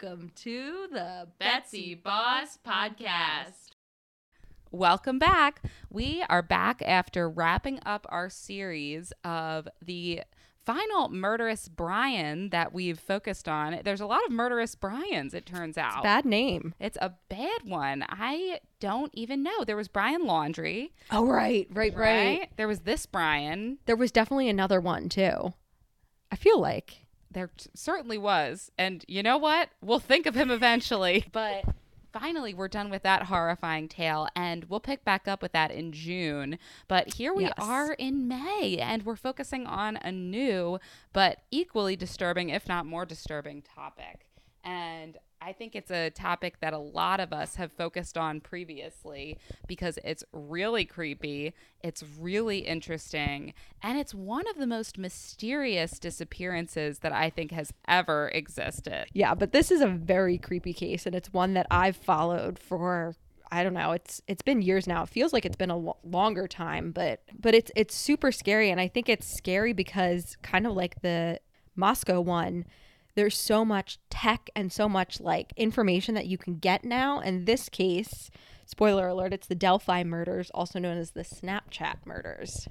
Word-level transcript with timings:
welcome 0.00 0.30
to 0.36 0.86
the 0.92 1.26
Betsy 1.38 1.94
Boss 1.94 2.58
Podcast. 2.64 3.70
Welcome 4.70 5.18
back. 5.18 5.62
We 5.90 6.22
are 6.28 6.42
back 6.42 6.82
after 6.86 7.28
wrapping 7.28 7.80
up 7.84 8.06
our 8.10 8.28
series 8.30 9.12
of 9.24 9.66
the 9.82 10.22
final 10.64 11.08
murderous 11.08 11.68
Brian 11.68 12.50
that 12.50 12.72
we've 12.72 12.98
focused 13.00 13.48
on. 13.48 13.80
There's 13.82 14.00
a 14.00 14.06
lot 14.06 14.24
of 14.26 14.30
murderous 14.30 14.74
Brians, 14.74 15.34
it 15.34 15.46
turns 15.46 15.78
out. 15.78 16.02
Bad 16.02 16.24
name. 16.24 16.74
It's 16.78 16.98
a 17.00 17.14
bad 17.28 17.62
one. 17.64 18.04
I 18.08 18.60
don't 18.80 19.12
even 19.14 19.42
know. 19.42 19.64
There 19.64 19.76
was 19.76 19.88
Brian 19.88 20.24
Laundrie, 20.26 20.90
Oh, 21.10 21.26
right, 21.26 21.66
right, 21.72 21.96
right? 21.96 22.50
There 22.56 22.68
was 22.68 22.80
this 22.80 23.06
Brian. 23.06 23.78
There 23.86 23.96
was 23.96 24.12
definitely 24.12 24.48
another 24.48 24.80
one 24.80 25.08
too. 25.08 25.54
I 26.30 26.36
feel 26.36 26.60
like. 26.60 27.06
There 27.30 27.50
t- 27.56 27.70
certainly 27.74 28.18
was. 28.18 28.70
And 28.78 29.04
you 29.08 29.22
know 29.22 29.36
what? 29.38 29.70
We'll 29.82 29.98
think 30.00 30.26
of 30.26 30.34
him 30.34 30.50
eventually. 30.50 31.26
But 31.32 31.64
finally, 32.12 32.54
we're 32.54 32.68
done 32.68 32.88
with 32.90 33.02
that 33.02 33.24
horrifying 33.24 33.86
tale, 33.86 34.28
and 34.34 34.64
we'll 34.64 34.80
pick 34.80 35.04
back 35.04 35.28
up 35.28 35.42
with 35.42 35.52
that 35.52 35.70
in 35.70 35.92
June. 35.92 36.58
But 36.88 37.14
here 37.14 37.34
we 37.34 37.44
Yes. 37.44 37.52
are 37.58 37.92
in 37.92 38.26
May, 38.26 38.78
and 38.80 39.04
we're 39.04 39.14
focusing 39.16 39.66
on 39.66 39.96
a 39.98 40.10
new 40.10 40.78
but 41.12 41.40
equally 41.50 41.96
disturbing, 41.96 42.48
if 42.48 42.66
not 42.66 42.86
more 42.86 43.04
disturbing, 43.04 43.62
topic. 43.62 44.26
And 44.64 45.18
I 45.40 45.52
think 45.52 45.74
it's 45.74 45.90
a 45.90 46.10
topic 46.10 46.60
that 46.60 46.72
a 46.72 46.78
lot 46.78 47.20
of 47.20 47.32
us 47.32 47.56
have 47.56 47.72
focused 47.72 48.18
on 48.18 48.40
previously 48.40 49.38
because 49.66 49.98
it's 50.04 50.24
really 50.32 50.84
creepy, 50.84 51.54
it's 51.82 52.02
really 52.18 52.58
interesting, 52.58 53.54
and 53.82 53.98
it's 53.98 54.14
one 54.14 54.48
of 54.48 54.56
the 54.56 54.66
most 54.66 54.98
mysterious 54.98 55.98
disappearances 55.98 57.00
that 57.00 57.12
I 57.12 57.30
think 57.30 57.52
has 57.52 57.72
ever 57.86 58.28
existed. 58.34 59.06
Yeah, 59.12 59.34
but 59.34 59.52
this 59.52 59.70
is 59.70 59.80
a 59.80 59.88
very 59.88 60.38
creepy 60.38 60.72
case, 60.72 61.06
and 61.06 61.14
it's 61.14 61.32
one 61.32 61.54
that 61.54 61.66
I've 61.70 61.96
followed 61.96 62.58
for 62.58 63.14
I 63.50 63.62
don't 63.62 63.74
know. 63.74 63.92
It's 63.92 64.20
it's 64.26 64.42
been 64.42 64.60
years 64.60 64.86
now. 64.86 65.04
It 65.04 65.08
feels 65.08 65.32
like 65.32 65.46
it's 65.46 65.56
been 65.56 65.70
a 65.70 65.76
lo- 65.76 65.96
longer 66.04 66.46
time, 66.46 66.92
but 66.92 67.22
but 67.38 67.54
it's 67.54 67.70
it's 67.74 67.94
super 67.94 68.30
scary, 68.30 68.70
and 68.70 68.80
I 68.80 68.88
think 68.88 69.08
it's 69.08 69.26
scary 69.26 69.72
because 69.72 70.36
kind 70.42 70.66
of 70.66 70.74
like 70.74 71.00
the 71.02 71.40
Moscow 71.74 72.20
one. 72.20 72.66
There's 73.18 73.36
so 73.36 73.64
much 73.64 73.98
tech 74.10 74.48
and 74.54 74.72
so 74.72 74.88
much 74.88 75.20
like 75.20 75.52
information 75.56 76.14
that 76.14 76.26
you 76.28 76.38
can 76.38 76.58
get 76.58 76.84
now. 76.84 77.18
In 77.18 77.46
this 77.46 77.68
case, 77.68 78.30
spoiler 78.64 79.08
alert, 79.08 79.32
it's 79.32 79.48
the 79.48 79.56
Delphi 79.56 80.04
murders, 80.04 80.52
also 80.54 80.78
known 80.78 80.96
as 80.96 81.10
the 81.10 81.22
Snapchat 81.22 81.96
murders. 82.04 82.68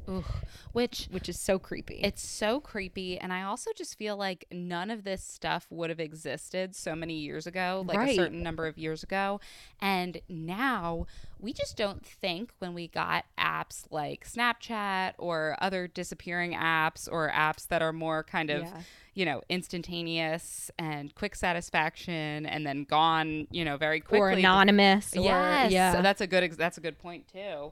Which 0.72 1.09
which 1.12 1.28
is 1.28 1.38
so 1.38 1.59
creepy. 1.59 2.00
It's 2.02 2.26
so 2.26 2.62
creepy. 2.62 3.17
And 3.17 3.34
I 3.34 3.42
also 3.42 3.72
just 3.76 3.98
feel 3.98 4.16
like 4.16 4.45
none 4.50 4.89
of 4.89 5.04
this 5.04 5.22
stuff 5.22 5.67
would 5.70 5.89
have 5.89 6.00
existed 6.00 6.78
so 6.78 6.95
many 6.95 7.16
years 7.16 7.45
ago, 7.45 7.84
like 7.86 8.08
a 8.08 8.16
certain 8.16 8.42
number 8.42 8.67
of 8.67 8.78
years 8.78 9.04
ago. 9.04 9.42
And 9.82 10.22
now 10.30 11.08
we 11.39 11.53
just 11.53 11.77
don't 11.77 12.05
think 12.05 12.52
when 12.59 12.73
we 12.73 12.88
got 12.88 13.25
apps 13.38 13.85
like 13.91 14.27
Snapchat 14.27 15.13
or 15.17 15.55
other 15.61 15.88
disappearing 15.88 16.53
apps 16.53 17.07
or 17.11 17.30
apps 17.30 17.67
that 17.67 17.81
are 17.81 17.93
more 17.93 18.23
kind 18.23 18.49
of. 18.49 18.63
Yeah. 18.63 18.81
You 19.13 19.25
know, 19.25 19.41
instantaneous 19.49 20.69
and 20.77 21.13
quick 21.15 21.33
satisfaction, 21.35 22.45
and 22.45 22.67
then 22.67 22.83
gone. 22.83 23.47
You 23.49 23.65
know, 23.65 23.75
very 23.77 23.99
quickly. 23.99 24.19
or 24.19 24.30
anonymous. 24.30 25.15
Or, 25.15 25.23
Yes, 25.23 25.71
yeah. 25.71 25.91
so 25.93 26.03
that's 26.03 26.21
a 26.21 26.27
good 26.27 26.52
that's 26.53 26.77
a 26.77 26.81
good 26.81 26.99
point 26.99 27.27
too. 27.27 27.71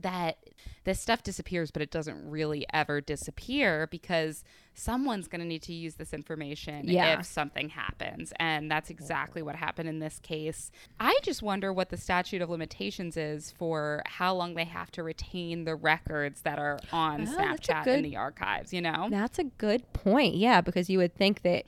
That 0.00 0.38
this 0.84 1.00
stuff 1.00 1.22
disappears, 1.22 1.70
but 1.72 1.82
it 1.82 1.90
doesn't 1.90 2.30
really 2.30 2.64
ever 2.72 3.00
disappear 3.00 3.88
because 3.90 4.44
someone's 4.74 5.28
going 5.28 5.40
to 5.40 5.46
need 5.46 5.62
to 5.62 5.72
use 5.72 5.94
this 5.94 6.12
information 6.12 6.88
Yeah. 6.88 7.18
if 7.18 7.26
something 7.26 7.68
happens, 7.70 8.32
and 8.40 8.70
that's 8.70 8.90
exactly 8.90 9.40
what 9.42 9.56
happened 9.56 9.88
in 9.88 10.00
this 10.00 10.18
case. 10.18 10.70
I 10.98 11.16
just 11.22 11.42
wonder 11.42 11.72
what 11.72 11.90
the 11.90 11.96
statute 11.96 12.42
of 12.42 12.50
limitations 12.50 13.16
is 13.16 13.52
for 13.52 14.02
how 14.06 14.34
long 14.34 14.54
they 14.54 14.64
have 14.64 14.90
to 14.92 15.02
retain 15.02 15.64
the 15.64 15.76
records 15.76 16.40
that 16.42 16.58
are 16.58 16.78
on 16.92 17.22
Oh, 17.28 17.30
Snapchat 17.30 17.84
good- 17.84 17.98
in 17.98 18.02
the 18.02 18.16
archives. 18.16 18.72
You 18.72 18.82
know, 18.82 19.08
That's 19.10 19.38
a 19.38 19.44
good 19.44 19.90
point. 19.92 20.34
Yeah, 20.34 20.60
because 20.60 20.90
you 20.90 20.98
would 20.98 21.14
think 21.14 21.42
that, 21.42 21.64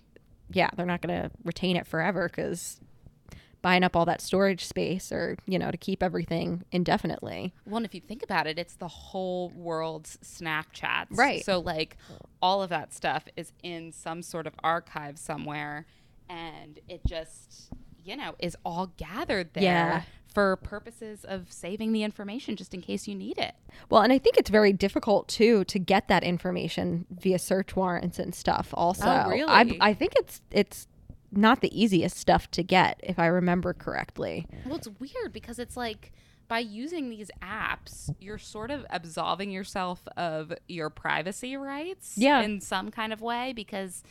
yeah, 0.51 0.71
they're 0.77 0.85
not 0.87 1.01
going 1.01 1.23
to 1.23 1.31
retain 1.45 1.77
it 1.77 1.87
forever 1.87 2.29
because 2.29 2.81
buying 3.63 3.83
up 3.83 3.97
all 3.97 4.05
that 4.05 4.21
storage 4.21 4.65
space 4.65 5.11
or, 5.11 5.37
you 5.47 5.59
know, 5.59 5.71
to 5.73 5.77
keep 5.77 6.01
everything 6.03 6.63
indefinitely. 6.71 7.53
Well, 7.65 7.79
and 7.79 7.87
if 7.87 7.95
you 7.97 8.01
think 8.01 8.23
about 8.23 8.47
it, 8.47 8.59
it's 8.61 8.75
the 8.77 8.87
whole 8.87 9.49
world's 9.57 10.19
Snapchats. 10.23 11.07
Right. 11.11 11.45
So, 11.45 11.59
like, 11.59 11.97
all 12.43 12.63
of 12.63 12.71
that 12.71 12.93
stuff 12.93 13.25
is 13.37 13.53
in 13.63 13.93
some 13.93 14.23
sort 14.23 14.47
of 14.47 14.55
archive 14.63 15.19
somewhere. 15.19 15.87
And 16.29 16.81
it 16.89 17.01
just, 17.07 17.71
you 18.05 18.17
know, 18.17 18.35
is 18.39 18.57
all 18.65 18.93
gathered 18.97 19.55
there 19.55 19.63
Yeah. 19.63 20.03
for 20.27 20.57
purposes 20.57 21.25
of 21.25 21.51
saving 21.53 21.93
the 21.93 22.03
information 22.03 22.57
just 22.57 22.75
in 22.75 22.81
case 22.83 23.07
you 23.09 23.15
need 23.15 23.39
it. 23.39 23.55
Well, 23.89 24.03
and 24.03 24.13
I 24.13 24.19
think 24.19 24.37
it's 24.37 24.51
very 24.51 24.73
difficult 24.73 25.29
too 25.29 25.65
to 25.65 25.79
get 25.79 26.09
that 26.09 26.25
information 26.25 27.07
via 27.11 27.39
search 27.39 27.77
warrants 27.77 28.19
and 28.19 28.35
stuff. 28.35 28.71
Also, 28.75 29.07
Oh, 29.07 29.29
really? 29.29 29.51
I, 29.81 29.91
I 29.91 29.95
think 29.95 30.15
it's 30.17 30.41
it's 30.51 30.89
not 31.33 31.61
the 31.61 31.81
easiest 31.81 32.17
stuff 32.17 32.51
to 32.53 32.63
get, 32.63 32.99
if 33.03 33.19
I 33.19 33.27
remember 33.27 33.73
correctly. 33.75 34.47
Well, 34.65 34.77
it's 34.77 34.89
weird 34.99 35.33
because 35.33 35.59
it's 35.59 35.77
like 35.77 36.13
by 36.49 36.61
using 36.61 37.11
these 37.11 37.31
apps, 37.43 38.15
you're 38.21 38.39
sort 38.39 38.71
of 38.71 38.87
absolving 38.91 39.51
yourself 39.51 40.07
of 40.17 40.53
your 40.69 40.91
privacy 40.91 41.57
rights 41.57 42.15
Yeah. 42.17 42.43
in 42.43 42.61
some 42.61 42.91
kind 42.91 43.13
of 43.13 43.21
way 43.21 43.53
because 43.53 44.03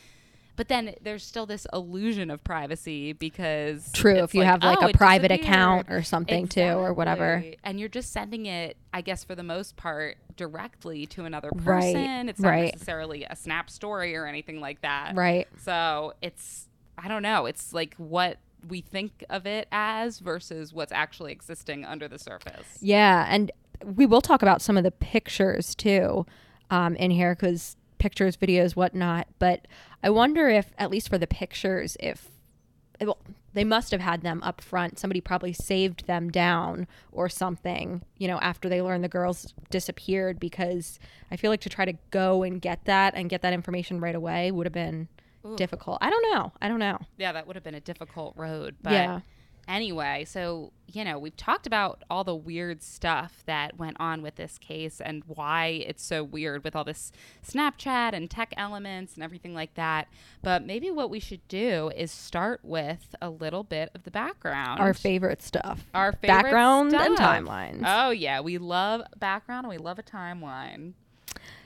but 0.56 0.68
then 0.68 0.94
there's 1.02 1.22
still 1.22 1.44
this 1.44 1.66
illusion 1.72 2.30
of 2.30 2.42
privacy 2.42 3.12
because 3.12 3.92
True, 3.92 4.16
if 4.22 4.34
you 4.34 4.40
have 4.42 4.62
like 4.62 4.78
oh, 4.80 4.88
a 4.88 4.92
private 4.94 5.30
account 5.30 5.88
or 5.90 6.02
something 6.02 6.48
too, 6.48 6.62
or 6.62 6.94
whatever. 6.94 7.44
And 7.62 7.78
you're 7.78 7.90
just 7.90 8.10
sending 8.10 8.46
it, 8.46 8.78
I 8.92 9.02
guess, 9.02 9.22
for 9.22 9.34
the 9.34 9.42
most 9.42 9.76
part, 9.76 10.16
directly 10.36 11.04
to 11.08 11.26
another 11.26 11.50
person 11.50 11.66
Right. 11.94 12.28
It's 12.28 12.40
not 12.40 12.48
right. 12.48 12.72
necessarily 12.72 13.24
a 13.24 13.36
snap 13.36 13.68
story 13.68 14.16
or 14.16 14.26
anything 14.26 14.60
like 14.60 14.80
that. 14.80 15.14
Right. 15.14 15.46
So 15.62 16.14
it's, 16.22 16.68
I 16.96 17.08
don't 17.08 17.22
know. 17.22 17.44
It's 17.44 17.74
like 17.74 17.94
what 17.98 18.38
we 18.68 18.80
think 18.80 19.24
of 19.28 19.46
it 19.46 19.68
as 19.70 20.18
versus 20.18 20.72
what's 20.72 20.92
actually 20.92 21.32
existing 21.32 21.84
under 21.84 22.08
the 22.08 22.18
surface. 22.18 22.78
Yeah, 22.80 23.26
and 23.28 23.50
we 23.84 24.06
will 24.06 24.20
talk 24.22 24.42
about 24.42 24.62
some 24.62 24.76
of 24.76 24.84
the 24.84 24.90
pictures 24.90 25.74
too 25.74 26.26
um, 26.70 26.96
in 26.96 27.10
here 27.10 27.34
because 27.34 27.76
pictures, 27.98 28.36
videos, 28.36 28.76
whatnot. 28.76 29.28
But 29.38 29.66
I 30.02 30.10
wonder 30.10 30.48
if, 30.48 30.72
at 30.78 30.90
least 30.90 31.08
for 31.08 31.18
the 31.18 31.26
pictures, 31.26 31.96
if 32.00 32.28
well, 33.00 33.18
they 33.52 33.64
must 33.64 33.90
have 33.90 34.00
had 34.00 34.22
them 34.22 34.42
up 34.42 34.60
front. 34.60 34.98
Somebody 34.98 35.20
probably 35.20 35.52
saved 35.52 36.06
them 36.06 36.30
down 36.30 36.86
or 37.12 37.28
something, 37.28 38.02
you 38.16 38.26
know, 38.26 38.38
after 38.38 38.68
they 38.68 38.80
learned 38.80 39.04
the 39.04 39.08
girls 39.08 39.52
disappeared. 39.70 40.40
Because 40.40 40.98
I 41.30 41.36
feel 41.36 41.50
like 41.50 41.60
to 41.62 41.68
try 41.68 41.84
to 41.84 41.94
go 42.10 42.42
and 42.42 42.60
get 42.60 42.84
that 42.86 43.14
and 43.14 43.28
get 43.28 43.42
that 43.42 43.52
information 43.52 44.00
right 44.00 44.14
away 44.14 44.50
would 44.50 44.66
have 44.66 44.72
been 44.72 45.08
difficult. 45.56 45.98
I 46.00 46.10
don't 46.10 46.32
know. 46.32 46.52
I 46.60 46.68
don't 46.68 46.80
know. 46.80 46.98
Yeah, 47.18 47.32
that 47.32 47.46
would 47.46 47.54
have 47.56 47.62
been 47.64 47.74
a 47.76 47.80
difficult 47.80 48.34
road. 48.36 48.74
But 48.82 48.92
Yeah. 48.92 49.20
anyway, 49.68 50.24
so, 50.24 50.72
you 50.92 51.04
know, 51.04 51.18
we've 51.18 51.36
talked 51.36 51.66
about 51.66 52.02
all 52.08 52.22
the 52.24 52.34
weird 52.34 52.82
stuff 52.82 53.42
that 53.46 53.76
went 53.78 53.96
on 54.00 54.22
with 54.22 54.36
this 54.36 54.58
case 54.58 55.00
and 55.00 55.22
why 55.26 55.66
it's 55.86 56.02
so 56.04 56.22
weird 56.22 56.62
with 56.64 56.76
all 56.76 56.84
this 56.84 57.10
Snapchat 57.44 58.12
and 58.12 58.30
tech 58.30 58.54
elements 58.56 59.14
and 59.14 59.22
everything 59.24 59.54
like 59.54 59.74
that. 59.74 60.08
But 60.42 60.64
maybe 60.64 60.90
what 60.90 61.10
we 61.10 61.18
should 61.20 61.46
do 61.48 61.90
is 61.96 62.10
start 62.12 62.60
with 62.62 63.14
a 63.20 63.28
little 63.30 63.64
bit 63.64 63.90
of 63.94 64.04
the 64.04 64.10
background. 64.10 64.78
Our 64.80 64.94
favorite 64.94 65.42
stuff. 65.42 65.84
Our 65.94 66.12
favorite 66.12 66.28
background 66.42 66.92
and 66.94 67.16
stuff. 67.16 67.36
timelines. 67.36 67.82
Oh, 67.84 68.10
yeah. 68.10 68.40
We 68.40 68.58
love 68.58 69.02
background 69.18 69.64
and 69.66 69.70
we 69.70 69.78
love 69.78 69.98
a 69.98 70.02
timeline. 70.04 70.92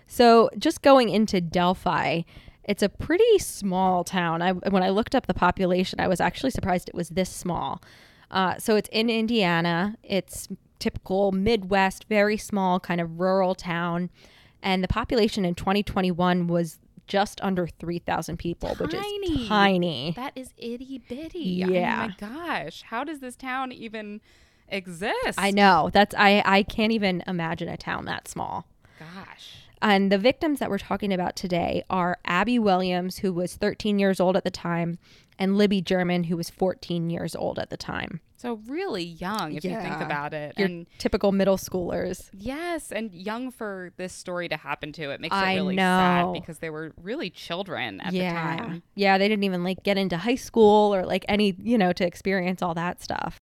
So, 0.06 0.50
just 0.59 0.83
going 0.83 1.09
into 1.09 1.41
Delphi, 1.41 2.23
it's 2.65 2.83
a 2.83 2.89
pretty 2.89 3.39
small 3.39 4.05
town. 4.05 4.43
I, 4.43 4.53
when 4.53 4.83
I 4.83 4.91
looked 4.91 5.15
up 5.15 5.27
the 5.27 5.35
population, 5.35 6.01
I 6.01 6.09
was 6.09 6.21
actually 6.21 6.51
surprised 6.51 6.89
it 6.89 6.95
was 6.95 7.09
this 7.11 7.31
small. 7.31 7.83
Uh, 8.31 8.59
so, 8.59 8.77
it's 8.77 8.89
in 8.93 9.11
Indiana. 9.11 9.97
It's 10.03 10.49
typical 10.79 11.33
Midwest, 11.33 12.07
very 12.09 12.37
small, 12.37 12.81
kind 12.81 13.01
of 13.01 13.21
rural 13.21 13.55
town. 13.55 14.11
And 14.62 14.85
the 14.85 14.89
population 14.89 15.45
in 15.45 15.55
2021 15.55 16.47
was 16.47 16.79
just 17.07 17.41
under 17.43 17.67
3,000 17.67 18.37
people, 18.39 18.75
which 18.77 18.95
is 18.95 19.05
tiny. 19.49 20.12
That 20.15 20.33
is 20.37 20.55
itty 20.57 21.03
bitty. 21.09 21.65
Yeah. 21.69 22.09
Oh 22.21 22.27
my 22.29 22.37
gosh. 22.37 22.83
How 22.83 23.03
does 23.05 23.19
this 23.19 23.35
town 23.37 23.73
even 23.73 24.21
exist? 24.69 25.37
I 25.37 25.51
know. 25.51 25.91
That's 25.93 26.15
I 26.17 26.43
I 26.47 26.62
can't 26.62 26.93
even 26.93 27.25
imagine 27.27 27.69
a 27.69 27.77
town 27.77 28.05
that 28.05 28.29
small. 28.29 28.67
Gosh. 28.99 29.67
And 29.82 30.12
the 30.12 30.19
victims 30.19 30.59
that 30.59 30.71
we're 30.71 30.79
talking 30.79 31.12
about 31.12 31.37
today 31.37 31.85
are 31.88 32.19
Abby 32.25 32.59
Williams, 32.59 33.19
who 33.19 33.32
was 33.32 33.56
13 33.56 33.99
years 33.99 34.21
old 34.21 34.37
at 34.37 34.44
the 34.44 34.50
time, 34.50 34.99
and 35.38 35.56
Libby 35.56 35.81
German, 35.81 36.25
who 36.25 36.37
was 36.37 36.50
14 36.50 37.09
years 37.09 37.35
old 37.35 37.59
at 37.59 37.71
the 37.71 37.77
time. 37.79 38.21
So 38.37 38.61
really 38.67 39.05
young 39.05 39.55
if 39.55 39.65
you 39.65 39.71
think 39.71 40.00
about 40.00 40.32
it. 40.32 40.59
Your 40.59 40.67
and 40.67 40.87
typical 40.97 41.31
middle 41.31 41.59
schoolers. 41.59 42.31
yes, 42.32 42.91
and 42.91 43.12
young 43.12 43.50
for 43.50 43.93
this 43.97 44.15
story 44.15 44.49
to 44.49 44.56
happen 44.56 44.93
to. 44.93 45.11
It 45.11 45.21
makes 45.21 45.35
I 45.35 45.53
it 45.53 45.56
really 45.56 45.77
know. 45.77 45.83
sad 45.83 46.33
because 46.33 46.59
they 46.59 46.71
were 46.71 46.93
really 47.03 47.29
children 47.29 48.00
at 48.00 48.15
yeah. 48.15 48.56
the 48.56 48.62
time. 48.62 48.83
Yeah, 48.94 49.19
they 49.19 49.29
didn't 49.29 49.44
even 49.44 49.62
like 49.62 49.83
get 49.83 49.99
into 49.99 50.17
high 50.17 50.37
school 50.37 50.94
or 50.94 51.05
like 51.05 51.26
any, 51.29 51.55
you 51.59 51.76
know, 51.76 51.93
to 51.93 52.06
experience 52.06 52.62
all 52.62 52.73
that 52.75 53.03
stuff. 53.03 53.38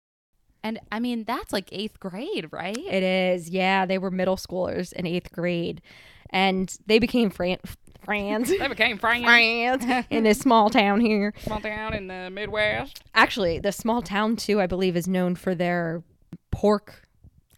And 0.64 0.78
I 0.90 1.00
mean, 1.00 1.24
that's 1.24 1.52
like 1.52 1.68
eighth 1.72 1.98
grade, 1.98 2.48
right? 2.50 2.76
It 2.76 3.02
is. 3.02 3.50
Yeah, 3.50 3.86
they 3.86 3.98
were 3.98 4.10
middle 4.10 4.36
schoolers 4.36 4.92
in 4.92 5.06
eighth 5.06 5.32
grade. 5.32 5.82
And 6.30 6.74
they 6.86 6.98
became 6.98 7.30
fran- 7.30 7.58
friends. 8.04 8.50
they 8.50 8.68
became 8.68 8.98
friends. 8.98 9.24
friends 9.24 10.06
in 10.10 10.24
this 10.24 10.38
small 10.38 10.70
town 10.70 11.00
here. 11.00 11.34
Small 11.42 11.60
town 11.60 11.94
in 11.94 12.06
the 12.06 12.30
Midwest. 12.30 13.02
Actually, 13.14 13.58
the 13.58 13.72
small 13.72 14.02
town 14.02 14.36
too, 14.36 14.60
I 14.60 14.66
believe, 14.66 14.96
is 14.96 15.06
known 15.06 15.34
for 15.34 15.54
their 15.54 16.02
pork 16.50 17.08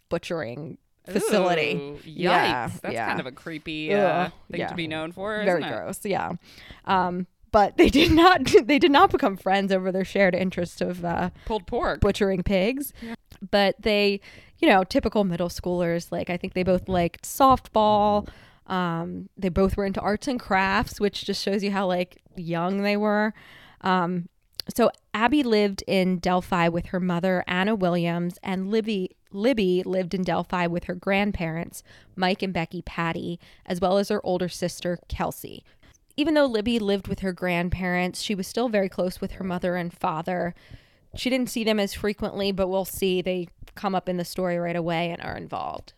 butchering 0.09 0.77
facility. 1.05 1.75
Ooh, 1.75 1.97
yikes. 1.97 2.01
Yeah, 2.05 2.71
That's 2.81 2.93
yeah. 2.93 3.07
kind 3.07 3.19
of 3.19 3.25
a 3.25 3.31
creepy 3.31 3.93
uh, 3.93 4.29
thing 4.51 4.61
yeah. 4.61 4.67
to 4.67 4.75
be 4.75 4.87
known 4.87 5.11
for. 5.11 5.43
Very 5.43 5.61
gross. 5.61 5.99
Yeah. 6.03 6.33
Um, 6.85 7.27
but 7.51 7.77
they 7.77 7.89
did 7.89 8.11
not. 8.11 8.41
They 8.65 8.79
did 8.79 8.91
not 8.91 9.11
become 9.11 9.37
friends 9.37 9.71
over 9.71 9.91
their 9.91 10.05
shared 10.05 10.35
interest 10.35 10.81
of 10.81 11.03
uh, 11.05 11.29
Pulled 11.45 11.67
pork. 11.67 11.99
butchering 12.01 12.43
pigs. 12.43 12.93
But 13.51 13.75
they, 13.81 14.21
you 14.59 14.67
know, 14.69 14.83
typical 14.83 15.23
middle 15.23 15.49
schoolers. 15.49 16.11
Like 16.11 16.29
I 16.29 16.37
think 16.37 16.53
they 16.53 16.63
both 16.63 16.87
liked 16.89 17.23
softball. 17.23 18.27
Um, 18.67 19.29
they 19.37 19.49
both 19.49 19.77
were 19.77 19.85
into 19.85 20.01
arts 20.01 20.27
and 20.27 20.39
crafts, 20.39 20.99
which 20.99 21.23
just 21.25 21.43
shows 21.43 21.63
you 21.63 21.71
how 21.71 21.85
like 21.87 22.21
young 22.35 22.81
they 22.81 22.97
were. 22.97 23.33
Um, 23.81 24.27
so 24.75 24.89
Abby 25.13 25.43
lived 25.43 25.83
in 25.85 26.17
Delphi 26.17 26.69
with 26.69 26.87
her 26.87 26.99
mother 26.99 27.43
Anna 27.47 27.75
Williams, 27.75 28.39
and 28.41 28.71
Libby 28.71 29.11
Libby 29.31 29.83
lived 29.83 30.13
in 30.13 30.23
Delphi 30.23 30.65
with 30.65 30.85
her 30.85 30.95
grandparents 30.95 31.83
Mike 32.15 32.41
and 32.41 32.53
Becky 32.53 32.81
Patty, 32.81 33.39
as 33.65 33.79
well 33.79 33.97
as 33.97 34.09
her 34.09 34.25
older 34.25 34.49
sister 34.49 34.97
Kelsey. 35.07 35.63
Even 36.17 36.33
though 36.33 36.45
Libby 36.45 36.79
lived 36.79 37.07
with 37.07 37.19
her 37.19 37.33
grandparents, 37.33 38.21
she 38.21 38.35
was 38.35 38.47
still 38.47 38.69
very 38.69 38.87
close 38.89 39.19
with 39.19 39.33
her 39.33 39.43
mother 39.43 39.75
and 39.75 39.93
father. 39.93 40.55
She 41.15 41.29
didn't 41.29 41.49
see 41.49 41.63
them 41.63 41.79
as 41.79 41.93
frequently, 41.93 42.51
but 42.51 42.67
we'll 42.67 42.85
see 42.85 43.21
they 43.21 43.47
come 43.75 43.95
up 43.95 44.07
in 44.07 44.17
the 44.17 44.25
story 44.25 44.57
right 44.57 44.75
away 44.75 45.11
and 45.11 45.21
are 45.21 45.35
involved. 45.35 45.93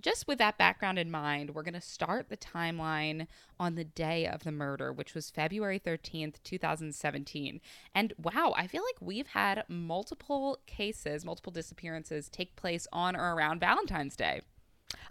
just 0.00 0.26
with 0.26 0.38
that 0.38 0.56
background 0.56 0.98
in 0.98 1.10
mind, 1.10 1.50
we're 1.54 1.62
going 1.62 1.74
to 1.74 1.80
start 1.80 2.30
the 2.30 2.36
timeline 2.36 3.26
on 3.58 3.74
the 3.74 3.84
day 3.84 4.26
of 4.26 4.44
the 4.44 4.52
murder, 4.52 4.92
which 4.92 5.14
was 5.14 5.30
February 5.30 5.78
13th, 5.78 6.36
2017. 6.42 7.60
And 7.94 8.14
wow, 8.16 8.54
I 8.56 8.66
feel 8.66 8.82
like 8.82 8.96
we've 9.00 9.26
had 9.26 9.64
multiple 9.68 10.58
cases, 10.66 11.24
multiple 11.24 11.52
disappearances 11.52 12.30
take 12.30 12.56
place 12.56 12.86
on 12.92 13.14
or 13.14 13.34
around 13.34 13.60
Valentine's 13.60 14.16
Day. 14.16 14.40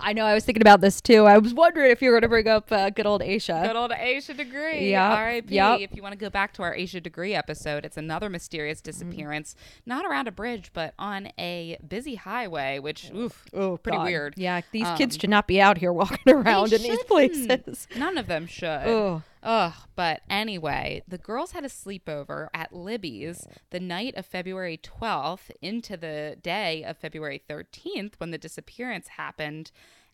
I 0.01 0.13
know 0.13 0.23
I 0.25 0.33
was 0.33 0.45
thinking 0.45 0.61
about 0.61 0.79
this 0.79 1.01
too. 1.01 1.25
I 1.25 1.37
was 1.39 1.53
wondering 1.53 1.91
if 1.91 2.01
you 2.01 2.09
were 2.09 2.13
going 2.15 2.21
to 2.21 2.29
bring 2.29 2.47
up 2.47 2.71
uh, 2.71 2.89
good 2.89 3.05
old 3.05 3.21
Asha. 3.21 3.65
Good 3.67 3.75
old 3.75 3.91
Asha 3.91 4.35
Degree. 4.35 4.91
Yeah. 4.91 5.13
R.I.P. 5.13 5.53
yep. 5.53 5.81
If 5.81 5.93
you 5.95 6.01
want 6.01 6.13
to 6.13 6.17
go 6.17 6.29
back 6.29 6.53
to 6.53 6.63
our 6.63 6.73
Asha 6.73 7.03
Degree 7.03 7.35
episode, 7.35 7.83
it's 7.83 7.97
another 7.97 8.29
mysterious 8.29 8.79
disappearance, 8.79 9.55
not 9.85 10.05
around 10.05 10.27
a 10.29 10.31
bridge, 10.31 10.71
but 10.73 10.93
on 10.97 11.29
a 11.37 11.77
busy 11.85 12.15
highway, 12.15 12.79
which, 12.79 13.11
oof, 13.13 13.43
Oh, 13.53 13.75
pretty 13.77 13.97
God. 13.97 14.05
weird. 14.05 14.33
Yeah, 14.37 14.61
these 14.71 14.87
kids 14.97 15.15
Um, 15.15 15.19
should 15.19 15.29
not 15.29 15.47
be 15.47 15.59
out 15.59 15.77
here 15.77 15.91
walking 15.91 16.19
around 16.33 16.71
in 16.71 16.81
these 16.81 17.03
places. 17.03 17.87
None 17.97 18.17
of 18.17 18.27
them 18.27 18.47
should. 18.47 18.87
Oh, 18.87 19.23
Ugh, 19.41 19.73
but 19.95 20.21
anyway, 20.29 21.01
the 21.07 21.17
girls 21.17 21.51
had 21.53 21.63
a 21.63 21.69
sleepover 21.69 22.49
at 22.53 22.73
Libby's 22.73 23.47
the 23.69 23.79
night 23.79 24.15
of 24.15 24.25
February 24.25 24.77
12th 24.77 25.51
into 25.61 25.95
the 25.95 26.37
day 26.41 26.83
of 26.83 26.97
February 26.97 27.41
13th 27.49 28.15
when 28.17 28.31
the 28.31 28.37
disappearance 28.37 29.09
happened. 29.09 29.71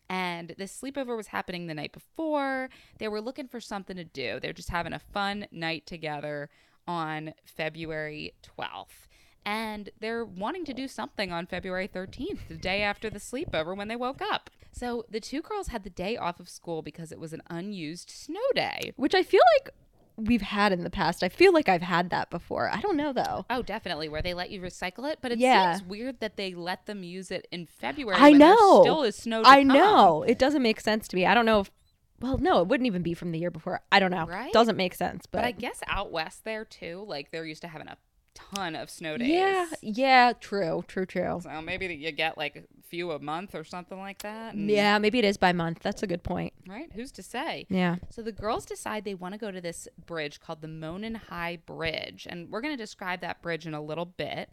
And 0.08 0.54
the 0.56 0.64
sleepover 0.64 1.16
was 1.16 1.28
happening 1.28 1.66
the 1.66 1.74
night 1.74 1.92
before. 1.92 2.68
They 2.98 3.08
were 3.08 3.20
looking 3.20 3.48
for 3.48 3.60
something 3.60 3.96
to 3.96 4.04
do. 4.04 4.38
They're 4.38 4.52
just 4.52 4.70
having 4.70 4.92
a 4.92 5.00
fun 5.00 5.48
night 5.50 5.86
together 5.86 6.48
on 6.86 7.34
February 7.44 8.34
12th. 8.44 9.08
And 9.44 9.90
they're 10.00 10.24
wanting 10.24 10.64
to 10.66 10.74
do 10.74 10.86
something 10.86 11.32
on 11.32 11.46
February 11.46 11.88
13th, 11.88 12.48
the 12.48 12.56
day 12.56 12.82
after 12.82 13.10
the 13.10 13.18
sleepover 13.18 13.76
when 13.76 13.88
they 13.88 13.96
woke 13.96 14.22
up. 14.22 14.50
So 14.78 15.04
the 15.10 15.20
two 15.20 15.40
girls 15.42 15.68
had 15.68 15.84
the 15.84 15.90
day 15.90 16.16
off 16.16 16.38
of 16.40 16.48
school 16.48 16.82
because 16.82 17.10
it 17.12 17.18
was 17.18 17.32
an 17.32 17.42
unused 17.48 18.10
snow 18.10 18.40
day. 18.54 18.92
which 18.96 19.14
I 19.14 19.22
feel 19.22 19.40
like 19.58 19.70
we've 20.16 20.42
had 20.42 20.72
in 20.72 20.82
the 20.84 20.90
past. 20.90 21.22
I 21.22 21.28
feel 21.28 21.52
like 21.52 21.68
I've 21.68 21.82
had 21.82 22.10
that 22.10 22.30
before. 22.30 22.68
I 22.70 22.80
don't 22.80 22.96
know 22.96 23.12
though. 23.12 23.46
Oh, 23.50 23.62
definitely, 23.62 24.08
where 24.08 24.22
they 24.22 24.34
let 24.34 24.50
you 24.50 24.60
recycle 24.60 25.10
it. 25.10 25.18
But 25.22 25.32
it 25.32 25.38
Yeah. 25.38 25.74
seems 25.76 25.88
weird 25.88 26.20
that 26.20 26.36
they 26.36 26.54
let 26.54 26.86
them 26.86 27.02
use 27.02 27.30
it 27.30 27.46
in 27.50 27.66
February. 27.66 28.18
I 28.20 28.30
when 28.30 28.38
know. 28.38 28.82
still 28.82 29.02
is 29.02 29.16
snow. 29.16 29.42
I 29.44 29.58
come. 29.58 29.68
know. 29.68 30.22
It 30.24 30.38
doesn't 30.38 30.62
make 30.62 30.80
sense 30.80 31.08
to 31.08 31.16
me. 31.16 31.24
I 31.26 31.34
don't 31.34 31.46
know 31.46 31.60
if 31.60 31.70
well, 32.18 32.38
no, 32.38 32.60
it 32.62 32.68
wouldn't 32.68 32.86
even 32.86 33.02
be 33.02 33.12
from 33.12 33.30
the 33.32 33.38
year 33.38 33.50
before. 33.50 33.82
I 33.92 33.98
don't 34.00 34.10
know. 34.10 34.24
Right? 34.24 34.50
Doesn't 34.50 34.76
make 34.78 34.94
sense, 34.94 35.26
but, 35.26 35.40
But 35.40 35.44
I 35.44 35.50
guess 35.50 35.82
out 35.86 36.10
west 36.10 36.44
there 36.44 36.64
too, 36.64 37.04
like 37.06 37.30
they're 37.30 37.44
used 37.44 37.60
to 37.60 37.68
having 37.68 37.88
a 37.88 37.98
ton 38.36 38.76
of 38.76 38.88
snow 38.90 39.16
days. 39.16 39.28
Yeah, 39.28 39.66
yeah, 39.82 40.32
true, 40.40 40.84
true, 40.86 41.06
true. 41.06 41.40
So 41.42 41.60
maybe 41.62 41.86
you 41.86 42.12
get 42.12 42.36
like 42.38 42.56
a 42.56 42.62
few 42.88 43.10
a 43.12 43.18
month 43.18 43.54
or 43.54 43.64
something 43.64 43.98
like 43.98 44.18
that. 44.22 44.54
and- 44.54 44.70
Yeah, 44.70 44.98
maybe 44.98 45.18
it 45.18 45.24
is 45.24 45.36
by 45.36 45.52
month. 45.52 45.80
That's 45.82 46.02
a 46.02 46.06
good 46.06 46.22
point. 46.22 46.52
Right? 46.68 46.90
Who's 46.94 47.12
to 47.12 47.22
say? 47.22 47.66
Yeah. 47.68 47.96
So 48.10 48.22
the 48.22 48.32
girls 48.32 48.64
decide 48.66 49.04
they 49.04 49.14
want 49.14 49.34
to 49.34 49.38
go 49.38 49.50
to 49.50 49.60
this 49.60 49.88
bridge 50.06 50.40
called 50.40 50.60
the 50.60 50.68
Monon 50.68 51.14
High 51.14 51.58
Bridge. 51.66 52.26
And 52.28 52.50
we're 52.50 52.60
going 52.60 52.76
to 52.76 52.82
describe 52.82 53.20
that 53.20 53.42
bridge 53.42 53.66
in 53.66 53.74
a 53.74 53.80
little 53.82 54.06
bit. 54.06 54.50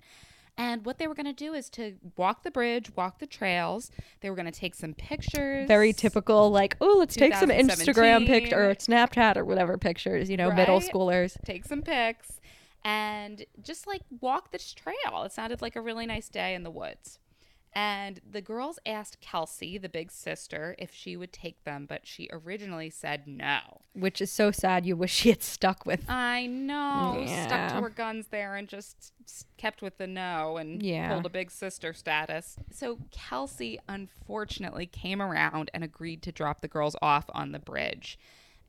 And 0.56 0.86
what 0.86 1.00
they 1.00 1.08
were 1.08 1.16
going 1.16 1.26
to 1.26 1.34
do 1.34 1.56
is 1.56 1.68
to 1.72 1.96
walk 2.16 2.44
the 2.44 2.52
bridge, 2.52 2.96
walk 2.96 3.18
the 3.18 3.26
trails. 3.26 3.90
They 4.22 4.30
were 4.30 4.36
going 4.36 4.46
to 4.46 4.52
take 4.52 4.76
some 4.76 4.94
pictures. 4.94 5.68
Very 5.68 5.94
typical, 5.94 6.52
like, 6.52 6.78
oh, 6.80 6.98
let's 7.00 7.16
take 7.16 7.34
some 7.34 7.50
Instagram 7.50 8.20
2017. 8.20 8.28
picture 8.28 8.70
or 8.70 8.76
Snapchat 8.76 9.36
or 9.36 9.46
whatever 9.46 9.80
pictures, 9.80 10.30
you 10.30 10.38
know, 10.38 10.52
middle 10.52 10.80
schoolers. 10.80 11.38
Take 11.44 11.66
some 11.66 11.82
pics 11.82 12.40
and 12.84 13.46
just 13.62 13.88
like 13.88 14.02
walk 14.22 14.52
this 14.52 14.74
trail. 14.74 15.24
It 15.24 15.32
sounded 15.32 15.62
like 15.62 15.76
a 15.76 15.82
really 15.82 16.06
nice 16.06 16.30
day 16.30 16.54
in 16.54 16.64
the 16.64 16.72
woods. 16.72 17.20
And 17.76 18.20
the 18.30 18.40
girls 18.40 18.78
asked 18.86 19.20
Kelsey, 19.20 19.80
the 19.80 19.90
big 19.90 20.12
sister, 20.12 20.76
if 20.78 20.94
she 20.94 21.18
would 21.18 21.34
take 21.34 21.64
them, 21.64 21.88
but 21.90 22.06
she 22.06 22.30
originally 22.32 22.92
said 22.92 23.26
no. 23.28 23.82
Which 23.94 24.22
is 24.22 24.32
so 24.32 24.52
sad. 24.52 24.86
You 24.86 24.96
wish 24.96 25.12
she 25.12 25.30
had 25.30 25.42
stuck 25.42 25.84
with. 25.84 26.08
I 26.08 26.46
know. 26.46 27.26
Stuck 27.26 27.72
to 27.72 27.82
her 27.82 27.90
guns 27.90 28.28
there 28.28 28.54
and 28.56 28.68
just 28.68 29.14
kept 29.58 29.82
with 29.82 29.98
the 29.98 30.06
no 30.06 30.58
and 30.58 30.84
Yeah. 30.84 31.10
pulled 31.12 31.26
a 31.26 31.30
big 31.30 31.50
sister 31.50 31.94
status. 31.96 32.58
So 32.72 33.00
Kelsey 33.10 33.80
unfortunately 33.90 34.86
came 34.86 35.20
around 35.20 35.72
and 35.74 35.84
agreed 35.84 36.22
to 36.24 36.32
drop 36.32 36.62
the 36.62 36.68
girls 36.68 36.96
off 37.02 37.26
on 37.34 37.54
the 37.54 37.60
bridge. 37.60 38.20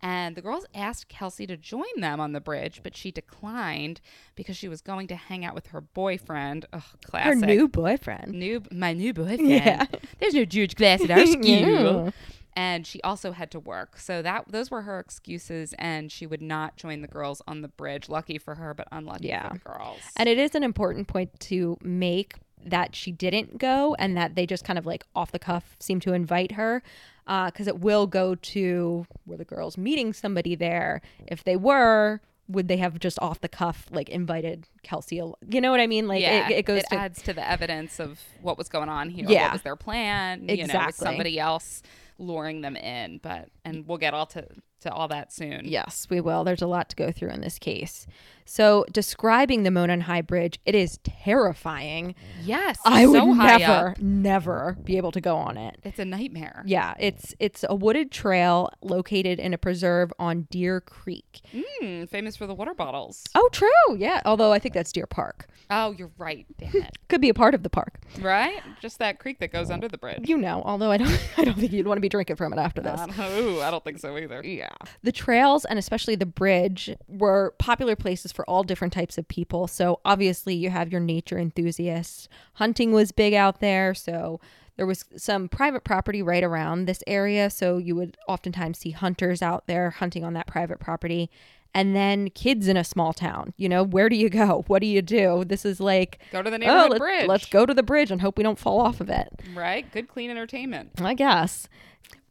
And 0.04 0.36
the 0.36 0.42
girls 0.42 0.66
asked 0.74 1.08
Kelsey 1.08 1.46
to 1.46 1.56
join 1.56 1.86
them 1.96 2.20
on 2.20 2.32
the 2.32 2.40
bridge, 2.40 2.80
but 2.82 2.94
she 2.94 3.10
declined 3.10 4.02
because 4.34 4.54
she 4.54 4.68
was 4.68 4.82
going 4.82 5.06
to 5.08 5.16
hang 5.16 5.46
out 5.46 5.54
with 5.54 5.68
her 5.68 5.80
boyfriend. 5.80 6.66
Ugh, 6.74 6.82
Her 7.14 7.34
new 7.34 7.66
boyfriend. 7.68 8.32
new 8.34 8.62
my 8.70 8.92
new 8.92 9.14
boyfriend. 9.14 9.48
Yeah. 9.48 9.86
There's 10.20 10.34
no 10.34 10.44
George 10.44 10.74
Glass 10.76 11.02
at 11.02 11.10
our 11.10 11.24
school. 11.24 12.12
And 12.56 12.86
she 12.86 13.00
also 13.02 13.32
had 13.32 13.50
to 13.52 13.58
work. 13.58 13.98
So 13.98 14.20
that 14.20 14.44
those 14.48 14.70
were 14.70 14.82
her 14.82 15.00
excuses 15.00 15.74
and 15.78 16.12
she 16.12 16.26
would 16.26 16.42
not 16.42 16.76
join 16.76 17.00
the 17.00 17.08
girls 17.08 17.40
on 17.48 17.62
the 17.62 17.68
bridge. 17.68 18.10
Lucky 18.10 18.36
for 18.36 18.56
her, 18.56 18.74
but 18.74 18.86
unlucky 18.92 19.28
Yeah. 19.28 19.48
for 19.48 19.54
the 19.54 19.60
girls. 19.60 20.00
And 20.16 20.28
it 20.28 20.36
is 20.38 20.54
an 20.54 20.62
important 20.62 21.08
point 21.08 21.40
to 21.40 21.78
make 21.82 22.34
that 22.66 22.94
she 22.94 23.10
didn't 23.10 23.58
go 23.58 23.94
and 23.98 24.16
that 24.16 24.34
they 24.36 24.46
just 24.46 24.64
kind 24.64 24.78
of 24.78 24.86
like 24.86 25.04
off 25.16 25.32
the 25.32 25.38
cuff 25.38 25.76
seemed 25.80 26.02
to 26.02 26.12
invite 26.12 26.52
her 26.52 26.82
Uh, 27.26 27.46
because 27.46 27.66
it 27.66 27.80
will 27.80 28.06
go 28.06 28.34
to 28.34 29.06
were 29.26 29.36
the 29.38 29.44
girls 29.44 29.78
meeting 29.78 30.12
somebody 30.12 30.54
there 30.54 31.00
if 31.26 31.42
they 31.42 31.56
were 31.56 32.20
would 32.48 32.68
they 32.68 32.76
have 32.76 32.98
just 32.98 33.18
off 33.20 33.40
the 33.40 33.48
cuff 33.48 33.86
like 33.90 34.10
invited 34.10 34.68
kelsey 34.82 35.18
al- 35.18 35.38
you 35.48 35.58
know 35.58 35.70
what 35.70 35.80
i 35.80 35.86
mean 35.86 36.06
like 36.06 36.20
yeah, 36.20 36.46
it, 36.50 36.58
it 36.58 36.66
goes 36.66 36.82
to 36.82 36.94
adds 36.94 37.22
to 37.22 37.32
the 37.32 37.48
evidence 37.48 37.98
of 37.98 38.20
what 38.42 38.58
was 38.58 38.68
going 38.68 38.90
on 38.90 39.08
here. 39.08 39.24
Yeah. 39.26 39.44
What 39.44 39.52
was 39.54 39.62
their 39.62 39.76
plan? 39.76 40.42
You 40.48 40.58
know, 40.58 40.64
Exactly. 40.64 41.06
somebody 41.06 41.40
else 41.40 41.82
luring 42.18 42.60
them 42.60 42.76
in. 42.76 43.18
But 43.22 43.48
and 43.64 43.88
we'll 43.88 43.96
get 43.98 44.12
all 44.12 44.26
to 44.26 44.46
to 44.84 44.92
all 44.92 45.08
that 45.08 45.32
soon. 45.32 45.62
Yes, 45.64 46.06
we 46.08 46.20
will. 46.20 46.44
There's 46.44 46.62
a 46.62 46.66
lot 46.66 46.88
to 46.90 46.96
go 46.96 47.10
through 47.12 47.30
in 47.30 47.40
this 47.40 47.58
case. 47.58 48.06
So, 48.46 48.84
describing 48.92 49.62
the 49.62 49.70
Monon 49.70 50.02
High 50.02 50.20
Bridge, 50.20 50.60
it 50.66 50.74
is 50.74 50.98
terrifying. 51.02 52.14
Yes. 52.42 52.78
I 52.84 53.04
so 53.04 53.24
would 53.24 53.38
never, 53.38 53.88
up. 53.88 53.98
never 54.00 54.76
be 54.84 54.98
able 54.98 55.12
to 55.12 55.20
go 55.20 55.36
on 55.36 55.56
it. 55.56 55.78
It's 55.82 55.98
a 55.98 56.04
nightmare. 56.04 56.62
Yeah, 56.66 56.92
it's 56.98 57.34
it's 57.38 57.64
a 57.68 57.74
wooded 57.74 58.10
trail 58.10 58.70
located 58.82 59.40
in 59.40 59.54
a 59.54 59.58
preserve 59.58 60.12
on 60.18 60.42
Deer 60.50 60.80
Creek. 60.82 61.40
Mm, 61.54 62.08
famous 62.08 62.36
for 62.36 62.46
the 62.46 62.54
water 62.54 62.74
bottles. 62.74 63.24
Oh, 63.34 63.48
true. 63.50 63.96
Yeah, 63.96 64.20
although 64.26 64.52
I 64.52 64.58
think 64.58 64.74
that's 64.74 64.92
Deer 64.92 65.06
Park. 65.06 65.46
Oh, 65.70 65.92
you're 65.92 66.10
right. 66.18 66.44
Damn 66.58 66.76
it. 66.76 66.98
Could 67.08 67.22
be 67.22 67.30
a 67.30 67.34
part 67.34 67.54
of 67.54 67.62
the 67.62 67.70
park. 67.70 68.00
right? 68.20 68.60
Just 68.82 68.98
that 68.98 69.18
creek 69.18 69.38
that 69.38 69.50
goes 69.52 69.70
under 69.70 69.88
the 69.88 69.96
bridge. 69.96 70.28
You 70.28 70.36
know, 70.36 70.62
although 70.66 70.90
I 70.90 70.98
don't 70.98 71.18
I 71.38 71.44
don't 71.44 71.58
think 71.58 71.72
you'd 71.72 71.86
want 71.86 71.96
to 71.96 72.02
be 72.02 72.10
drinking 72.10 72.36
from 72.36 72.52
it 72.52 72.58
after 72.58 72.82
this. 72.82 73.00
Don't, 73.00 73.18
ooh, 73.38 73.62
I 73.62 73.70
don't 73.70 73.82
think 73.82 73.98
so 73.98 74.18
either. 74.18 74.42
Yeah. 74.44 74.68
The 75.02 75.12
trails 75.12 75.64
and 75.64 75.78
especially 75.78 76.14
the 76.14 76.26
bridge 76.26 76.94
were 77.08 77.54
popular 77.58 77.96
places 77.96 78.32
for 78.32 78.48
all 78.48 78.62
different 78.62 78.92
types 78.92 79.18
of 79.18 79.28
people. 79.28 79.66
So 79.66 80.00
obviously 80.04 80.54
you 80.54 80.70
have 80.70 80.90
your 80.90 81.00
nature 81.00 81.38
enthusiasts. 81.38 82.28
Hunting 82.54 82.92
was 82.92 83.12
big 83.12 83.34
out 83.34 83.60
there, 83.60 83.94
so 83.94 84.40
there 84.76 84.86
was 84.86 85.04
some 85.16 85.48
private 85.48 85.84
property 85.84 86.22
right 86.22 86.42
around 86.42 86.86
this 86.86 87.02
area, 87.06 87.48
so 87.50 87.78
you 87.78 87.94
would 87.94 88.16
oftentimes 88.26 88.78
see 88.78 88.90
hunters 88.90 89.40
out 89.42 89.66
there 89.66 89.90
hunting 89.90 90.24
on 90.24 90.32
that 90.34 90.46
private 90.46 90.80
property. 90.80 91.30
And 91.76 91.94
then 91.96 92.30
kids 92.30 92.68
in 92.68 92.76
a 92.76 92.84
small 92.84 93.12
town, 93.12 93.52
you 93.56 93.68
know, 93.68 93.82
where 93.82 94.08
do 94.08 94.14
you 94.16 94.28
go? 94.30 94.64
What 94.68 94.80
do 94.80 94.86
you 94.86 95.02
do? 95.02 95.44
This 95.44 95.64
is 95.64 95.80
like 95.80 96.20
Go 96.30 96.40
to 96.42 96.48
the 96.50 96.56
oh, 96.56 96.58
neighborhood 96.58 96.90
let, 96.92 96.98
bridge. 96.98 97.28
let's 97.28 97.46
go 97.46 97.66
to 97.66 97.74
the 97.74 97.82
bridge 97.82 98.10
and 98.12 98.20
hope 98.20 98.36
we 98.36 98.44
don't 98.44 98.58
fall 98.58 98.80
off 98.80 99.00
of 99.00 99.10
it. 99.10 99.28
Right? 99.54 99.90
Good, 99.92 100.08
clean 100.08 100.30
entertainment. 100.30 101.00
I 101.00 101.14
guess. 101.14 101.68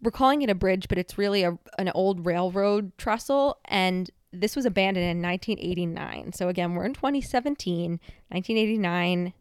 We're 0.04 0.12
calling 0.12 0.42
it 0.42 0.50
a 0.50 0.56
bridge, 0.56 0.88
but 0.90 0.98
it's 0.98 1.18
really 1.18 1.44
a, 1.44 1.58
an 1.78 1.90
old 1.96 2.26
railroad 2.26 2.92
trestle. 2.98 3.58
And 3.66 4.12
this 4.32 4.56
was 4.56 4.66
abandoned 4.66 5.06
in 5.06 5.22
1989. 5.22 6.34
So, 6.34 6.50
again, 6.50 6.76
we're 6.76 6.86
in 6.86 6.94
2017, 6.94 7.92
1989, 8.30 9.34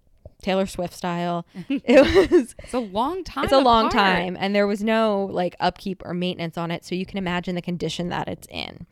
Taylor 0.42 0.66
Swift 0.66 0.92
style. 0.92 1.47
it 1.69 2.31
was. 2.31 2.54
It's 2.59 2.75
a 2.75 2.78
long 2.78 3.25
time. 3.25 3.45
It's 3.45 3.52
a 3.52 3.59
long 3.59 3.88
time, 3.88 4.37
and 4.38 4.54
there 4.54 4.66
was 4.66 4.83
no 4.83 5.28
like 5.31 5.57
upkeep 5.61 6.02
or 6.04 6.12
maintenance 6.12 6.59
on 6.59 6.71
it, 6.71 6.85
so 6.85 6.95
you 6.95 7.07
can 7.07 7.19
imagine 7.19 7.54
the 7.54 7.62
condition 7.62 8.09
that 8.09 8.28
it's 8.28 8.47
in. 8.49 8.87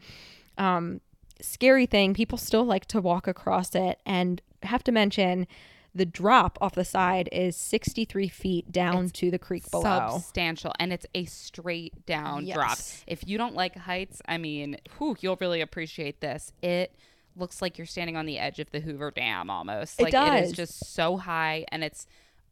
Um, 0.56 1.00
scary 1.40 1.86
thing, 1.86 2.14
people 2.14 2.38
still 2.38 2.64
like 2.64 2.86
to 2.86 3.00
walk 3.00 3.26
across 3.26 3.74
it, 3.74 4.00
and 4.06 4.40
have 4.62 4.84
to 4.84 4.92
mention 4.92 5.46
the 5.94 6.06
drop 6.06 6.56
off 6.60 6.74
the 6.74 6.84
side 6.84 7.28
is 7.32 7.56
63 7.56 8.28
feet 8.28 8.70
down 8.70 9.10
to 9.10 9.30
the 9.30 9.38
creek 9.38 9.70
below. 9.70 10.10
Substantial, 10.14 10.72
and 10.78 10.92
it's 10.92 11.06
a 11.14 11.24
straight 11.24 12.06
down 12.06 12.44
drop. 12.46 12.78
If 13.06 13.26
you 13.26 13.38
don't 13.38 13.54
like 13.54 13.76
heights, 13.76 14.22
I 14.28 14.38
mean, 14.38 14.76
whew, 14.98 15.16
you'll 15.20 15.38
really 15.40 15.60
appreciate 15.60 16.20
this. 16.20 16.52
It 16.62 16.94
looks 17.36 17.60
like 17.60 17.78
you're 17.78 17.86
standing 17.86 18.16
on 18.16 18.26
the 18.26 18.38
edge 18.38 18.58
of 18.60 18.70
the 18.70 18.80
Hoover 18.80 19.10
Dam 19.10 19.50
almost. 19.50 19.98
It 20.00 20.04
like 20.04 20.14
it 20.14 20.44
is 20.44 20.52
just 20.52 20.94
so 20.94 21.16
high, 21.16 21.64
and 21.72 21.82
it's 21.82 22.06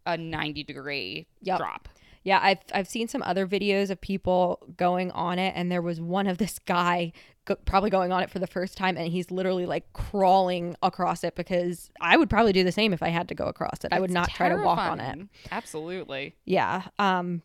a 0.07 0.17
90 0.17 0.65
degree 0.65 1.27
Yep. 1.43 1.59
drop. 1.59 1.89
Yeah, 2.25 2.41
I've 2.43 2.59
I've 2.75 2.89
seen 2.89 3.09
some 3.09 3.23
other 3.23 3.47
videos 3.47 3.91
of 3.91 4.01
people 4.01 4.59
going 4.77 5.11
on 5.13 5.39
it, 5.39 5.53
and 5.57 5.71
there 5.71 5.81
was 5.83 6.01
one 6.01 6.27
of 6.27 6.39
this 6.39 6.59
guy 6.59 7.13
go, 7.49 7.57
probably 7.65 7.91
going 7.91 8.13
on 8.13 8.23
it 8.23 8.31
for 8.31 8.39
the 8.39 8.47
first 8.47 8.77
time, 8.77 8.97
and 8.97 9.09
he's 9.09 9.31
literally 9.31 9.67
like 9.67 9.93
crawling 9.93 10.77
across 10.83 11.25
it 11.25 11.35
because 11.35 11.91
I 12.01 12.17
would 12.17 12.31
probably 12.31 12.53
do 12.53 12.63
the 12.63 12.73
same 12.73 12.93
if 12.93 13.03
I 13.03 13.09
had 13.09 13.29
to 13.29 13.35
go 13.35 13.45
across 13.47 13.85
it. 13.85 13.93
I 13.93 14.01
would 14.01 14.11
not 14.11 14.31
try 14.31 14.49
to 14.49 14.57
walk 14.57 14.79
on 14.79 15.01
it. 15.01 15.19
Absolutely. 15.51 16.37
Yeah. 16.45 16.83
Um. 16.99 17.43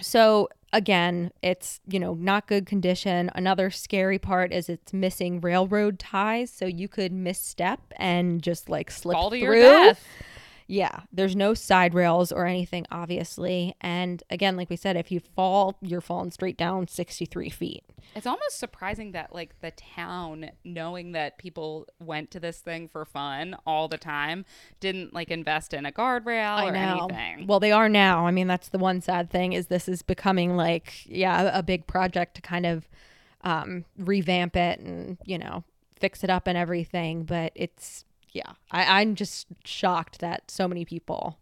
So 0.00 0.48
again, 0.72 1.30
it's 1.42 1.80
you 1.86 2.00
know 2.00 2.14
not 2.14 2.46
good 2.46 2.66
condition. 2.66 3.30
Another 3.34 3.70
scary 3.70 4.18
part 4.18 4.52
is 4.52 4.68
it's 4.68 4.92
missing 4.92 5.40
railroad 5.40 5.98
ties, 5.98 6.50
so 6.50 6.66
you 6.66 6.88
could 6.88 7.12
misstep 7.12 7.80
and 7.96 8.42
just 8.42 8.68
like 8.68 8.90
slip 8.90 9.14
Fall 9.16 9.30
to 9.30 9.38
through. 9.38 9.56
your 9.56 9.62
death. 9.62 10.04
Yeah, 10.70 11.00
there's 11.12 11.34
no 11.34 11.52
side 11.52 11.94
rails 11.94 12.30
or 12.30 12.46
anything, 12.46 12.86
obviously. 12.92 13.74
And 13.80 14.22
again, 14.30 14.56
like 14.56 14.70
we 14.70 14.76
said, 14.76 14.96
if 14.96 15.10
you 15.10 15.18
fall, 15.18 15.76
you're 15.82 16.00
falling 16.00 16.30
straight 16.30 16.56
down 16.56 16.86
63 16.86 17.50
feet. 17.50 17.82
It's 18.14 18.26
almost 18.26 18.56
surprising 18.60 19.10
that 19.10 19.34
like 19.34 19.60
the 19.62 19.72
town, 19.72 20.52
knowing 20.62 21.10
that 21.10 21.38
people 21.38 21.88
went 21.98 22.30
to 22.30 22.38
this 22.38 22.58
thing 22.60 22.86
for 22.86 23.04
fun 23.04 23.56
all 23.66 23.88
the 23.88 23.98
time, 23.98 24.44
didn't 24.78 25.12
like 25.12 25.32
invest 25.32 25.74
in 25.74 25.86
a 25.86 25.90
guardrail 25.90 26.62
or 26.62 26.72
anything. 26.72 27.48
Well, 27.48 27.58
they 27.58 27.72
are 27.72 27.88
now. 27.88 28.24
I 28.26 28.30
mean, 28.30 28.46
that's 28.46 28.68
the 28.68 28.78
one 28.78 29.00
sad 29.00 29.28
thing 29.28 29.54
is 29.54 29.66
this 29.66 29.88
is 29.88 30.02
becoming 30.02 30.56
like, 30.56 31.04
yeah, 31.04 31.50
a 31.52 31.64
big 31.64 31.88
project 31.88 32.36
to 32.36 32.42
kind 32.42 32.64
of 32.64 32.88
um, 33.42 33.86
revamp 33.98 34.54
it 34.54 34.78
and 34.78 35.18
you 35.24 35.36
know 35.36 35.64
fix 35.98 36.22
it 36.22 36.30
up 36.30 36.46
and 36.46 36.56
everything. 36.56 37.24
But 37.24 37.50
it's 37.56 38.04
yeah, 38.32 38.52
I, 38.70 39.00
I'm 39.00 39.14
just 39.14 39.46
shocked 39.64 40.20
that 40.20 40.50
so 40.50 40.68
many 40.68 40.84
people 40.84 41.38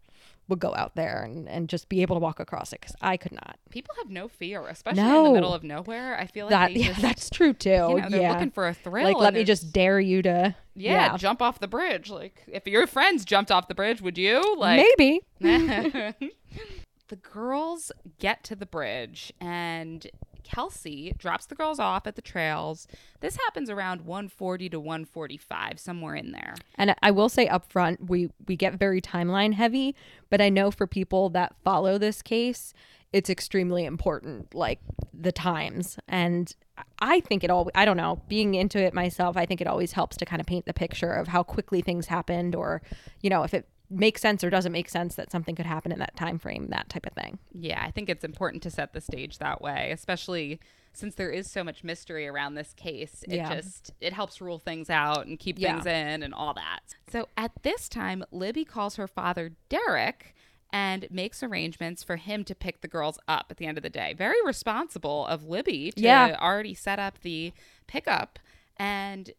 would 0.49 0.59
go 0.59 0.73
out 0.75 0.95
there 0.95 1.21
and, 1.23 1.47
and 1.47 1.69
just 1.69 1.87
be 1.89 2.01
able 2.01 2.15
to 2.15 2.19
walk 2.19 2.39
across 2.39 2.73
it 2.73 2.81
because 2.81 2.95
I 3.01 3.17
could 3.17 3.31
not. 3.31 3.57
People 3.69 3.93
have 3.99 4.09
no 4.09 4.27
fear, 4.27 4.67
especially 4.67 5.01
in 5.03 5.23
the 5.23 5.31
middle 5.31 5.53
of 5.53 5.63
nowhere. 5.63 6.19
I 6.19 6.25
feel 6.25 6.47
like 6.47 6.51
that 6.51 6.75
yeah, 6.75 6.87
just, 6.87 7.01
that's 7.01 7.29
true 7.29 7.53
too. 7.53 7.69
you 7.69 8.01
know, 8.01 8.09
they're 8.09 8.21
yeah, 8.21 8.33
looking 8.33 8.51
for 8.51 8.67
a 8.67 8.73
thrill. 8.73 9.05
like 9.05 9.17
let 9.17 9.33
me 9.33 9.43
just 9.43 9.71
dare 9.71 9.99
you 9.99 10.21
to 10.23 10.55
yeah, 10.75 11.15
jump 11.17 11.41
off 11.41 11.59
the 11.59 11.67
bridge. 11.67 12.09
Like 12.09 12.43
if 12.47 12.67
your 12.67 12.87
friends 12.87 13.23
jumped 13.23 13.51
off 13.51 13.67
the 13.67 13.75
bridge, 13.75 14.01
would 14.01 14.17
you? 14.17 14.55
Like 14.57 14.85
maybe 14.97 15.21
the 15.39 17.15
girls 17.15 17.91
get 18.19 18.43
to 18.45 18.55
the 18.55 18.65
bridge 18.65 19.31
and 19.39 20.07
Kelsey 20.43 21.13
drops 21.17 21.45
the 21.45 21.55
girls 21.55 21.79
off 21.79 22.07
at 22.07 22.15
the 22.15 22.21
trails. 22.21 22.87
This 23.19 23.37
happens 23.37 23.69
around 23.69 24.01
140 24.01 24.69
to 24.69 24.79
145, 24.79 25.79
somewhere 25.79 26.15
in 26.15 26.31
there. 26.31 26.55
And 26.75 26.95
I 27.01 27.11
will 27.11 27.29
say 27.29 27.47
up 27.47 27.71
front, 27.71 28.09
we 28.09 28.29
we 28.47 28.55
get 28.55 28.75
very 28.75 29.01
timeline 29.01 29.53
heavy, 29.53 29.95
but 30.29 30.41
I 30.41 30.49
know 30.49 30.71
for 30.71 30.87
people 30.87 31.29
that 31.29 31.55
follow 31.63 31.97
this 31.97 32.21
case, 32.21 32.73
it's 33.11 33.29
extremely 33.29 33.85
important, 33.85 34.53
like 34.53 34.79
the 35.13 35.31
times. 35.31 35.97
And 36.07 36.53
I 36.99 37.19
think 37.21 37.43
it 37.43 37.49
all 37.49 37.69
I 37.75 37.85
don't 37.85 37.97
know, 37.97 38.21
being 38.27 38.55
into 38.55 38.79
it 38.79 38.93
myself, 38.93 39.37
I 39.37 39.45
think 39.45 39.61
it 39.61 39.67
always 39.67 39.93
helps 39.93 40.17
to 40.17 40.25
kind 40.25 40.39
of 40.39 40.45
paint 40.45 40.65
the 40.65 40.73
picture 40.73 41.13
of 41.13 41.27
how 41.27 41.43
quickly 41.43 41.81
things 41.81 42.07
happened 42.07 42.55
or, 42.55 42.81
you 43.21 43.29
know, 43.29 43.43
if 43.43 43.53
it 43.53 43.67
makes 43.89 44.21
sense 44.21 44.43
or 44.43 44.49
doesn't 44.49 44.71
make 44.71 44.89
sense 44.89 45.15
that 45.15 45.31
something 45.31 45.55
could 45.55 45.65
happen 45.65 45.91
in 45.91 45.99
that 45.99 46.15
time 46.15 46.37
frame, 46.37 46.67
that 46.69 46.89
type 46.89 47.05
of 47.05 47.13
thing. 47.13 47.39
Yeah, 47.53 47.83
I 47.83 47.91
think 47.91 48.09
it's 48.09 48.23
important 48.23 48.61
to 48.63 48.69
set 48.71 48.93
the 48.93 49.01
stage 49.01 49.39
that 49.39 49.61
way, 49.61 49.91
especially 49.91 50.59
since 50.93 51.15
there 51.15 51.29
is 51.31 51.49
so 51.49 51.63
much 51.63 51.83
mystery 51.83 52.27
around 52.27 52.55
this 52.55 52.73
case. 52.73 53.23
It 53.27 53.35
Yeah. 53.37 53.55
just 53.55 53.91
it 54.01 54.13
helps 54.13 54.41
rule 54.41 54.59
things 54.59 54.89
out 54.89 55.25
and 55.27 55.39
keep 55.39 55.57
Yeah. 55.59 55.73
things 55.73 55.85
in 55.85 56.23
and 56.23 56.33
all 56.33 56.53
that. 56.55 56.95
So 57.09 57.27
at 57.37 57.51
this 57.63 57.87
time, 57.89 58.23
Libby 58.31 58.65
calls 58.65 58.95
her 58.97 59.07
father 59.07 59.53
Derek 59.69 60.35
and 60.71 61.07
makes 61.09 61.41
arrangements 61.41 62.03
for 62.03 62.17
him 62.17 62.43
to 62.43 62.53
pick 62.53 62.81
the 62.81 62.87
girls 62.87 63.17
up 63.27 63.47
at 63.49 63.57
the 63.57 63.65
end 63.65 63.77
of 63.77 63.81
the 63.83 63.89
day. 63.89 64.13
Very 64.13 64.37
responsible 64.45 65.25
of 65.25 65.45
Libby 65.45 65.91
to 65.93 66.01
Yeah. 66.01 66.37
already 66.39 66.75
set 66.75 66.99
up 66.99 67.19
the 67.21 67.53
pickup 67.87 68.37
and 68.77 69.31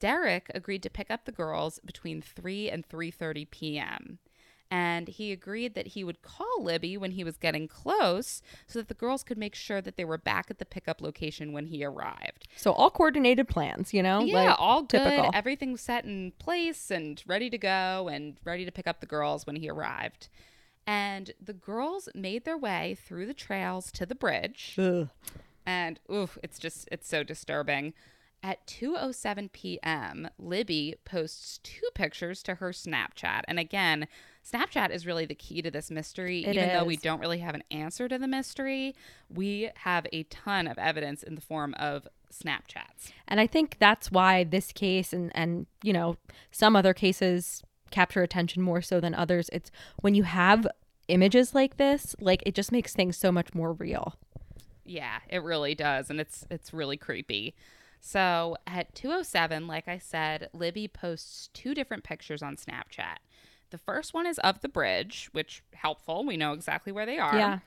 Derek 0.00 0.50
agreed 0.54 0.82
to 0.84 0.90
pick 0.90 1.10
up 1.10 1.24
the 1.24 1.32
girls 1.32 1.80
between 1.84 2.22
3 2.22 2.70
and 2.70 2.88
3:30 2.88 3.50
p.m. 3.50 4.18
And 4.70 5.08
he 5.08 5.32
agreed 5.32 5.74
that 5.74 5.88
he 5.88 6.04
would 6.04 6.20
call 6.20 6.62
Libby 6.62 6.98
when 6.98 7.12
he 7.12 7.24
was 7.24 7.38
getting 7.38 7.68
close 7.68 8.42
so 8.66 8.78
that 8.78 8.88
the 8.88 8.94
girls 8.94 9.22
could 9.22 9.38
make 9.38 9.54
sure 9.54 9.80
that 9.80 9.96
they 9.96 10.04
were 10.04 10.18
back 10.18 10.50
at 10.50 10.58
the 10.58 10.66
pickup 10.66 11.00
location 11.00 11.52
when 11.52 11.66
he 11.66 11.82
arrived. 11.82 12.46
So 12.54 12.72
all 12.72 12.90
coordinated 12.90 13.48
plans, 13.48 13.94
you 13.94 14.02
know? 14.02 14.20
Yeah, 14.20 14.50
like, 14.50 14.56
all 14.58 14.82
good. 14.82 15.02
typical. 15.04 15.30
Everything's 15.32 15.80
set 15.80 16.04
in 16.04 16.32
place 16.38 16.90
and 16.90 17.22
ready 17.26 17.48
to 17.48 17.56
go 17.56 18.08
and 18.12 18.36
ready 18.44 18.66
to 18.66 18.72
pick 18.72 18.86
up 18.86 19.00
the 19.00 19.06
girls 19.06 19.46
when 19.46 19.56
he 19.56 19.70
arrived. 19.70 20.28
And 20.86 21.32
the 21.42 21.54
girls 21.54 22.10
made 22.14 22.44
their 22.44 22.58
way 22.58 22.96
through 23.06 23.24
the 23.24 23.34
trails 23.34 23.90
to 23.92 24.04
the 24.04 24.14
bridge 24.14 24.74
Ugh. 24.78 25.08
and 25.64 25.98
oof, 26.12 26.36
it's 26.42 26.58
just 26.58 26.88
it's 26.92 27.08
so 27.08 27.22
disturbing. 27.22 27.94
At 28.42 28.64
2:07 28.66 29.52
p.m., 29.52 30.30
Libby 30.38 30.94
posts 31.04 31.58
two 31.62 31.88
pictures 31.94 32.42
to 32.44 32.56
her 32.56 32.70
Snapchat. 32.70 33.42
And 33.48 33.58
again, 33.58 34.06
Snapchat 34.48 34.90
is 34.90 35.06
really 35.06 35.26
the 35.26 35.34
key 35.34 35.60
to 35.62 35.70
this 35.70 35.90
mystery. 35.90 36.44
It 36.44 36.54
Even 36.54 36.68
though 36.68 36.84
we 36.84 36.96
don't 36.96 37.20
really 37.20 37.40
have 37.40 37.54
an 37.54 37.64
answer 37.70 38.08
to 38.08 38.16
the 38.16 38.28
mystery, 38.28 38.94
we 39.28 39.70
have 39.78 40.06
a 40.12 40.22
ton 40.24 40.68
of 40.68 40.78
evidence 40.78 41.22
in 41.22 41.34
the 41.34 41.40
form 41.40 41.74
of 41.74 42.06
Snapchats. 42.32 43.10
And 43.26 43.40
I 43.40 43.46
think 43.46 43.76
that's 43.78 44.12
why 44.12 44.44
this 44.44 44.72
case 44.72 45.12
and 45.12 45.32
and 45.34 45.66
you 45.82 45.92
know 45.92 46.16
some 46.52 46.76
other 46.76 46.94
cases 46.94 47.62
capture 47.90 48.22
attention 48.22 48.62
more 48.62 48.82
so 48.82 49.00
than 49.00 49.14
others. 49.14 49.50
It's 49.52 49.70
when 50.00 50.14
you 50.14 50.22
have 50.22 50.66
images 51.08 51.54
like 51.54 51.76
this, 51.76 52.14
like 52.20 52.42
it 52.46 52.54
just 52.54 52.70
makes 52.70 52.92
things 52.94 53.16
so 53.16 53.32
much 53.32 53.54
more 53.54 53.72
real. 53.72 54.14
Yeah, 54.84 55.18
it 55.28 55.42
really 55.42 55.74
does, 55.74 56.08
and 56.08 56.20
it's 56.20 56.46
it's 56.50 56.72
really 56.72 56.96
creepy. 56.96 57.54
So 58.00 58.56
at 58.66 58.94
207, 58.94 59.66
like 59.66 59.88
I 59.88 59.98
said, 59.98 60.48
Libby 60.52 60.88
posts 60.88 61.50
two 61.52 61.74
different 61.74 62.04
pictures 62.04 62.42
on 62.42 62.56
Snapchat. 62.56 63.18
The 63.70 63.78
first 63.78 64.14
one 64.14 64.26
is 64.26 64.38
of 64.38 64.60
the 64.60 64.68
bridge, 64.68 65.28
which 65.32 65.62
helpful. 65.74 66.24
We 66.24 66.36
know 66.36 66.52
exactly 66.52 66.92
where 66.92 67.06
they 67.06 67.18
are. 67.18 67.36
Yeah. 67.36 67.58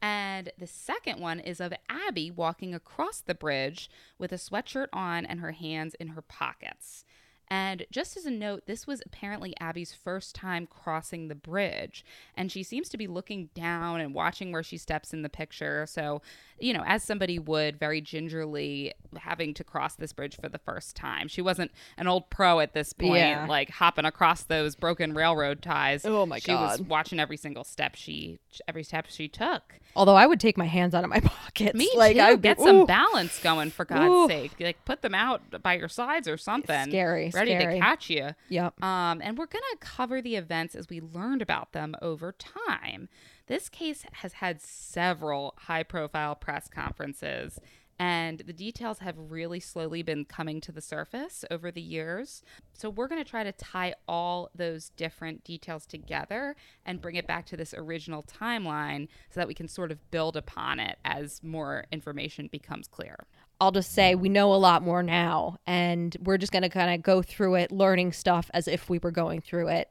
And 0.00 0.52
the 0.56 0.66
second 0.66 1.20
one 1.20 1.40
is 1.40 1.60
of 1.60 1.72
Abby 1.88 2.30
walking 2.30 2.74
across 2.74 3.20
the 3.20 3.34
bridge 3.34 3.90
with 4.16 4.30
a 4.30 4.36
sweatshirt 4.36 4.86
on 4.92 5.26
and 5.26 5.40
her 5.40 5.52
hands 5.52 5.94
in 5.94 6.08
her 6.08 6.22
pockets. 6.22 7.04
And 7.50 7.86
just 7.90 8.16
as 8.16 8.26
a 8.26 8.30
note, 8.30 8.64
this 8.66 8.86
was 8.86 9.02
apparently 9.06 9.54
Abby's 9.60 9.94
first 9.94 10.34
time 10.34 10.66
crossing 10.66 11.28
the 11.28 11.34
bridge. 11.34 12.04
And 12.36 12.52
she 12.52 12.62
seems 12.62 12.88
to 12.90 12.96
be 12.98 13.06
looking 13.06 13.48
down 13.54 14.00
and 14.00 14.12
watching 14.14 14.52
where 14.52 14.62
she 14.62 14.76
steps 14.76 15.12
in 15.14 15.22
the 15.22 15.28
picture. 15.30 15.86
So, 15.88 16.20
you 16.58 16.72
know, 16.74 16.82
as 16.86 17.02
somebody 17.02 17.38
would, 17.38 17.78
very 17.78 18.00
gingerly 18.00 18.92
having 19.16 19.54
to 19.54 19.64
cross 19.64 19.94
this 19.94 20.12
bridge 20.12 20.36
for 20.36 20.48
the 20.48 20.58
first 20.58 20.94
time. 20.94 21.28
She 21.28 21.40
wasn't 21.40 21.70
an 21.96 22.06
old 22.06 22.28
pro 22.28 22.60
at 22.60 22.74
this 22.74 22.92
point, 22.92 23.16
Yeah. 23.16 23.46
like 23.48 23.70
hopping 23.70 24.04
across 24.04 24.42
those 24.42 24.74
broken 24.76 25.14
railroad 25.14 25.62
ties. 25.62 26.04
Oh, 26.04 26.26
my 26.26 26.40
god. 26.40 26.42
she 26.42 26.52
was 26.52 26.82
watching 26.82 27.18
every 27.18 27.36
single 27.38 27.64
step 27.64 27.94
she, 27.94 28.40
every 28.68 28.82
step 28.84 29.06
she 29.08 29.28
took. 29.28 29.74
Although 29.96 30.16
I 30.16 30.26
would 30.26 30.38
take 30.38 30.58
my 30.58 30.66
hands 30.66 30.94
out 30.94 31.02
of 31.04 31.10
my 31.10 31.20
pockets. 31.24 31.74
Me 31.74 31.90
like, 31.96 32.16
too. 32.16 32.22
I'd 32.22 32.42
be- 32.42 32.48
Get 32.48 32.60
some 32.60 32.84
balance 32.86 33.40
going 33.42 33.70
for 33.70 33.84
God's 33.84 34.10
Ooh. 34.12 34.28
sake. 34.28 34.52
Like 34.60 34.84
put 34.84 35.00
them 35.02 35.14
out 35.14 35.40
by 35.62 35.74
your 35.78 35.88
sides 35.88 36.28
or 36.28 36.36
something. 36.36 36.88
Scary, 36.90 37.30
Ready 37.38 37.56
scary. 37.58 37.74
to 37.74 37.80
catch 37.80 38.10
you. 38.10 38.30
Yep. 38.48 38.82
Um, 38.82 39.20
and 39.22 39.38
we're 39.38 39.46
going 39.46 39.62
to 39.72 39.78
cover 39.80 40.20
the 40.20 40.36
events 40.36 40.74
as 40.74 40.88
we 40.88 41.00
learned 41.00 41.42
about 41.42 41.72
them 41.72 41.94
over 42.02 42.32
time. 42.32 43.08
This 43.46 43.68
case 43.68 44.04
has 44.12 44.34
had 44.34 44.60
several 44.60 45.54
high 45.56 45.82
profile 45.82 46.34
press 46.34 46.68
conferences, 46.68 47.58
and 47.98 48.40
the 48.40 48.52
details 48.52 49.00
have 49.00 49.16
really 49.18 49.58
slowly 49.58 50.02
been 50.02 50.24
coming 50.24 50.60
to 50.60 50.70
the 50.72 50.80
surface 50.80 51.44
over 51.50 51.70
the 51.70 51.80
years. 51.80 52.42
So, 52.72 52.90
we're 52.90 53.08
going 53.08 53.22
to 53.22 53.28
try 53.28 53.42
to 53.42 53.52
tie 53.52 53.94
all 54.06 54.50
those 54.54 54.90
different 54.90 55.42
details 55.42 55.84
together 55.84 56.54
and 56.86 57.00
bring 57.00 57.16
it 57.16 57.26
back 57.26 57.46
to 57.46 57.56
this 57.56 57.74
original 57.76 58.22
timeline 58.22 59.08
so 59.30 59.40
that 59.40 59.48
we 59.48 59.54
can 59.54 59.66
sort 59.66 59.90
of 59.90 60.10
build 60.10 60.36
upon 60.36 60.78
it 60.78 60.98
as 61.04 61.42
more 61.42 61.86
information 61.90 62.48
becomes 62.52 62.86
clear. 62.86 63.26
I'll 63.60 63.72
just 63.72 63.92
say 63.92 64.14
we 64.14 64.28
know 64.28 64.54
a 64.54 64.56
lot 64.56 64.82
more 64.82 65.02
now, 65.02 65.58
and 65.66 66.16
we're 66.22 66.38
just 66.38 66.52
going 66.52 66.62
to 66.62 66.68
kind 66.68 66.94
of 66.94 67.02
go 67.02 67.22
through 67.22 67.56
it, 67.56 67.72
learning 67.72 68.12
stuff 68.12 68.50
as 68.54 68.68
if 68.68 68.88
we 68.88 68.98
were 68.98 69.10
going 69.10 69.40
through 69.40 69.68
it 69.68 69.88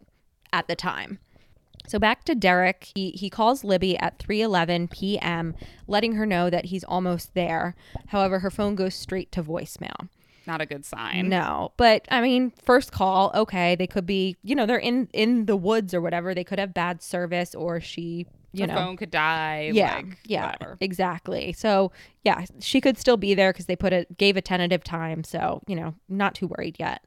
at 0.54 0.68
the 0.68 0.76
time. 0.76 1.20
So 1.88 2.00
back 2.00 2.26
to 2.26 2.36
Derek, 2.36 2.92
he 2.96 3.12
he 3.12 3.30
calls 3.30 3.64
Libby 3.64 3.98
at 3.98 4.20
3:11 4.20 4.92
p.m., 4.92 5.56
letting 5.88 6.14
her 6.14 6.26
know 6.26 6.50
that 6.50 6.66
he's 6.66 6.84
almost 6.84 7.34
there. 7.34 7.76
However, 8.08 8.40
her 8.40 8.52
phone 8.52 8.76
goes 8.76 8.94
straight 8.94 9.32
to 9.34 9.44
voicemail. 9.44 10.10
Not 10.46 10.62
a 10.62 10.66
good 10.66 10.86
sign. 10.86 11.28
No, 11.28 11.74
but 11.76 12.06
I 12.10 12.22
mean, 12.22 12.54
first 12.64 12.92
call, 12.92 13.32
okay, 13.36 13.76
they 13.76 13.88
could 13.88 14.06
be, 14.06 14.38
you 14.44 14.56
know, 14.56 14.66
they're 14.66 14.78
in 14.78 15.10
in 15.14 15.46
the 15.46 15.58
woods 15.58 15.94
or 15.94 16.02
whatever. 16.02 16.34
They 16.34 16.44
could 16.44 16.60
have 16.60 16.74
bad 16.74 17.02
service, 17.02 17.54
or 17.54 17.80
she, 17.82 18.26
you 18.60 18.68
know, 18.68 18.76
phone 18.76 18.98
could 18.98 19.12
die. 19.12 19.72
yeah, 19.74 19.96
like, 19.96 20.18
yeah, 20.26 20.52
whatever. 20.52 20.78
exactly. 20.80 21.54
So 21.54 21.92
yeah, 22.24 22.46
she 22.60 22.82
could 22.82 22.98
still 22.98 23.18
be 23.18 23.34
there 23.34 23.52
because 23.54 23.66
they 23.66 23.76
put 23.76 23.94
it 23.94 24.18
gave 24.18 24.38
a 24.38 24.42
tentative 24.42 24.84
time. 24.84 25.24
So 25.24 25.62
you 25.68 25.76
know, 25.76 25.96
not 26.10 26.36
too 26.36 26.48
worried 26.48 26.78
yet. 26.80 27.04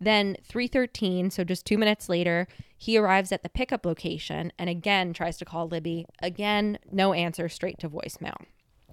Then 0.00 0.36
3:13, 0.48 1.30
so 1.30 1.44
just 1.44 1.64
2 1.64 1.78
minutes 1.78 2.08
later, 2.08 2.48
he 2.76 2.98
arrives 2.98 3.30
at 3.30 3.44
the 3.44 3.48
pickup 3.48 3.86
location 3.86 4.52
and 4.58 4.68
again 4.68 5.12
tries 5.12 5.36
to 5.38 5.44
call 5.44 5.68
Libby. 5.68 6.06
Again, 6.20 6.78
no 6.90 7.12
answer, 7.12 7.48
straight 7.48 7.78
to 7.78 7.88
voicemail. 7.88 8.34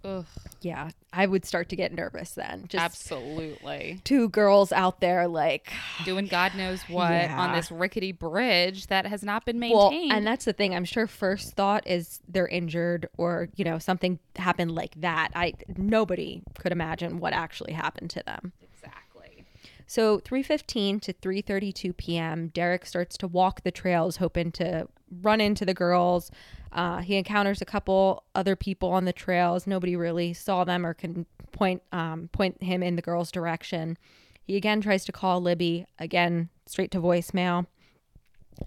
Ugh, 0.04 0.26
Yeah, 0.62 0.90
I 1.12 1.26
would 1.26 1.46
start 1.46 1.70
to 1.70 1.76
get 1.76 1.94
nervous 1.94 2.32
then. 2.32 2.66
Just 2.68 2.84
absolutely. 2.84 4.02
two 4.04 4.30
girls 4.30 4.72
out 4.72 5.02
there 5.02 5.28
like 5.28 5.72
Doing 6.06 6.28
God 6.28 6.56
knows 6.56 6.82
what 6.84 7.12
Yeah. 7.12 7.36
on 7.40 7.54
this 7.54 7.72
rickety 7.72 8.12
bridge 8.12 8.88
that 8.88 9.06
has 9.06 9.24
not 9.24 9.46
been 9.46 9.60
well, 9.60 9.90
maintained. 9.92 10.12
and 10.14 10.28
that's 10.28 10.46
the 10.46 10.54
thing. 10.54 10.74
I'm 10.76 10.86
sure 10.86 11.08
first 11.08 11.54
thought 11.56 11.86
is 11.88 12.20
they're 12.28 12.48
injured 12.48 13.10
or, 13.18 13.50
you 13.56 13.66
know, 13.66 13.78
something 13.80 14.20
happened 14.36 14.72
like 14.72 14.96
that. 15.02 15.30
I 15.36 15.54
nobody 15.78 16.44
could 16.58 16.72
imagine 16.72 17.20
what 17.20 17.34
actually 17.34 17.74
happened 17.74 18.10
to 18.12 18.24
them. 18.24 18.54
exactly. 18.62 19.44
So 19.88 20.20
3:15 20.20 21.00
to 21.02 21.14
3:32 21.14 21.98
p.m., 21.98 22.50
Derek 22.50 22.86
starts 22.86 23.18
to 23.18 23.28
walk 23.28 23.64
the 23.64 23.72
trails, 23.72 24.18
hoping 24.18 24.52
to 24.54 24.88
run 25.22 25.42
into 25.42 25.66
the 25.66 25.74
girls. 25.74 26.30
Uh, 26.72 27.00
he 27.00 27.16
encounters 27.16 27.62
a 27.62 27.66
couple 27.66 28.24
other 28.36 28.56
people 28.56 28.92
on 28.92 29.06
the 29.06 29.14
trails. 29.14 29.66
Nobody 29.66 29.96
really 29.96 30.34
saw 30.34 30.64
them 30.64 30.86
or 30.86 30.94
can 30.94 31.26
point 31.52 31.82
um, 31.92 32.30
point 32.32 32.62
him 32.62 32.84
in 32.84 32.96
the 32.96 33.02
girls' 33.02 33.32
direction. 33.32 33.98
He 34.44 34.56
again 34.56 34.82
tries 34.82 35.06
to 35.06 35.12
call 35.12 35.42
Libby. 35.42 35.86
Again, 35.98 36.50
straight 36.66 36.92
to 36.92 37.00
voicemail. 37.00 37.66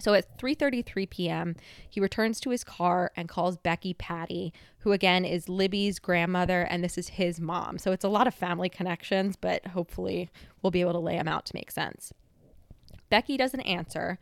So 0.00 0.14
at 0.14 0.38
3:33 0.38 1.10
p.m., 1.10 1.56
he 1.88 2.00
returns 2.00 2.40
to 2.40 2.50
his 2.50 2.64
car 2.64 3.12
and 3.14 3.28
calls 3.28 3.56
Becky 3.58 3.94
Patty, 3.94 4.52
who 4.78 4.92
again 4.92 5.24
is 5.24 5.48
Libby's 5.48 5.98
grandmother 5.98 6.62
and 6.62 6.82
this 6.82 6.96
is 6.96 7.08
his 7.08 7.40
mom. 7.40 7.78
So 7.78 7.92
it's 7.92 8.04
a 8.04 8.08
lot 8.08 8.26
of 8.26 8.34
family 8.34 8.68
connections, 8.68 9.36
but 9.36 9.66
hopefully 9.68 10.30
we'll 10.60 10.70
be 10.70 10.80
able 10.80 10.92
to 10.92 10.98
lay 10.98 11.16
them 11.16 11.28
out 11.28 11.46
to 11.46 11.54
make 11.54 11.70
sense. 11.70 12.12
Becky 13.10 13.36
doesn't 13.36 13.60
answer. 13.60 14.18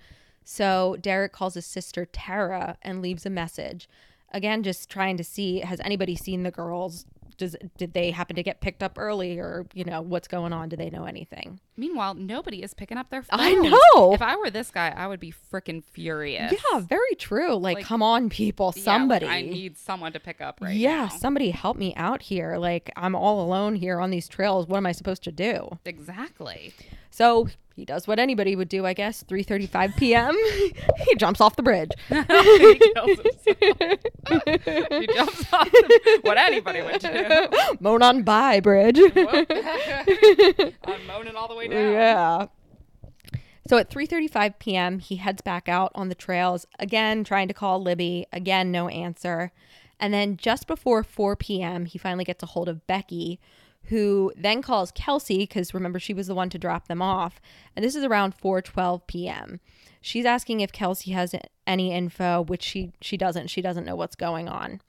So 0.53 0.97
Derek 1.01 1.33
calls 1.33 1.55
his 1.55 1.65
sister 1.65 2.05
Tara 2.07 2.77
and 2.83 3.01
leaves 3.01 3.25
a 3.25 3.31
message. 3.31 3.89
Again, 4.33 4.65
just 4.65 4.91
trying 4.91 5.17
to 5.17 5.23
see 5.23 5.61
has 5.61 5.79
anybody 5.79 6.17
seen 6.17 6.43
the 6.43 6.51
girls? 6.51 7.07
Does 7.39 7.55
did 7.79 7.95
they 7.95 8.11
happen 8.11 8.35
to 8.35 8.43
get 8.43 8.61
picked 8.61 8.83
up 8.83 8.99
early 8.99 9.39
or, 9.39 9.67
you 9.75 9.85
know, 9.85 10.01
what's 10.03 10.27
going 10.27 10.53
on? 10.53 10.69
Do 10.69 10.75
they 10.75 10.91
know 10.91 11.05
anything? 11.05 11.61
Meanwhile, 11.77 12.15
nobody 12.15 12.65
is 12.65 12.75
picking 12.75 12.99
up 12.99 13.11
their 13.11 13.23
phones. 13.23 13.41
I 13.41 13.55
know. 13.55 14.13
If 14.13 14.21
I 14.23 14.35
were 14.37 14.51
this 14.51 14.73
guy, 14.73 14.93
I 14.95 15.07
would 15.07 15.21
be 15.21 15.33
freaking 15.53 15.85
furious. 15.85 16.53
Yeah, 16.53 16.81
very 16.81 17.15
true. 17.17 17.55
Like, 17.55 17.77
Like, 17.77 17.87
come 17.87 18.03
on, 18.03 18.29
people, 18.29 18.73
Yeah, 18.75 18.81
like, 18.81 18.85
somebody. 18.85 19.27
I 19.27 19.43
need 19.43 19.79
someone 19.79 20.13
to 20.15 20.21
pick 20.21 20.41
up 20.41 20.59
right 20.61 20.75
yeah, 20.77 21.03
now. 21.05 21.09
somebody 21.09 21.51
help 21.51 21.77
me 21.77 21.95
out 21.95 22.23
here. 22.23 22.57
Like, 22.59 22.91
I'm 22.97 23.15
all 23.15 23.41
alone 23.41 23.77
here 23.77 24.01
on 24.01 24.11
these 24.11 24.27
trails. 24.27 24.67
What 24.67 24.79
am 24.79 24.87
I 24.87 24.93
supposed 24.93 25.23
to 25.25 25.33
do? 25.33 25.79
Exactly. 25.85 26.75
So 27.11 27.49
he 27.75 27.85
does 27.85 28.07
what 28.07 28.19
anybody 28.19 28.55
would 28.57 28.69
do, 28.69 28.87
I 28.87 28.93
guess. 28.93 29.23
3:35 29.25 29.97
p.m. 29.97 30.37
he 31.09 31.15
jumps 31.17 31.41
off 31.41 31.57
the 31.57 31.63
bridge. 31.63 31.91
he 32.09 32.15
kills 32.15 33.19
himself. 33.19 33.59
he 34.91 35.07
jumps 35.15 35.53
off 35.53 35.71
the- 35.71 36.19
what 36.23 36.39
anybody 36.39 36.83
would 36.83 37.01
do. 37.01 37.49
Moan 37.81 38.03
on 38.03 38.23
by 38.23 38.61
bridge. 38.61 38.99
I'm 38.99 39.07
moaning 41.07 41.37
all 41.37 41.49
the 41.49 41.55
way 41.57 41.69
down. 41.69 41.93
yeah. 41.93 42.47
So 43.69 43.77
at 43.79 43.91
3:35 43.91 44.59
p.m., 44.59 44.99
he 44.99 45.17
heads 45.17 45.43
back 45.43 45.69
out 45.69 45.93
on 45.95 46.09
the 46.09 46.15
trails 46.15 46.67
again, 46.79 47.25
trying 47.25 47.49
to 47.49 47.55
call 47.55 47.81
Libby. 47.83 48.27
Again, 48.33 48.71
no 48.73 48.89
answer. 48.89 49.53
And 49.99 50.15
then 50.15 50.39
just 50.39 50.67
before 50.67 51.05
4 51.05 51.37
p.m., 51.37 51.85
he 51.85 51.99
finally 51.99 52.25
gets 52.25 52.43
a 52.43 52.47
hold 52.47 52.71
of 52.71 52.87
Becky, 52.87 53.39
who 53.91 54.33
then 54.37 54.63
calls 54.63 54.93
Kelsey 54.93 55.39
because 55.39 55.75
remember 55.75 55.99
she 55.99 56.15
was 56.15 56.29
the 56.29 56.35
one 56.35 56.49
to 56.51 56.59
drop 56.59 56.87
them 56.87 57.03
off. 57.03 57.41
And 57.75 57.85
this 57.85 57.97
is 57.97 58.05
around 58.05 58.39
4:12 58.39 59.07
p.m. 59.07 59.61
She's 60.01 60.25
asking 60.25 60.61
if 60.61 60.73
Kelsey 60.73 61.11
has 61.11 61.35
any 61.67 61.93
info, 61.93 62.43
which 62.43 62.63
she 62.63 62.93
she 63.01 63.17
doesn't. 63.17 63.49
She 63.49 63.61
doesn't 63.61 63.85
know 63.85 63.97
what's 63.97 64.17
going 64.17 64.49
on. 64.49 64.81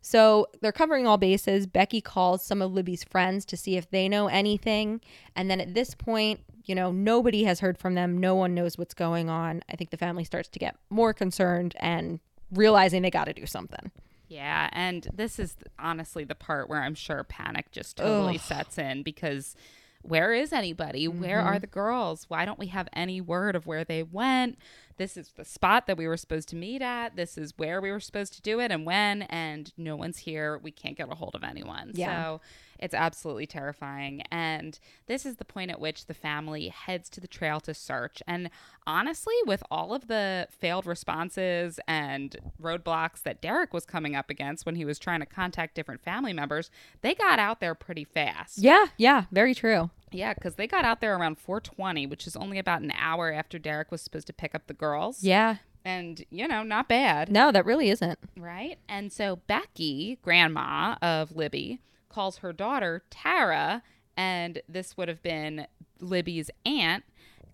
So 0.00 0.48
they're 0.60 0.72
covering 0.72 1.06
all 1.06 1.18
bases. 1.18 1.68
Becky 1.68 2.00
calls 2.00 2.44
some 2.44 2.60
of 2.60 2.72
Libby's 2.72 3.04
friends 3.04 3.44
to 3.44 3.56
see 3.56 3.76
if 3.76 3.88
they 3.88 4.08
know 4.08 4.26
anything. 4.26 5.00
And 5.36 5.48
then 5.48 5.60
at 5.60 5.74
this 5.74 5.94
point, 5.94 6.40
you 6.64 6.74
know, 6.74 6.90
nobody 6.90 7.44
has 7.44 7.60
heard 7.60 7.78
from 7.78 7.94
them. 7.94 8.18
No 8.18 8.34
one 8.34 8.54
knows 8.54 8.76
what's 8.76 8.94
going 8.94 9.30
on. 9.30 9.62
I 9.70 9.76
think 9.76 9.90
the 9.90 9.96
family 9.96 10.24
starts 10.24 10.48
to 10.48 10.58
get 10.58 10.76
more 10.90 11.14
concerned 11.14 11.76
and 11.78 12.18
realizing 12.50 13.02
they 13.02 13.10
got 13.10 13.26
to 13.26 13.32
do 13.32 13.46
something. 13.46 13.92
Yeah, 14.32 14.68
and 14.72 15.06
this 15.12 15.38
is 15.38 15.56
honestly 15.78 16.24
the 16.24 16.34
part 16.34 16.68
where 16.68 16.80
I'm 16.82 16.94
sure 16.94 17.22
panic 17.24 17.70
just 17.70 17.96
totally 17.98 18.36
Ugh. 18.36 18.40
sets 18.40 18.78
in 18.78 19.02
because 19.02 19.54
where 20.02 20.32
is 20.34 20.52
anybody? 20.52 21.06
Where 21.06 21.40
are 21.40 21.52
Mm-hmm. 21.52 21.60
the 21.60 21.66
girls? 21.68 22.24
Why 22.28 22.44
don't 22.44 22.58
we 22.58 22.66
have 22.68 22.88
any 22.92 23.20
word 23.20 23.54
of 23.54 23.66
where 23.66 23.84
they 23.84 24.02
went? 24.02 24.58
This 24.96 25.16
is 25.16 25.28
the 25.36 25.44
spot 25.44 25.86
that 25.86 25.96
we 25.96 26.08
were 26.08 26.16
supposed 26.16 26.48
to 26.48 26.56
meet 26.56 26.82
at. 26.82 27.14
This 27.14 27.38
is 27.38 27.52
where 27.56 27.80
we 27.80 27.90
were 27.90 28.00
supposed 28.00 28.32
to 28.34 28.42
do 28.42 28.58
it 28.58 28.72
and 28.72 28.84
when, 28.84 29.22
and 29.22 29.72
no 29.76 29.94
one's 29.94 30.18
here. 30.18 30.58
We 30.58 30.70
can't 30.72 30.96
get 30.96 31.10
a 31.10 31.14
hold 31.14 31.34
of 31.34 31.44
anyone. 31.44 31.92
Yeah. 31.94 32.24
So 32.24 32.40
it's 32.82 32.94
absolutely 32.94 33.46
terrifying. 33.46 34.22
And 34.30 34.78
this 35.06 35.24
is 35.24 35.36
the 35.36 35.44
point 35.44 35.70
at 35.70 35.80
which 35.80 36.06
the 36.06 36.14
family 36.14 36.68
heads 36.68 37.08
to 37.10 37.20
the 37.20 37.28
trail 37.28 37.60
to 37.60 37.72
search. 37.72 38.22
And 38.26 38.50
honestly, 38.86 39.36
with 39.46 39.62
all 39.70 39.94
of 39.94 40.08
the 40.08 40.48
failed 40.50 40.84
responses 40.84 41.78
and 41.86 42.36
roadblocks 42.60 43.22
that 43.22 43.40
Derek 43.40 43.72
was 43.72 43.86
coming 43.86 44.16
up 44.16 44.28
against 44.28 44.66
when 44.66 44.74
he 44.74 44.84
was 44.84 44.98
trying 44.98 45.20
to 45.20 45.26
contact 45.26 45.74
different 45.74 46.02
family 46.02 46.32
members, 46.32 46.70
they 47.00 47.14
got 47.14 47.38
out 47.38 47.60
there 47.60 47.74
pretty 47.74 48.04
fast. 48.04 48.58
Yeah, 48.58 48.86
yeah, 48.96 49.24
very 49.30 49.54
true. 49.54 49.90
Yeah, 50.10 50.34
because 50.34 50.56
they 50.56 50.66
got 50.66 50.84
out 50.84 51.00
there 51.00 51.16
around 51.16 51.38
420, 51.38 52.06
which 52.06 52.26
is 52.26 52.36
only 52.36 52.58
about 52.58 52.82
an 52.82 52.92
hour 52.98 53.32
after 53.32 53.58
Derek 53.58 53.90
was 53.90 54.02
supposed 54.02 54.26
to 54.26 54.32
pick 54.32 54.54
up 54.54 54.66
the 54.66 54.74
girls. 54.74 55.22
Yeah. 55.22 55.56
And, 55.84 56.24
you 56.30 56.46
know, 56.46 56.62
not 56.62 56.88
bad. 56.88 57.30
No, 57.30 57.50
that 57.50 57.64
really 57.64 57.90
isn't. 57.90 58.18
Right. 58.36 58.78
And 58.88 59.12
so 59.12 59.36
Becky, 59.46 60.18
grandma 60.22 60.96
of 61.00 61.34
Libby, 61.34 61.80
calls 62.12 62.38
her 62.38 62.52
daughter 62.52 63.02
Tara, 63.10 63.82
and 64.16 64.60
this 64.68 64.96
would 64.96 65.08
have 65.08 65.22
been 65.22 65.66
Libby's 66.00 66.50
aunt, 66.66 67.04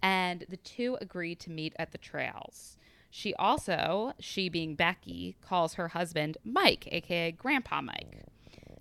and 0.03 0.44
the 0.49 0.57
two 0.57 0.97
agree 1.01 1.35
to 1.37 1.51
meet 1.51 1.75
at 1.79 1.92
the 1.92 1.99
trails. 1.99 2.77
She 3.11 3.35
also, 3.35 4.12
she 4.18 4.49
being 4.49 4.75
Becky, 4.75 5.37
calls 5.40 5.75
her 5.75 5.88
husband 5.88 6.37
Mike, 6.44 6.88
aka 6.92 7.33
Grandpa 7.33 7.81
Mike. 7.81 8.25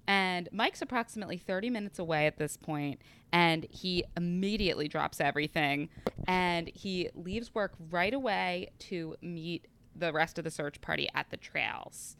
And 0.05 0.47
Mike's 0.51 0.81
approximately 0.81 1.37
30 1.37 1.69
minutes 1.69 1.99
away 1.99 2.27
at 2.27 2.37
this 2.37 2.55
point, 2.55 3.01
and 3.31 3.65
he 3.69 4.05
immediately 4.15 4.87
drops 4.87 5.19
everything 5.19 5.89
and 6.27 6.69
he 6.73 7.09
leaves 7.13 7.53
work 7.53 7.73
right 7.89 8.13
away 8.13 8.69
to 8.79 9.15
meet 9.21 9.67
the 9.95 10.13
rest 10.13 10.37
of 10.37 10.43
the 10.43 10.51
search 10.51 10.79
party 10.81 11.09
at 11.13 11.29
the 11.29 11.37
trails. 11.37 12.15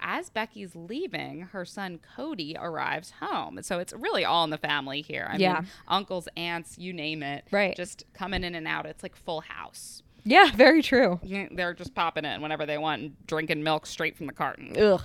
As 0.00 0.30
Becky's 0.30 0.74
leaving, 0.76 1.42
her 1.52 1.64
son 1.64 1.98
Cody 2.16 2.56
arrives 2.58 3.12
home. 3.20 3.60
So 3.62 3.78
it's 3.78 3.92
really 3.92 4.24
all 4.24 4.44
in 4.44 4.50
the 4.50 4.58
family 4.58 5.02
here. 5.02 5.28
I 5.30 5.36
Yeah. 5.36 5.54
mean, 5.60 5.66
uncles, 5.86 6.28
aunts, 6.36 6.78
you 6.78 6.92
name 6.92 7.22
it. 7.22 7.46
Right. 7.50 7.76
Just 7.76 8.04
coming 8.14 8.44
in 8.44 8.54
and 8.54 8.66
out. 8.68 8.86
It's 8.86 9.02
like 9.02 9.16
full 9.16 9.40
house. 9.40 10.02
Yeah, 10.24 10.50
very 10.54 10.82
true. 10.82 11.20
They're 11.22 11.74
just 11.74 11.94
popping 11.94 12.24
in 12.24 12.42
whenever 12.42 12.66
they 12.66 12.76
want 12.76 13.02
and 13.02 13.26
drinking 13.26 13.62
milk 13.62 13.86
straight 13.86 14.16
from 14.16 14.26
the 14.26 14.32
carton. 14.32 14.76
Ugh. 14.78 15.02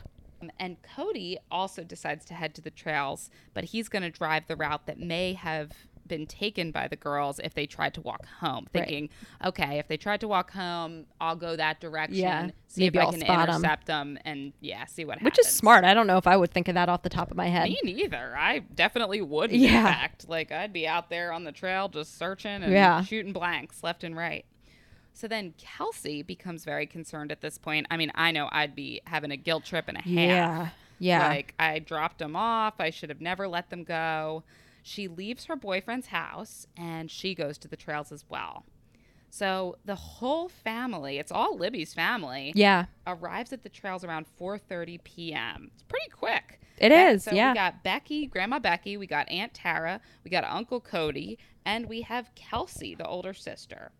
And 0.59 0.75
Cody 0.81 1.37
also 1.49 1.83
decides 1.85 2.25
to 2.25 2.33
head 2.33 2.53
to 2.55 2.61
the 2.61 2.69
trails, 2.71 3.29
but 3.53 3.63
he's 3.65 3.87
going 3.87 4.01
to 4.03 4.09
drive 4.09 4.47
the 4.47 4.57
route 4.57 4.85
that 4.87 4.99
may 4.99 5.33
have 5.33 5.71
been 6.07 6.25
taken 6.27 6.71
by 6.71 6.87
the 6.87 6.95
girls 6.95 7.39
if 7.43 7.53
they 7.53 7.65
tried 7.65 7.93
to 7.93 8.01
walk 8.01 8.25
home, 8.25 8.67
Right. 8.73 8.85
thinking, 8.85 9.09
okay, 9.43 9.79
if 9.79 9.87
they 9.87 9.97
tried 9.97 10.19
to 10.21 10.27
walk 10.27 10.51
home, 10.51 11.05
I'll 11.21 11.35
go 11.35 11.55
that 11.55 11.79
direction, 11.79 12.15
Yeah, 12.17 12.49
see 12.67 12.81
maybe 12.81 12.97
if 12.97 13.01
I 13.01 13.05
I'll 13.05 13.11
can 13.13 13.21
intercept 13.23 13.85
them, 13.87 14.17
and 14.25 14.53
yeah, 14.59 14.85
see 14.85 15.05
what 15.05 15.17
Which 15.17 15.23
happens. 15.23 15.37
Which 15.37 15.47
is 15.47 15.53
smart. 15.53 15.85
I 15.85 15.93
don't 15.93 16.07
know 16.07 16.17
if 16.17 16.27
I 16.27 16.35
would 16.37 16.51
think 16.51 16.67
of 16.67 16.75
that 16.75 16.89
off 16.89 17.03
the 17.03 17.09
top 17.09 17.31
of 17.31 17.37
my 17.37 17.47
head. 17.47 17.69
Me 17.69 17.79
neither. 17.83 18.35
I 18.37 18.59
definitely 18.59 19.21
wouldn't. 19.21 19.59
Yeah. 19.59 19.83
Fact, 19.83 20.27
like 20.27 20.51
I'd 20.51 20.73
be 20.73 20.87
out 20.87 21.09
there 21.09 21.31
on 21.31 21.43
the 21.45 21.51
trail 21.51 21.87
just 21.89 22.17
searching 22.17 22.63
and 22.63 22.71
Yeah. 22.71 23.01
shooting 23.03 23.33
blanks 23.33 23.83
left 23.83 24.03
and 24.03 24.15
right. 24.15 24.45
So 25.13 25.27
then 25.27 25.53
Kelsey 25.59 26.23
becomes 26.23 26.65
very 26.65 26.87
concerned 26.87 27.31
at 27.31 27.39
this 27.41 27.57
point. 27.59 27.85
I 27.91 27.97
mean, 27.97 28.11
I 28.15 28.31
know 28.31 28.49
I'd 28.51 28.75
be 28.75 28.99
having 29.05 29.29
a 29.31 29.37
guilt 29.37 29.63
trip 29.63 29.85
and 29.87 29.97
a 29.97 30.01
half. 30.01 30.07
Yeah. 30.11 30.69
Yeah. 30.99 31.27
Like 31.27 31.53
I 31.59 31.79
dropped 31.79 32.17
them 32.19 32.35
off. 32.35 32.75
I 32.79 32.89
should 32.89 33.09
have 33.09 33.21
never 33.21 33.47
let 33.47 33.69
them 33.69 33.83
go. 33.83 34.43
She 34.83 35.07
leaves 35.07 35.45
her 35.45 35.55
boyfriend's 35.55 36.07
house 36.07 36.67
and 36.77 37.09
she 37.09 37.33
goes 37.33 37.57
to 37.59 37.67
the 37.67 37.77
trails 37.77 38.11
as 38.11 38.25
well. 38.29 38.65
So 39.29 39.77
the 39.83 39.95
whole 39.95 40.47
family, 40.47 41.17
it's 41.17 41.31
all 41.31 41.57
Libby's 41.57 41.93
family, 41.93 42.51
yeah. 42.55 42.85
arrives 43.07 43.51
at 43.51 43.63
the 43.63 43.69
trails 43.69 44.03
around 44.03 44.27
4:30 44.39 45.03
p.m. 45.03 45.71
It's 45.73 45.83
pretty 45.83 46.09
quick. 46.11 46.59
It 46.77 46.91
is, 46.91 47.23
So 47.23 47.31
yeah. 47.31 47.51
we 47.51 47.55
got 47.55 47.83
Becky, 47.83 48.27
Grandma 48.27 48.59
Becky, 48.59 48.97
we 48.97 49.07
got 49.07 49.29
Aunt 49.29 49.53
Tara, 49.53 50.01
we 50.23 50.29
got 50.29 50.43
Uncle 50.43 50.81
Cody, 50.81 51.39
and 51.65 51.87
we 51.87 52.01
have 52.01 52.33
Kelsey, 52.35 52.93
the 52.93 53.07
older 53.07 53.33
sister. 53.33 53.91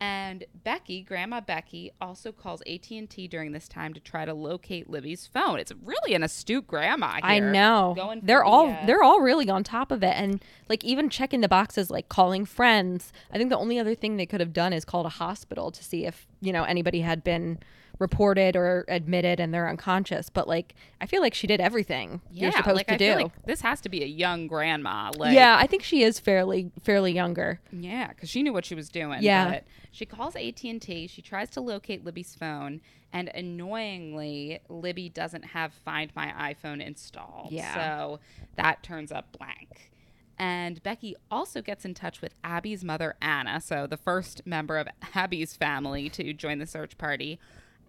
And 0.00 0.44
Becky, 0.62 1.02
Grandma 1.02 1.40
Becky, 1.40 1.90
also 2.00 2.30
calls 2.30 2.62
AT&T 2.62 3.28
during 3.28 3.52
this 3.52 3.66
time 3.66 3.94
to 3.94 4.00
try 4.00 4.24
to 4.24 4.32
locate 4.32 4.88
Libby's 4.88 5.26
phone. 5.26 5.58
It's 5.58 5.72
really 5.82 6.14
an 6.14 6.22
astute 6.22 6.66
grandma 6.66 7.18
I 7.22 7.40
know. 7.40 7.94
They're 8.22 8.38
the, 8.38 8.44
all 8.44 8.70
uh, 8.70 8.86
they're 8.86 9.02
all 9.02 9.20
really 9.20 9.50
on 9.50 9.64
top 9.64 9.90
of 9.90 10.02
it 10.04 10.14
and 10.14 10.44
like 10.68 10.84
even 10.84 11.10
checking 11.10 11.40
the 11.40 11.48
boxes 11.48 11.90
like 11.90 12.08
calling 12.08 12.44
friends. 12.44 13.12
I 13.32 13.38
think 13.38 13.50
the 13.50 13.58
only 13.58 13.78
other 13.78 13.94
thing 13.94 14.16
they 14.16 14.26
could 14.26 14.40
have 14.40 14.52
done 14.52 14.72
is 14.72 14.84
called 14.84 15.06
a 15.06 15.10
hospital 15.10 15.70
to 15.72 15.82
see 15.82 16.06
if, 16.06 16.26
you 16.40 16.52
know, 16.52 16.62
anybody 16.64 17.00
had 17.00 17.24
been 17.24 17.58
reported 17.98 18.56
or 18.56 18.84
admitted 18.88 19.40
and 19.40 19.52
they're 19.52 19.68
unconscious. 19.68 20.30
But 20.30 20.48
like 20.48 20.74
I 21.00 21.06
feel 21.06 21.20
like 21.20 21.34
she 21.34 21.46
did 21.46 21.60
everything 21.60 22.20
yeah, 22.30 22.44
you're 22.44 22.52
supposed 22.52 22.76
like, 22.76 22.86
to 22.88 22.94
I 22.94 22.96
do. 22.96 23.06
Feel 23.06 23.22
like 23.24 23.46
this 23.46 23.60
has 23.62 23.80
to 23.82 23.88
be 23.88 24.02
a 24.02 24.06
young 24.06 24.46
grandma. 24.46 25.10
Like, 25.16 25.34
yeah, 25.34 25.56
I 25.58 25.66
think 25.66 25.82
she 25.82 26.02
is 26.02 26.18
fairly 26.18 26.70
fairly 26.82 27.12
younger. 27.12 27.60
Yeah, 27.72 28.08
because 28.08 28.28
she 28.28 28.42
knew 28.42 28.52
what 28.52 28.64
she 28.64 28.74
was 28.74 28.88
doing. 28.88 29.22
Yeah. 29.22 29.50
But 29.50 29.64
she 29.90 30.06
calls 30.06 30.36
AT 30.36 30.62
and 30.64 30.80
T. 30.80 31.06
She 31.06 31.22
tries 31.22 31.50
to 31.50 31.60
locate 31.60 32.04
Libby's 32.04 32.34
phone, 32.34 32.80
and 33.12 33.28
annoyingly, 33.34 34.60
Libby 34.68 35.08
doesn't 35.08 35.44
have 35.46 35.72
Find 35.72 36.10
My 36.14 36.54
iPhone 36.54 36.84
installed. 36.84 37.52
Yeah. 37.52 37.74
So 37.74 38.20
that 38.56 38.82
turns 38.82 39.10
up 39.10 39.36
blank. 39.36 39.90
And 40.38 40.80
Becky 40.84 41.16
also 41.30 41.62
gets 41.62 41.84
in 41.84 41.94
touch 41.94 42.20
with 42.20 42.32
Abby's 42.44 42.84
mother, 42.84 43.16
Anna, 43.20 43.60
so 43.60 43.88
the 43.88 43.96
first 43.96 44.46
member 44.46 44.78
of 44.78 44.86
Abby's 45.14 45.56
family 45.56 46.08
to 46.10 46.32
join 46.32 46.58
the 46.58 46.66
search 46.66 46.96
party. 46.96 47.40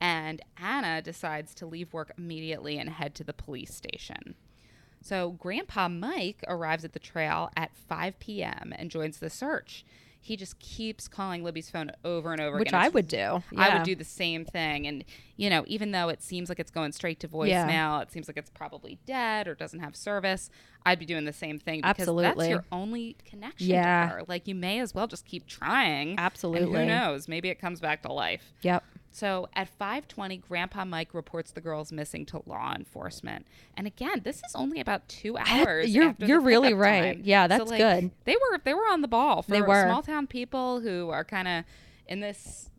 And 0.01 0.41
Anna 0.57 1.01
decides 1.01 1.53
to 1.55 1.65
leave 1.65 1.93
work 1.93 2.11
immediately 2.17 2.77
and 2.77 2.89
head 2.89 3.15
to 3.15 3.23
the 3.23 3.33
police 3.33 3.73
station. 3.73 4.35
So 5.01 5.31
Grandpa 5.31 5.87
Mike 5.87 6.43
arrives 6.47 6.83
at 6.85 6.93
the 6.93 6.99
trail 6.99 7.49
at 7.55 7.75
5 7.75 8.19
p.m. 8.19 8.73
and 8.77 8.91
joins 8.91 9.19
the 9.19 9.29
search. 9.29 9.85
He 10.21 10.35
just 10.35 10.59
keeps 10.59 11.07
calling 11.07 11.45
Libby's 11.45 11.69
phone 11.69 11.91
over 12.03 12.33
and 12.33 12.41
over 12.41 12.57
Which 12.59 12.67
again. 12.67 12.79
Which 12.81 12.85
I 12.87 12.89
would 12.89 13.07
do. 13.07 13.41
I 13.55 13.73
would 13.73 13.83
do 13.83 13.95
the 13.95 14.03
same 14.03 14.43
thing. 14.43 14.85
And, 14.85 15.05
you 15.37 15.49
know, 15.49 15.63
even 15.67 15.91
though 15.91 16.09
it 16.09 16.21
seems 16.21 16.49
like 16.49 16.59
it's 16.59 16.71
going 16.71 16.91
straight 16.91 17.21
to 17.21 17.29
voicemail, 17.29 17.47
Yeah. 17.47 18.01
it 18.01 18.11
seems 18.11 18.27
like 18.27 18.35
it's 18.35 18.49
probably 18.49 18.99
dead 19.05 19.47
or 19.47 19.55
doesn't 19.55 19.79
have 19.79 19.95
service, 19.95 20.49
I'd 20.85 20.99
be 20.99 21.05
doing 21.05 21.23
the 21.23 21.31
same 21.31 21.57
thing 21.57 21.79
because 21.81 22.13
that's 22.13 22.47
your 22.49 22.65
only 22.69 23.15
connection 23.23 23.69
Yeah. 23.69 24.07
to 24.09 24.13
her. 24.15 24.23
Like, 24.27 24.45
you 24.49 24.55
may 24.55 24.79
as 24.81 24.93
well 24.93 25.07
just 25.07 25.23
keep 25.25 25.47
trying. 25.47 26.09
And 26.11 26.19
Absolutely. 26.19 26.81
who 26.81 26.85
knows? 26.85 27.29
Maybe 27.29 27.47
it 27.47 27.55
comes 27.55 27.79
back 27.79 28.01
to 28.01 28.11
life. 28.11 28.51
Yep. 28.61 28.83
So 29.11 29.49
at 29.55 29.67
5:20, 29.77 30.37
Grandpa 30.47 30.85
Mike 30.85 31.13
reports 31.13 31.51
the 31.51 31.61
girls 31.61 31.91
missing 31.91 32.25
to 32.27 32.41
law 32.45 32.73
enforcement. 32.75 33.45
And 33.75 33.87
again, 33.87 34.21
this 34.23 34.37
is 34.37 34.53
only 34.55 34.79
about 34.79 35.07
two 35.09 35.37
hours. 35.37 35.89
You're- 35.93 36.09
after 36.09 36.25
you're 36.25 36.39
really 36.39 36.73
right. 36.73 37.15
time. 37.15 37.21
Yeah, 37.25 37.45
So, 37.45 37.47
that's 37.57 37.71
like, 37.71 37.79
good. 37.79 38.11
They 38.25 38.35
were 38.35 38.59
they 38.63 38.73
were 38.73 38.87
on 38.89 39.01
the 39.01 39.07
ball 39.07 39.41
for 39.41 39.51
They 39.51 39.61
were. 39.61 39.83
small 39.83 40.03
town 40.03 40.27
people 40.27 40.79
who 40.81 41.09
are 41.09 41.23
kind 41.23 41.47
of 41.47 41.63
in 42.07 42.19
this 42.19 42.69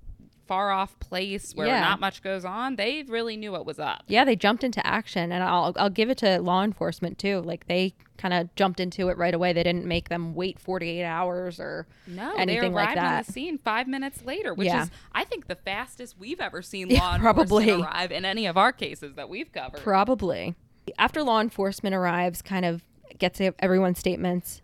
far 0.51 0.73
off 0.73 0.99
place 0.99 1.53
where 1.55 1.69
Yeah. 1.69 1.79
not 1.81 2.01
much 2.01 2.23
goes 2.25 2.45
on. 2.45 2.75
They 2.75 3.05
really 3.07 3.37
knew 3.37 3.53
what 3.53 3.65
was 3.65 3.79
up. 3.79 4.03
Yeah, 4.09 4.25
they 4.25 4.35
jumped 4.35 4.65
into 4.65 4.85
action, 4.85 5.31
and 5.31 5.45
I'll 5.45 5.73
I'll 5.77 5.91
give 5.91 6.11
it 6.11 6.19
to 6.19 6.41
law 6.41 6.65
enforcement 6.65 7.19
too. 7.19 7.41
Like 7.43 7.69
they 7.69 7.95
kind 8.17 8.35
of 8.35 8.53
jumped 8.57 8.81
into 8.81 9.09
it 9.11 9.17
right 9.17 9.33
away. 9.33 9.53
They 9.53 9.63
didn't 9.63 9.87
make 9.87 10.09
them 10.09 10.35
wait 10.35 10.59
forty 10.59 10.89
eight 10.99 11.05
hours 11.05 11.61
or 11.61 11.87
No, 12.09 12.35
anything 12.37 12.63
they 12.63 12.69
like 12.69 12.87
arrived 12.89 12.99
on 12.99 13.05
that. 13.05 13.27
the 13.27 13.33
scene 13.33 13.59
five 13.59 13.87
minutes 13.87 14.25
later, 14.25 14.53
which 14.53 14.67
Yeah. 14.67 14.83
is, 14.83 14.91
I 15.13 15.23
think, 15.23 15.47
the 15.47 15.55
fastest 15.55 16.19
we've 16.19 16.41
ever 16.41 16.63
seen 16.63 16.91
Yeah, 16.91 16.99
law 17.01 17.15
enforcement 17.15 17.49
probably. 17.49 17.71
arrive 17.83 18.11
in 18.11 18.25
any 18.25 18.47
of 18.47 18.57
our 18.57 18.73
cases 18.73 19.15
that 19.15 19.29
we've 19.29 19.53
covered. 19.53 19.81
Probably. 19.81 20.57
After 20.99 21.23
law 21.23 21.41
enforcement 21.41 21.95
arrives, 21.95 22.43
kind 22.43 22.65
of 22.65 22.83
gets 23.19 23.41
everyone's 23.61 24.01
statements, 24.01 24.63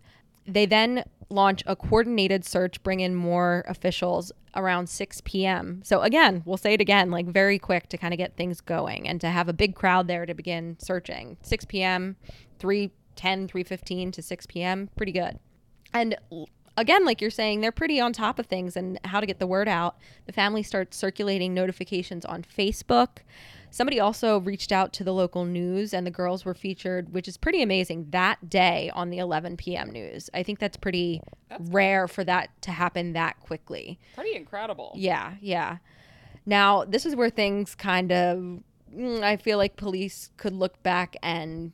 they 0.48 0.66
then 0.66 1.04
launch 1.28 1.62
a 1.66 1.76
coordinated 1.76 2.44
search, 2.44 2.82
bring 2.82 3.00
in 3.00 3.14
more 3.14 3.64
officials 3.66 4.32
around 4.54 4.88
6 4.88 5.20
p.m. 5.24 5.82
So, 5.84 6.00
again, 6.02 6.42
we'll 6.44 6.56
say 6.56 6.74
it 6.74 6.80
again, 6.80 7.10
like 7.10 7.26
very 7.26 7.58
quick 7.58 7.88
to 7.90 7.98
kind 7.98 8.14
of 8.14 8.18
get 8.18 8.36
things 8.36 8.60
going 8.60 9.08
and 9.08 9.20
to 9.20 9.28
have 9.28 9.48
a 9.48 9.52
big 9.52 9.74
crowd 9.74 10.08
there 10.08 10.26
to 10.26 10.34
begin 10.34 10.76
searching. 10.78 11.36
6 11.42 11.64
p.m., 11.66 12.16
3 12.58 12.90
10, 13.16 13.48
315 13.48 14.12
to 14.12 14.22
6 14.22 14.46
p.m., 14.46 14.90
pretty 14.94 15.12
good. 15.12 15.38
And 15.92 16.16
again, 16.76 17.04
like 17.04 17.20
you're 17.20 17.30
saying, 17.30 17.60
they're 17.60 17.72
pretty 17.72 18.00
on 18.00 18.12
top 18.12 18.38
of 18.38 18.46
things 18.46 18.76
and 18.76 19.00
how 19.04 19.20
to 19.20 19.26
get 19.26 19.38
the 19.38 19.46
word 19.46 19.68
out. 19.68 19.96
The 20.26 20.32
family 20.32 20.62
starts 20.62 20.96
circulating 20.96 21.54
notifications 21.54 22.24
on 22.24 22.42
Facebook. 22.42 23.18
Somebody 23.70 24.00
also 24.00 24.40
reached 24.40 24.72
out 24.72 24.92
to 24.94 25.04
the 25.04 25.12
local 25.12 25.44
news, 25.44 25.92
and 25.92 26.06
the 26.06 26.10
girls 26.10 26.44
were 26.44 26.54
featured, 26.54 27.12
which 27.12 27.28
is 27.28 27.36
pretty 27.36 27.62
amazing, 27.62 28.08
that 28.10 28.48
day 28.48 28.90
on 28.94 29.10
the 29.10 29.18
11 29.18 29.56
p.m. 29.56 29.90
news. 29.90 30.30
I 30.32 30.42
think 30.42 30.58
that's 30.58 30.76
pretty 30.76 31.20
rare 31.58 32.08
for 32.08 32.24
that 32.24 32.50
to 32.62 32.70
happen 32.70 33.12
that 33.12 33.38
quickly. 33.40 33.98
Pretty 34.14 34.34
incredible. 34.34 34.92
Yeah, 34.94 35.34
yeah. 35.40 35.78
Now, 36.46 36.84
this 36.84 37.04
is 37.04 37.16
where 37.16 37.30
things 37.30 37.74
kind 37.74 38.12
of, 38.12 38.38
mm, 38.94 39.22
I 39.22 39.36
feel 39.36 39.58
like 39.58 39.76
police 39.76 40.30
could 40.36 40.52
look 40.52 40.82
back 40.82 41.16
and 41.22 41.72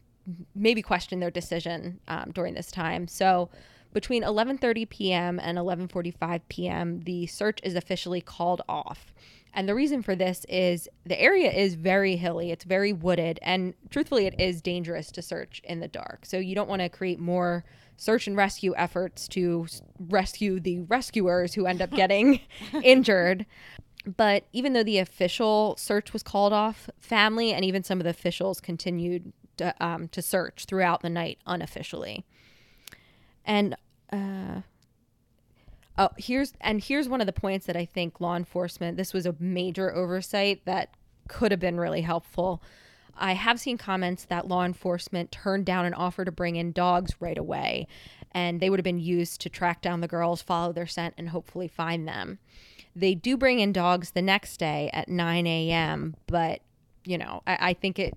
maybe 0.55 0.83
question 0.83 1.21
their 1.21 1.31
decision 1.31 2.01
um, 2.09 2.31
during 2.33 2.55
this 2.55 2.71
time. 2.71 3.07
So, 3.07 3.51
between 3.93 4.23
11:30 4.23 4.89
p.m. 4.89 5.39
and 5.39 5.59
11:45 5.59 6.41
p.m., 6.49 7.01
the 7.01 7.27
search 7.27 7.61
is 7.63 7.75
officially 7.75 8.21
called 8.21 8.63
off. 8.69 9.13
And 9.55 9.69
the 9.69 9.75
reason 9.75 10.03
for 10.03 10.17
this 10.17 10.47
is 10.49 10.89
the 11.05 11.21
area 11.21 11.51
is 11.51 11.75
very 11.75 12.17
hilly, 12.17 12.51
it's 12.51 12.65
very 12.65 12.93
wooded, 12.93 13.39
and 13.43 13.75
truthfully, 13.91 14.27
it 14.27 14.35
is 14.39 14.63
dangerous 14.63 15.13
to 15.13 15.23
search 15.23 15.61
in 15.65 15.81
the 15.81 15.89
dark. 15.89 16.25
So, 16.25 16.39
you 16.39 16.55
don't 16.55 16.69
want 16.69 16.81
to 16.81 16.89
create 16.89 17.19
more 17.19 17.65
search 17.97 18.27
and 18.27 18.37
rescue 18.37 18.75
efforts 18.77 19.29
to 19.29 19.67
rescue 20.09 20.59
the 20.59 20.81
rescuers 20.81 21.55
who 21.55 21.67
end 21.67 21.83
up 21.83 21.91
getting 21.91 22.41
injured. 22.83 23.47
But 24.05 24.45
even 24.53 24.73
though 24.73 24.83
the 24.83 24.99
official 24.99 25.77
search 25.79 26.13
was 26.13 26.23
called 26.23 26.53
off, 26.53 26.91
family 26.99 27.53
and 27.53 27.65
even 27.65 27.85
some 27.85 28.01
of 28.01 28.05
the 28.05 28.11
officials 28.11 28.61
continued 28.61 29.33
to, 29.59 29.75
um, 29.81 30.09
to 30.09 30.21
search 30.21 30.65
throughout 30.65 31.03
the 31.03 31.11
night 31.11 31.39
unofficially. 31.47 32.25
And 33.45 33.77
uh, 34.13 34.63
oh, 35.99 36.11
here's 36.17 36.53
and 36.61 36.83
here's 36.83 37.09
one 37.09 37.21
of 37.21 37.27
the 37.27 37.33
points 37.33 37.67
that 37.67 37.77
I 37.77 37.85
think 37.85 38.21
law 38.21 38.37
enforcement 38.37 38.97
this 38.97 39.13
was 39.13 39.27
a 39.27 39.35
major 39.39 39.95
oversight 39.95 40.63
that 40.65 40.95
could 41.29 41.51
have 41.51 41.61
been 41.61 41.79
really 41.79 42.03
helpful. 42.03 42.63
I 43.17 43.35
have 43.35 43.61
seen 43.61 43.77
comments 43.77 44.25
that 44.25 44.49
law 44.49 44.65
enforcement 44.65 45.31
turned 45.31 45.67
down 45.67 45.85
an 45.85 45.95
offer 45.95 46.25
to 46.25 46.33
bring 46.33 46.57
in 46.57 46.73
dogs 46.73 47.15
right 47.21 47.39
away. 47.39 47.87
and 48.35 48.61
they 48.61 48.71
would 48.71 48.79
have 48.79 48.85
been 48.85 48.99
used 48.99 49.43
to 49.43 49.51
track 49.51 49.83
down 49.83 50.01
the 50.01 50.09
girls, 50.09 50.41
follow 50.41 50.73
their 50.73 50.87
scent, 50.87 51.15
and 51.19 51.29
hopefully 51.29 51.69
find 51.69 52.09
them. 52.09 52.39
They 52.97 53.15
do 53.15 53.37
bring 53.37 53.61
in 53.61 53.73
dogs 53.73 54.13
the 54.13 54.23
next 54.23 54.57
day 54.57 54.89
at 54.95 55.09
9 55.09 55.47
a.m., 55.47 56.17
but 56.27 56.61
you 57.05 57.19
know, 57.19 57.43
I, 57.47 57.59
I 57.61 57.75
think 57.75 57.99
it. 57.99 58.15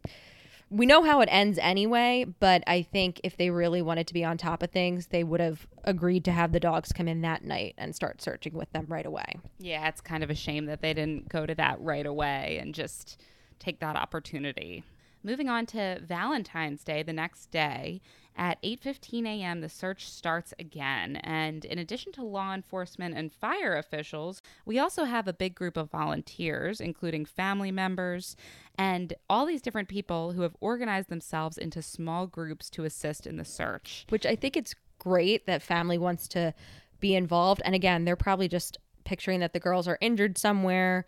We 0.71 0.85
know 0.85 1.03
how 1.03 1.21
it 1.21 1.29
ends 1.31 1.59
anyway, 1.61 2.25
but 2.39 2.63
I 2.65 2.81
think 2.81 3.21
if 3.23 3.37
they 3.37 3.49
really 3.49 3.81
wanted 3.81 4.07
to 4.07 4.13
be 4.13 4.23
on 4.23 4.37
top 4.37 4.63
of 4.63 4.71
things, 4.71 5.07
they 5.07 5.23
would 5.23 5.39
have 5.39 5.67
agreed 5.83 6.25
to 6.25 6.31
have 6.31 6.51
the 6.51 6.59
dogs 6.59 6.91
come 6.91 7.07
in 7.07 7.21
that 7.21 7.43
night 7.43 7.75
and 7.77 7.95
start 7.95 8.21
searching 8.21 8.53
with 8.53 8.71
them 8.71 8.85
right 8.89 9.05
away. 9.05 9.37
Yeah, 9.59 9.87
it's 9.87 10.01
kind 10.01 10.23
of 10.23 10.29
a 10.29 10.35
shame 10.35 10.65
that 10.65 10.81
they 10.81 10.93
didn't 10.93 11.29
go 11.29 11.45
to 11.45 11.55
that 11.55 11.79
right 11.79 12.05
away 12.05 12.57
and 12.59 12.73
just 12.73 13.21
take 13.59 13.79
that 13.79 13.95
opportunity. 13.95 14.83
Moving 15.23 15.49
on 15.49 15.65
to 15.67 15.99
Valentine's 16.03 16.83
Day, 16.83 17.03
the 17.03 17.13
next 17.13 17.51
day, 17.51 18.01
at 18.37 18.61
8:15 18.61 19.25
a.m. 19.25 19.61
the 19.61 19.69
search 19.69 20.09
starts 20.09 20.53
again, 20.59 21.17
and 21.17 21.63
in 21.63 21.79
addition 21.79 22.11
to 22.13 22.23
law 22.23 22.53
enforcement 22.53 23.15
and 23.15 23.31
fire 23.31 23.75
officials, 23.77 24.41
we 24.65 24.77
also 24.77 25.05
have 25.05 25.27
a 25.27 25.33
big 25.33 25.55
group 25.55 25.77
of 25.77 25.89
volunteers 25.89 26.81
including 26.81 27.25
family 27.25 27.71
members 27.71 28.35
and 28.77 29.13
all 29.29 29.45
these 29.45 29.61
different 29.61 29.87
people 29.87 30.33
who 30.33 30.41
have 30.41 30.55
organized 30.59 31.09
themselves 31.09 31.57
into 31.57 31.81
small 31.81 32.27
groups 32.27 32.69
to 32.69 32.83
assist 32.83 33.25
in 33.25 33.37
the 33.37 33.45
search. 33.45 34.05
Which 34.09 34.25
I 34.25 34.35
think 34.35 34.57
it's 34.57 34.75
great 34.99 35.45
that 35.45 35.61
family 35.61 35.97
wants 35.97 36.27
to 36.29 36.53
be 36.99 37.15
involved 37.15 37.61
and 37.63 37.75
again, 37.75 38.05
they're 38.05 38.15
probably 38.15 38.47
just 38.47 38.77
picturing 39.05 39.39
that 39.39 39.53
the 39.53 39.59
girls 39.59 39.87
are 39.87 39.97
injured 40.01 40.37
somewhere, 40.37 41.05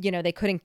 you 0.00 0.10
know, 0.10 0.22
they 0.22 0.32
couldn't 0.32 0.62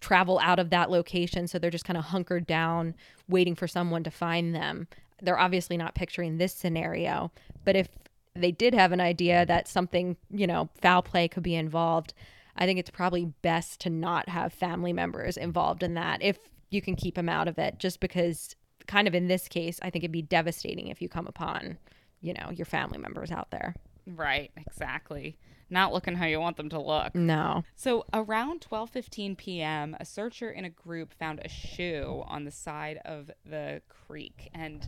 travel 0.00 0.38
out 0.42 0.58
of 0.58 0.70
that 0.70 0.90
location 0.90 1.46
so 1.46 1.58
they're 1.58 1.70
just 1.70 1.84
kind 1.84 1.96
of 1.96 2.04
hunkered 2.04 2.46
down 2.46 2.94
waiting 3.28 3.54
for 3.54 3.68
someone 3.68 4.02
to 4.02 4.10
find 4.10 4.54
them 4.54 4.88
they're 5.22 5.38
obviously 5.38 5.76
not 5.76 5.94
picturing 5.94 6.36
this 6.36 6.52
scenario. 6.52 7.32
But 7.64 7.76
if 7.76 7.88
they 8.34 8.52
did 8.52 8.74
have 8.74 8.92
an 8.92 9.00
idea 9.00 9.46
that 9.46 9.68
something, 9.68 10.16
you 10.30 10.46
know, 10.46 10.68
foul 10.80 11.02
play 11.02 11.28
could 11.28 11.42
be 11.42 11.54
involved, 11.54 12.12
I 12.56 12.66
think 12.66 12.78
it's 12.78 12.90
probably 12.90 13.26
best 13.42 13.80
to 13.80 13.90
not 13.90 14.28
have 14.28 14.52
family 14.52 14.92
members 14.92 15.36
involved 15.36 15.82
in 15.82 15.94
that 15.94 16.22
if 16.22 16.38
you 16.70 16.82
can 16.82 16.96
keep 16.96 17.14
them 17.14 17.28
out 17.28 17.48
of 17.48 17.58
it, 17.58 17.78
just 17.78 18.00
because, 18.00 18.56
kind 18.86 19.06
of 19.06 19.14
in 19.14 19.28
this 19.28 19.48
case, 19.48 19.78
I 19.82 19.90
think 19.90 20.04
it'd 20.04 20.12
be 20.12 20.22
devastating 20.22 20.88
if 20.88 21.00
you 21.00 21.08
come 21.08 21.26
upon, 21.26 21.78
you 22.20 22.34
know, 22.34 22.50
your 22.50 22.66
family 22.66 22.98
members 22.98 23.30
out 23.30 23.50
there. 23.50 23.74
Right, 24.06 24.50
exactly. 24.56 25.36
Not 25.70 25.92
looking 25.92 26.14
how 26.16 26.26
you 26.26 26.40
want 26.40 26.58
them 26.58 26.68
to 26.70 26.80
look. 26.80 27.14
No. 27.14 27.64
So 27.76 28.04
around 28.12 28.66
12:15 28.70 29.38
p.m., 29.38 29.96
a 29.98 30.04
searcher 30.04 30.50
in 30.50 30.66
a 30.66 30.70
group 30.70 31.14
found 31.14 31.40
a 31.42 31.48
shoe 31.48 32.22
on 32.26 32.44
the 32.44 32.50
side 32.50 32.98
of 33.04 33.30
the 33.46 33.80
creek 33.88 34.50
and 34.52 34.86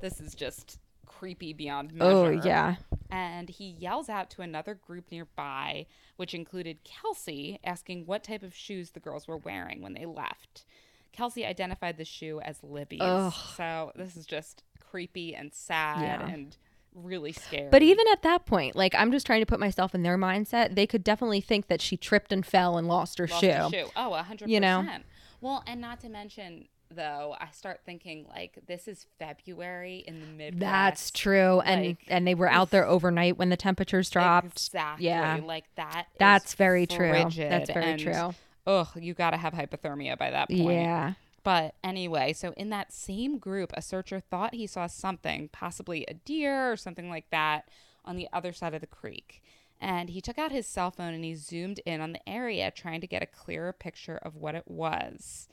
this 0.00 0.20
is 0.20 0.34
just 0.34 0.78
creepy 1.06 1.52
beyond 1.52 1.92
oh, 2.00 2.24
measure. 2.24 2.40
Oh, 2.40 2.46
yeah. 2.46 2.74
And 3.10 3.48
he 3.48 3.68
yells 3.78 4.08
out 4.08 4.30
to 4.30 4.42
another 4.42 4.74
group 4.74 5.10
nearby, 5.10 5.86
which 6.16 6.34
included 6.34 6.78
Kelsey, 6.84 7.60
asking 7.64 8.04
what 8.06 8.24
type 8.24 8.42
of 8.42 8.54
shoes 8.54 8.90
the 8.90 9.00
girls 9.00 9.28
were 9.28 9.36
wearing 9.36 9.80
when 9.80 9.94
they 9.94 10.04
left. 10.06 10.64
Kelsey 11.12 11.46
identified 11.46 11.96
the 11.96 12.04
shoe 12.04 12.40
as 12.40 12.62
Libby's. 12.62 13.00
Ugh. 13.00 13.32
So 13.56 13.92
this 13.94 14.16
is 14.16 14.26
just 14.26 14.64
creepy 14.80 15.34
and 15.34 15.54
sad 15.54 16.00
Yeah. 16.02 16.28
and 16.28 16.56
really 16.94 17.32
scary. 17.32 17.68
But 17.70 17.82
even 17.82 18.06
at 18.12 18.22
that 18.22 18.44
point, 18.46 18.74
like 18.76 18.94
I'm 18.94 19.12
just 19.12 19.24
trying 19.26 19.40
to 19.40 19.46
put 19.46 19.60
myself 19.60 19.94
in 19.94 20.02
their 20.02 20.18
mindset. 20.18 20.74
They 20.74 20.86
could 20.86 21.04
definitely 21.04 21.40
think 21.40 21.68
that 21.68 21.80
she 21.80 21.96
tripped 21.96 22.32
and 22.32 22.44
fell 22.44 22.76
and 22.76 22.86
lost 22.88 23.18
her 23.18 23.26
Lost 23.28 23.40
shoe. 23.40 23.68
shoe. 23.70 23.90
Oh, 23.96 24.14
a 24.14 24.22
hundred 24.22 24.50
You 24.50 24.60
know? 24.60 24.80
percent. 24.82 25.04
Well, 25.40 25.62
and 25.66 25.80
not 25.80 26.00
to 26.00 26.08
mention 26.08 26.68
though, 26.90 27.36
I 27.38 27.48
start 27.52 27.80
thinking 27.84 28.26
like 28.28 28.58
this 28.66 28.88
is 28.88 29.06
February 29.18 30.04
in 30.06 30.20
the 30.20 30.26
Midwest. 30.26 30.60
That's 30.60 31.10
true. 31.10 31.60
And 31.60 31.86
Like, 31.86 31.98
and 32.08 32.26
they 32.26 32.34
were 32.34 32.50
out 32.50 32.70
there 32.70 32.86
overnight 32.86 33.36
when 33.36 33.50
the 33.50 33.56
temperatures 33.56 34.10
dropped. 34.10 34.46
Exactly. 34.46 35.06
Yeah. 35.06 35.40
Like 35.44 35.64
that. 35.76 36.06
That's 36.18 36.54
very 36.54 36.86
true. 36.86 37.12
That's 37.12 37.70
very 37.70 37.92
and, 37.92 38.00
true. 38.00 38.34
Ugh, 38.66 38.88
you 38.96 39.14
got 39.14 39.30
to 39.30 39.36
have 39.36 39.52
hypothermia 39.52 40.18
by 40.18 40.30
that 40.30 40.48
point. 40.48 40.62
Yeah. 40.62 41.14
But 41.44 41.74
anyway, 41.84 42.32
so 42.32 42.52
in 42.56 42.70
that 42.70 42.92
same 42.92 43.38
group, 43.38 43.72
a 43.74 43.82
searcher 43.82 44.18
thought 44.18 44.54
he 44.54 44.66
saw 44.66 44.88
something, 44.88 45.48
possibly 45.52 46.04
a 46.08 46.14
deer 46.14 46.72
or 46.72 46.76
something 46.76 47.08
like 47.08 47.30
that, 47.30 47.68
on 48.04 48.16
the 48.16 48.28
other 48.32 48.52
side 48.52 48.74
of 48.74 48.80
the 48.80 48.86
creek. 48.88 49.42
And 49.80 50.10
he 50.10 50.20
took 50.20 50.38
out 50.38 50.50
his 50.50 50.66
cell 50.66 50.90
phone 50.90 51.14
and 51.14 51.24
he 51.24 51.36
zoomed 51.36 51.80
in 51.86 52.00
on 52.00 52.12
the 52.14 52.28
area, 52.28 52.72
trying 52.72 53.00
to 53.00 53.06
get 53.06 53.22
a 53.22 53.26
clearer 53.26 53.72
picture 53.72 54.16
of 54.16 54.34
what 54.34 54.56
it 54.56 54.66
was. 54.66 55.46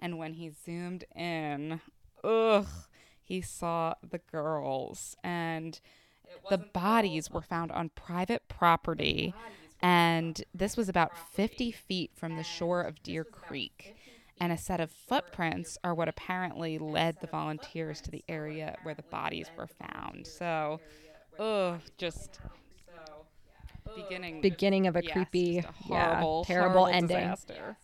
And 0.00 0.18
when 0.18 0.34
he 0.34 0.50
zoomed 0.50 1.04
in, 1.14 1.80
ugh, 2.24 2.66
he 3.22 3.40
saw 3.40 3.94
the 4.02 4.18
girls. 4.18 5.14
And 5.22 5.78
the 6.48 6.58
bodies 6.58 7.30
were 7.30 7.42
found 7.42 7.70
on 7.70 7.90
private 7.90 8.48
property. 8.48 9.34
And 9.82 10.42
this 10.54 10.76
was 10.76 10.88
about 10.88 11.16
50 11.16 11.70
feet 11.70 12.10
from 12.14 12.36
the 12.36 12.42
shore 12.42 12.82
of 12.82 13.02
Deer 13.02 13.24
Creek 13.24 13.94
and 14.40 14.52
a 14.52 14.56
set 14.56 14.80
of 14.80 14.90
footprints 14.90 15.76
are 15.84 15.94
what 15.94 16.08
apparently 16.08 16.78
led 16.78 17.20
the 17.20 17.26
volunteers 17.26 18.00
to 18.00 18.10
the 18.10 18.24
area 18.28 18.76
where 18.82 18.94
the 18.94 19.02
bodies 19.02 19.50
were 19.56 19.66
found. 19.66 20.26
So, 20.26 20.80
ugh, 21.38 21.80
just 21.98 22.40
beginning 23.94 24.40
Beginning 24.40 24.86
of 24.86 24.96
a 24.96 25.04
yes, 25.04 25.12
creepy, 25.12 25.56
just 25.56 25.68
a 25.68 25.72
yeah, 25.92 26.14
horrible, 26.14 26.44
terrible 26.44 26.70
horrible 26.70 26.86
ending. 26.86 27.18
Disaster. 27.18 27.76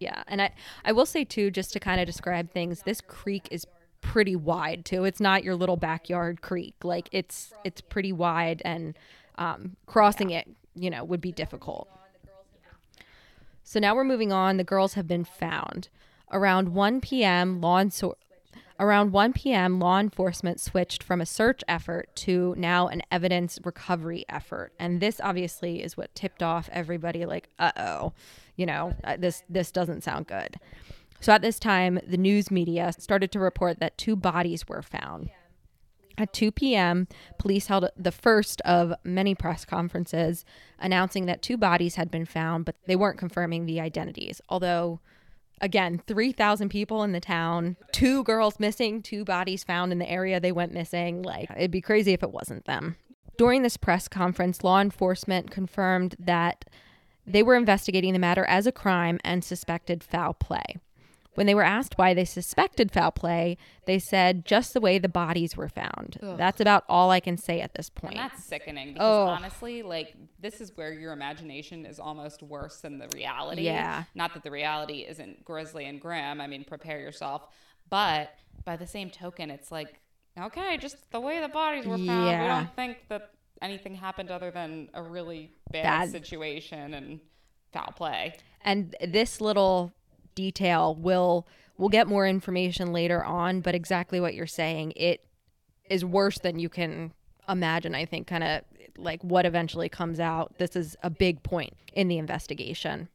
Yeah, 0.00 0.22
and 0.26 0.42
I 0.42 0.52
I 0.84 0.92
will 0.92 1.06
say 1.06 1.24
too, 1.24 1.50
just 1.50 1.72
to 1.74 1.80
kind 1.80 2.00
of 2.00 2.06
describe 2.06 2.50
things, 2.50 2.82
this 2.82 3.00
creek 3.00 3.46
is 3.50 3.66
pretty 4.00 4.34
wide 4.34 4.84
too. 4.84 5.04
It's 5.04 5.20
not 5.20 5.44
your 5.44 5.54
little 5.54 5.76
backyard 5.76 6.40
creek. 6.40 6.74
Like 6.82 7.08
it's 7.12 7.52
it's 7.64 7.80
pretty 7.82 8.12
wide, 8.12 8.62
and 8.64 8.98
um, 9.36 9.76
crossing 9.86 10.30
it, 10.30 10.48
you 10.74 10.90
know, 10.90 11.04
would 11.04 11.20
be 11.20 11.32
difficult. 11.32 11.86
So 13.62 13.78
now 13.78 13.94
we're 13.94 14.04
moving 14.04 14.32
on. 14.32 14.56
The 14.56 14.64
girls 14.64 14.94
have 14.94 15.06
been 15.06 15.24
found. 15.24 15.88
Around 16.32 16.70
1 16.70 17.00
p.m., 17.00 17.60
law 17.60 17.80
enfor- 17.80 18.14
around 18.78 19.12
1 19.12 19.32
p.m., 19.32 19.78
law 19.78 19.98
enforcement 20.00 20.60
switched 20.60 21.02
from 21.02 21.20
a 21.20 21.26
search 21.26 21.62
effort 21.68 22.08
to 22.16 22.54
now 22.56 22.88
an 22.88 23.02
evidence 23.12 23.58
recovery 23.62 24.24
effort. 24.28 24.72
And 24.78 25.00
this 25.00 25.20
obviously 25.22 25.82
is 25.82 25.96
what 25.96 26.14
tipped 26.14 26.42
off 26.42 26.68
everybody 26.72 27.26
like, 27.26 27.48
"Uh-oh. 27.58 28.12
You 28.60 28.66
know, 28.66 28.94
uh, 29.04 29.16
this 29.18 29.42
this 29.48 29.72
doesn't 29.72 30.04
sound 30.04 30.26
good." 30.26 30.56
So 31.20 31.32
at 31.32 31.42
this 31.42 31.58
time, 31.58 32.00
the 32.06 32.16
news 32.16 32.50
media 32.50 32.92
started 32.98 33.30
to 33.32 33.38
report 33.38 33.78
that 33.80 33.98
two 33.98 34.16
bodies 34.16 34.66
were 34.68 34.82
found. 34.82 35.30
At 36.16 36.32
2 36.32 36.52
p.m., 36.52 37.08
police 37.38 37.66
held 37.66 37.88
the 37.96 38.12
first 38.12 38.60
of 38.62 38.92
many 39.04 39.34
press 39.34 39.64
conferences 39.64 40.44
announcing 40.78 41.26
that 41.26 41.40
two 41.40 41.56
bodies 41.56 41.94
had 41.94 42.10
been 42.10 42.26
found, 42.26 42.64
but 42.66 42.76
they 42.86 42.96
weren't 42.96 43.18
confirming 43.18 43.64
the 43.64 43.80
identities. 43.80 44.40
Although, 44.50 45.00
again, 45.62 46.02
3,000 46.06 46.68
people 46.68 47.02
in 47.02 47.12
the 47.12 47.20
town, 47.20 47.76
two 47.92 48.22
girls 48.24 48.60
missing, 48.60 49.00
two 49.00 49.24
bodies 49.24 49.64
found 49.64 49.92
in 49.92 49.98
the 49.98 50.10
area 50.10 50.40
they 50.40 50.52
went 50.52 50.74
missing. 50.74 51.22
Like, 51.22 51.50
it'd 51.52 51.70
be 51.70 51.80
crazy 51.80 52.12
if 52.12 52.22
it 52.22 52.32
wasn't 52.32 52.66
them. 52.66 52.96
During 53.38 53.62
this 53.62 53.78
press 53.78 54.06
conference, 54.06 54.62
law 54.62 54.80
enforcement 54.80 55.50
confirmed 55.50 56.16
that 56.18 56.66
they 57.32 57.42
were 57.42 57.56
investigating 57.56 58.12
the 58.12 58.18
matter 58.18 58.44
as 58.44 58.66
a 58.66 58.72
crime 58.72 59.18
and 59.24 59.42
suspected 59.44 60.02
foul 60.04 60.34
play. 60.34 60.76
When 61.34 61.46
they 61.46 61.54
were 61.54 61.62
asked 61.62 61.96
why 61.96 62.12
they 62.12 62.24
suspected 62.24 62.90
foul 62.90 63.12
play, 63.12 63.56
they 63.86 63.98
said 64.00 64.44
just 64.44 64.74
the 64.74 64.80
way 64.80 64.98
the 64.98 65.08
bodies 65.08 65.56
were 65.56 65.68
found. 65.68 66.18
That's 66.20 66.60
about 66.60 66.84
all 66.88 67.10
I 67.10 67.20
can 67.20 67.36
say 67.38 67.60
at 67.60 67.74
this 67.74 67.88
point. 67.88 68.14
And 68.14 68.30
that's 68.30 68.44
sickening 68.44 68.94
because 68.94 69.06
Oh. 69.06 69.26
honestly, 69.28 69.82
like 69.82 70.14
this 70.40 70.60
is 70.60 70.76
where 70.76 70.92
your 70.92 71.12
imagination 71.12 71.86
is 71.86 72.00
almost 72.00 72.42
worse 72.42 72.80
than 72.80 72.98
the 72.98 73.08
reality. 73.14 73.62
Yeah. 73.62 74.04
Not 74.14 74.34
that 74.34 74.42
the 74.42 74.50
reality 74.50 75.06
isn't 75.08 75.44
grisly 75.44 75.84
and 75.86 76.00
grim. 76.00 76.40
I 76.40 76.46
mean, 76.48 76.64
prepare 76.64 76.98
yourself. 77.00 77.46
But 77.88 78.34
by 78.64 78.76
the 78.76 78.86
same 78.86 79.08
token, 79.08 79.50
it's 79.50 79.70
like, 79.72 80.00
okay, 80.38 80.76
just 80.78 81.10
the 81.12 81.20
way 81.20 81.40
the 81.40 81.48
bodies 81.48 81.86
were 81.86 81.96
found. 81.96 82.40
We 82.42 82.46
don't 82.48 82.74
think 82.76 82.98
that 83.08 83.30
anything 83.62 83.94
happened 83.94 84.30
other 84.30 84.50
than 84.50 84.88
a 84.94 85.02
really 85.02 85.52
bad 85.72 85.82
Bad. 85.82 86.10
situation 86.10 86.94
and 86.94 87.20
foul 87.72 87.92
play. 87.96 88.34
and 88.64 88.94
this 89.06 89.40
little 89.40 89.92
detail 90.34 90.94
will 90.94 91.46
we'll 91.78 91.88
get 91.88 92.06
more 92.08 92.26
information 92.26 92.92
later 92.92 93.22
on 93.24 93.60
but 93.60 93.74
exactly 93.74 94.20
what 94.20 94.34
you're 94.34 94.46
saying 94.46 94.92
it 94.96 95.24
is 95.88 96.04
worse 96.04 96.38
than 96.38 96.58
you 96.58 96.68
can 96.68 97.12
imagine 97.48 97.94
i 97.94 98.04
think 98.04 98.26
kind 98.26 98.44
of 98.44 98.62
like 98.96 99.22
what 99.22 99.44
eventually 99.46 99.88
comes 99.88 100.18
out 100.20 100.56
this 100.58 100.74
is 100.76 100.96
a 101.02 101.10
big 101.10 101.42
point 101.42 101.74
in 101.92 102.08
the 102.08 102.18
investigation 102.18 103.08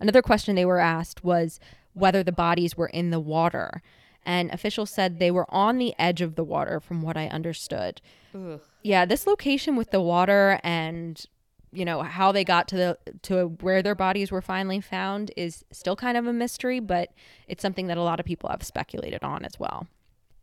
another 0.00 0.22
question 0.22 0.54
they 0.54 0.64
were 0.64 0.78
asked 0.80 1.24
was 1.24 1.58
whether 1.94 2.22
the 2.22 2.32
bodies 2.32 2.76
were 2.76 2.88
in 2.88 3.10
the 3.10 3.20
water 3.20 3.82
and 4.24 4.50
officials 4.50 4.90
said 4.90 5.18
they 5.18 5.30
were 5.30 5.46
on 5.48 5.78
the 5.78 5.94
edge 5.98 6.20
of 6.20 6.34
the 6.36 6.44
water 6.44 6.80
from 6.80 7.00
what 7.02 7.16
i 7.16 7.26
understood 7.28 8.00
Ugh. 8.34 8.60
Yeah 8.86 9.04
this 9.04 9.26
location 9.26 9.76
with 9.76 9.90
the 9.90 10.00
water 10.00 10.60
and 10.62 11.26
you 11.72 11.84
know 11.84 12.02
how 12.02 12.32
they 12.32 12.44
got 12.44 12.68
to 12.68 12.76
the 12.76 12.98
to 13.22 13.48
where 13.60 13.82
their 13.82 13.94
bodies 13.94 14.30
were 14.30 14.40
finally 14.40 14.80
found 14.80 15.30
is 15.36 15.64
still 15.72 15.96
kind 15.96 16.16
of 16.16 16.26
a 16.26 16.32
mystery 16.32 16.80
but 16.80 17.12
it's 17.48 17.62
something 17.62 17.88
that 17.88 17.98
a 17.98 18.02
lot 18.02 18.20
of 18.20 18.26
people 18.26 18.48
have 18.48 18.62
speculated 18.62 19.22
on 19.22 19.44
as 19.44 19.58
well 19.58 19.86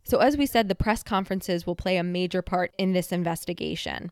So, 0.06 0.18
as 0.18 0.36
we 0.36 0.46
said, 0.46 0.68
the 0.68 0.74
press 0.74 1.02
conferences 1.02 1.66
will 1.66 1.74
play 1.74 1.96
a 1.96 2.02
major 2.02 2.42
part 2.42 2.74
in 2.76 2.92
this 2.92 3.10
investigation. 3.10 4.10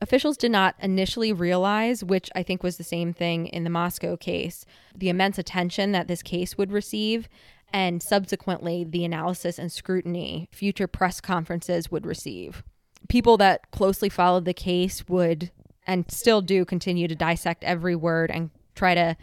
Officials 0.00 0.36
did 0.36 0.50
not 0.50 0.74
initially 0.80 1.32
realize, 1.32 2.02
which 2.02 2.30
I 2.34 2.42
think 2.42 2.62
was 2.62 2.76
the 2.76 2.84
same 2.84 3.12
thing 3.12 3.46
in 3.46 3.64
the 3.64 3.70
Moscow 3.70 4.16
case, 4.16 4.64
the 4.92 5.08
immense 5.08 5.38
attention 5.38 5.92
that 5.92 6.08
this 6.08 6.22
case 6.22 6.58
would 6.58 6.72
receive, 6.72 7.28
and 7.72 8.02
subsequently 8.02 8.82
the 8.82 9.04
analysis 9.04 9.58
and 9.58 9.70
scrutiny 9.70 10.48
future 10.50 10.88
press 10.88 11.20
conferences 11.20 11.90
would 11.92 12.06
receive. 12.06 12.64
People 13.10 13.36
that 13.38 13.70
closely 13.72 14.08
followed 14.08 14.44
the 14.44 14.54
case 14.54 15.06
would 15.08 15.50
and 15.86 16.10
still 16.10 16.40
do 16.40 16.64
continue 16.64 17.08
to 17.08 17.14
dissect 17.14 17.64
every 17.64 17.96
word 17.96 18.30
and 18.30 18.50
try 18.74 18.94
to, 18.94 19.16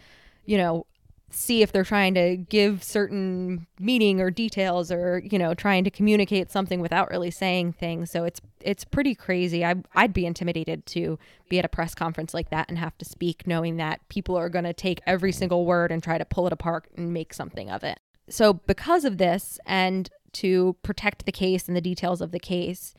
you 0.44 0.58
know, 0.58 0.86
see 1.30 1.62
if 1.62 1.72
they're 1.72 1.84
trying 1.84 2.14
to 2.14 2.36
give 2.36 2.82
certain 2.82 3.66
meaning 3.78 4.20
or 4.20 4.30
details 4.30 4.90
or 4.90 5.22
you 5.30 5.38
know 5.38 5.54
trying 5.54 5.84
to 5.84 5.90
communicate 5.90 6.50
something 6.50 6.80
without 6.80 7.10
really 7.10 7.30
saying 7.30 7.72
things. 7.72 8.10
So 8.10 8.24
it's 8.24 8.40
it's 8.60 8.84
pretty 8.84 9.14
crazy. 9.14 9.64
I, 9.64 9.76
i'd 9.94 10.12
be 10.12 10.26
intimidated 10.26 10.84
to 10.86 11.18
be 11.48 11.58
at 11.58 11.64
a 11.64 11.68
press 11.68 11.94
conference 11.94 12.34
like 12.34 12.50
that 12.50 12.68
and 12.68 12.78
have 12.78 12.96
to 12.98 13.04
speak 13.04 13.46
knowing 13.46 13.76
that 13.76 14.06
people 14.08 14.36
are 14.36 14.48
going 14.48 14.64
to 14.64 14.72
take 14.72 15.00
every 15.06 15.32
single 15.32 15.64
word 15.64 15.92
and 15.92 16.02
try 16.02 16.18
to 16.18 16.24
pull 16.24 16.46
it 16.46 16.52
apart 16.52 16.88
and 16.96 17.12
make 17.12 17.32
something 17.32 17.70
of 17.70 17.84
it. 17.84 18.00
So 18.28 18.54
because 18.54 19.04
of 19.04 19.18
this 19.18 19.58
and 19.64 20.10
to 20.32 20.76
protect 20.82 21.24
the 21.24 21.32
case 21.32 21.68
and 21.68 21.76
the 21.76 21.80
details 21.80 22.20
of 22.20 22.32
the 22.32 22.38
case 22.38 22.94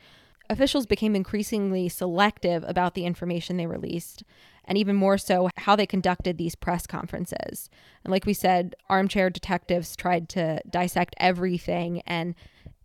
officials 0.50 0.84
became 0.84 1.16
increasingly 1.16 1.88
selective 1.88 2.64
about 2.66 2.94
the 2.94 3.06
information 3.06 3.56
they 3.56 3.66
released 3.66 4.24
and 4.64 4.76
even 4.76 4.96
more 4.96 5.16
so 5.16 5.48
how 5.56 5.74
they 5.74 5.86
conducted 5.86 6.36
these 6.36 6.54
press 6.54 6.86
conferences. 6.86 7.70
And 8.04 8.10
like 8.10 8.26
we 8.26 8.34
said, 8.34 8.74
armchair 8.88 9.30
detectives 9.30 9.96
tried 9.96 10.28
to 10.30 10.60
dissect 10.68 11.14
everything 11.18 12.02
and 12.06 12.34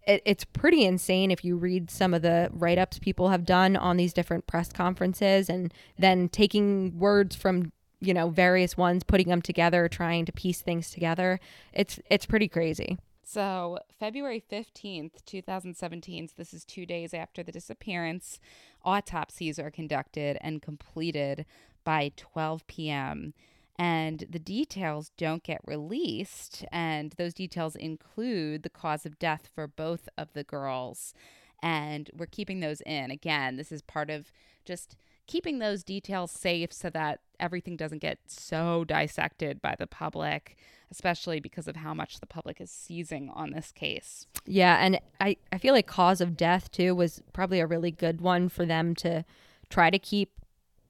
it, 0.08 0.22
it's 0.26 0.46
pretty 0.46 0.86
insane 0.86 1.32
if 1.32 1.44
you 1.44 1.58
read 1.58 1.90
some 1.90 2.14
of 2.14 2.22
the 2.22 2.50
write 2.54 2.78
ups 2.78 3.00
people 3.00 3.30
have 3.30 3.46
done 3.46 3.76
on 3.76 3.98
these 3.98 4.14
different 4.14 4.46
press 4.46 4.72
conferences 4.72 5.50
and 5.50 5.74
then 5.98 6.30
taking 6.30 6.98
words 7.00 7.36
from 7.36 7.72
you 8.00 8.14
know 8.14 8.30
various 8.30 8.78
ones 8.78 9.04
putting 9.04 9.30
them 9.30 9.42
together 9.42 9.88
trying 9.88 10.26
to 10.26 10.32
piece 10.32 10.62
things 10.62 10.92
together 10.92 11.40
it's 11.74 12.00
it's 12.10 12.26
pretty 12.26 12.48
crazy 12.48 13.00
so, 13.26 13.80
February 14.00 14.44
15th, 14.52 15.26
2017, 15.26 16.28
so 16.28 16.34
this 16.38 16.54
is 16.54 16.64
two 16.64 16.86
days 16.86 17.14
after 17.14 17.42
the 17.42 17.52
disappearance, 17.52 18.40
autopsies 18.84 19.58
are 19.58 19.72
conducted 19.72 20.38
and 20.42 20.62
completed 20.62 21.46
by 21.84 22.12
12 22.16 22.68
p.m. 22.68 23.34
And 23.78 24.26
the 24.30 24.40
details 24.40 25.12
don't 25.18 25.44
get 25.44 25.60
released. 25.66 26.66
And 26.72 27.14
those 27.18 27.34
details 27.34 27.76
include 27.76 28.64
the 28.64 28.70
cause 28.70 29.06
of 29.06 29.20
death 29.20 29.50
for 29.54 29.68
both 29.68 30.08
of 30.18 30.32
the 30.34 30.44
girls. 30.44 31.14
And 31.62 32.10
we're 32.16 32.26
keeping 32.28 32.60
those 32.60 32.82
in. 32.82 33.12
Again, 33.12 33.58
this 33.58 33.72
is 33.72 33.82
part 33.82 34.10
of 34.10 34.32
just 34.66 34.96
keeping 35.28 35.60
those 35.60 35.84
details 35.84 36.32
safe 36.32 36.72
so 36.72 36.90
that 36.92 37.20
everything 37.40 37.76
doesn't 37.76 38.02
get 38.02 38.20
so 38.28 38.84
dissected 38.84 39.62
by 39.62 39.76
the 39.78 39.88
public, 39.88 40.58
especially 40.92 41.40
because 41.40 41.68
of 41.68 41.78
how 41.78 41.94
much 41.94 42.20
the 42.20 42.26
public 42.26 42.62
is 42.62 42.72
seizing 42.72 43.30
on 43.34 43.52
this 43.52 43.72
case. 43.72 44.28
Yeah, 44.46 44.78
and 44.80 45.00
I, 45.20 45.38
I 45.52 45.58
feel 45.58 45.74
like 45.74 45.88
cause 45.88 46.22
of 46.22 46.38
death 46.38 46.72
too 46.72 46.96
was 46.96 47.22
probably 47.34 47.60
a 47.60 47.68
really 47.68 47.92
good 47.92 48.22
one 48.22 48.50
for 48.50 48.66
them 48.66 48.96
to 48.96 49.26
try 49.70 49.90
to 49.90 50.00
keep 50.00 50.32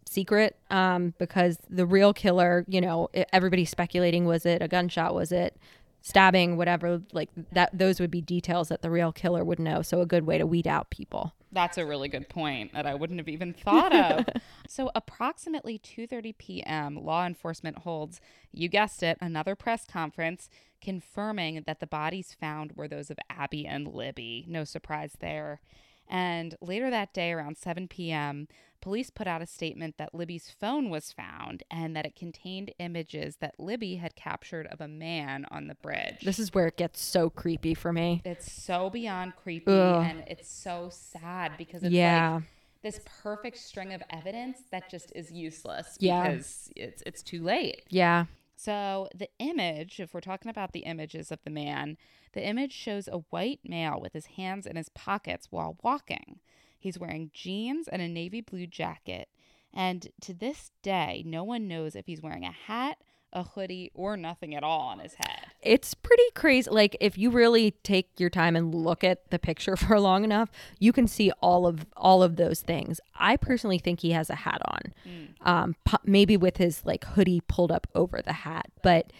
secret 0.07 0.57
um, 0.69 1.13
because 1.17 1.57
the 1.69 1.85
real 1.85 2.13
killer, 2.13 2.65
you 2.67 2.81
know, 2.81 3.09
everybody's 3.33 3.69
speculating 3.69 4.25
was 4.25 4.45
it 4.45 4.61
a 4.61 4.67
gunshot, 4.67 5.13
was 5.13 5.31
it 5.31 5.57
stabbing, 6.05 6.55
whatever, 6.55 7.01
like 7.13 7.29
that 7.51 7.71
those 7.73 7.99
would 7.99 8.11
be 8.11 8.21
details 8.21 8.69
that 8.69 8.83
the 8.83 8.91
real 8.91 9.11
killer 9.11 9.43
would 9.43 9.57
know. 9.57 9.81
So 9.81 10.01
a 10.01 10.05
good 10.05 10.27
way 10.27 10.37
to 10.37 10.45
weed 10.45 10.67
out 10.67 10.91
people. 10.91 11.33
That's 11.51 11.79
a 11.79 11.85
really 11.85 12.09
good 12.09 12.29
point 12.29 12.73
that 12.73 12.85
I 12.85 12.93
wouldn't 12.93 13.19
have 13.19 13.27
even 13.27 13.53
thought 13.53 13.91
of. 13.91 14.25
so 14.67 14.91
approximately 14.93 15.79
2:30 15.79 16.37
p.m., 16.37 17.03
law 17.03 17.25
enforcement 17.25 17.79
holds, 17.79 18.21
you 18.51 18.69
guessed 18.69 19.01
it, 19.01 19.17
another 19.19 19.55
press 19.55 19.85
conference 19.85 20.47
confirming 20.79 21.63
that 21.65 21.79
the 21.79 21.87
bodies 21.87 22.35
found 22.39 22.73
were 22.73 22.87
those 22.87 23.09
of 23.09 23.17
Abby 23.27 23.65
and 23.65 23.87
Libby. 23.87 24.45
No 24.47 24.63
surprise 24.63 25.13
there. 25.19 25.59
And 26.07 26.55
later 26.61 26.91
that 26.91 27.15
day, 27.15 27.31
around 27.31 27.57
7 27.57 27.87
p.m., 27.87 28.47
police 28.85 29.09
put 29.09 29.25
out 29.25 29.41
a 29.41 29.47
statement 29.47 29.97
that 29.97 30.13
Libby's 30.13 30.51
phone 30.59 30.91
was 30.91 31.11
found 31.11 31.63
and 31.71 31.95
that 31.95 32.05
it 32.05 32.15
contained 32.15 32.71
images 32.77 33.37
that 33.37 33.59
Libby 33.59 33.95
had 33.95 34.15
captured 34.15 34.67
of 34.67 34.79
a 34.79 34.87
man 34.87 35.43
on 35.49 35.65
the 35.65 35.73
bridge. 35.73 36.19
This 36.23 36.37
is 36.37 36.53
where 36.53 36.67
it 36.67 36.77
gets 36.77 37.01
so 37.01 37.31
creepy 37.31 37.73
for 37.73 37.91
me. 37.91 38.21
It's 38.23 38.51
so 38.51 38.91
beyond 38.91 39.37
creepy 39.37 39.71
Ugh. 39.71 40.05
and 40.07 40.23
it's 40.27 40.47
so 40.47 40.89
sad 40.91 41.53
because 41.57 41.81
it's 41.81 41.93
yeah. 41.93 42.35
like 42.35 42.43
this 42.83 42.99
perfect 43.23 43.57
string 43.57 43.91
of 43.91 44.03
evidence 44.11 44.59
that 44.69 44.87
just 44.87 45.11
is 45.15 45.31
useless 45.31 45.97
because 45.99 46.69
it's 46.75 47.01
it's 47.07 47.23
too 47.23 47.41
late. 47.41 47.81
Yeah. 47.89 48.25
So 48.55 49.09
the 49.15 49.29
image, 49.39 49.99
if 49.99 50.13
we're 50.13 50.21
talking 50.21 50.51
about 50.51 50.73
the 50.73 50.81
images 50.81 51.31
of 51.31 51.39
the 51.43 51.49
man, 51.49 51.97
the 52.33 52.45
image 52.45 52.71
shows 52.71 53.07
a 53.07 53.23
white 53.31 53.61
male 53.63 53.99
with 53.99 54.13
his 54.13 54.27
hands 54.27 54.67
in 54.67 54.75
his 54.75 54.89
pockets 54.89 55.47
while 55.49 55.75
walking. 55.81 56.39
He's 56.85 56.99
wearing 56.99 57.31
jeans 57.33 57.87
and 57.87 57.99
a 57.99 58.07
navy 58.07 58.41
blue 58.41 58.67
jacket. 58.67 59.27
And 59.73 60.07
to 60.21 60.35
this 60.35 60.69
day, 60.83 61.23
no 61.25 61.43
one 61.43 61.67
knows 61.67 61.95
if 61.95 62.05
he's 62.05 62.21
wearing 62.21 62.45
a 62.45 62.51
hat, 62.51 62.99
a 63.33 63.41
hoodie, 63.41 63.89
or 63.95 64.15
nothing 64.15 64.53
at 64.53 64.61
all 64.61 64.81
on 64.81 64.99
his 64.99 65.15
head. 65.15 65.47
It's 65.63 65.95
pretty 65.95 66.29
crazy. 66.35 66.69
Like 66.69 66.95
if 67.01 67.17
you 67.17 67.31
really 67.31 67.71
take 67.71 68.19
your 68.19 68.29
time 68.29 68.55
and 68.55 68.71
look 68.75 69.03
at 69.03 69.31
the 69.31 69.39
picture 69.39 69.75
for 69.75 69.99
long 69.99 70.23
enough, 70.23 70.51
you 70.79 70.93
can 70.93 71.07
see 71.07 71.31
all 71.41 71.65
of 71.65 71.87
all 71.97 72.21
of 72.21 72.35
those 72.35 72.61
things. 72.61 73.01
I 73.15 73.35
personally 73.35 73.79
think 73.79 74.01
he 74.01 74.11
has 74.11 74.29
a 74.29 74.35
hat 74.35 74.61
on, 74.65 74.93
mm. 75.07 75.29
um, 75.41 75.75
maybe 76.03 76.37
with 76.37 76.57
his 76.57 76.85
like 76.85 77.03
hoodie 77.03 77.41
pulled 77.47 77.71
up 77.71 77.87
over 77.95 78.21
the 78.21 78.33
hat. 78.33 78.67
But 78.83 79.11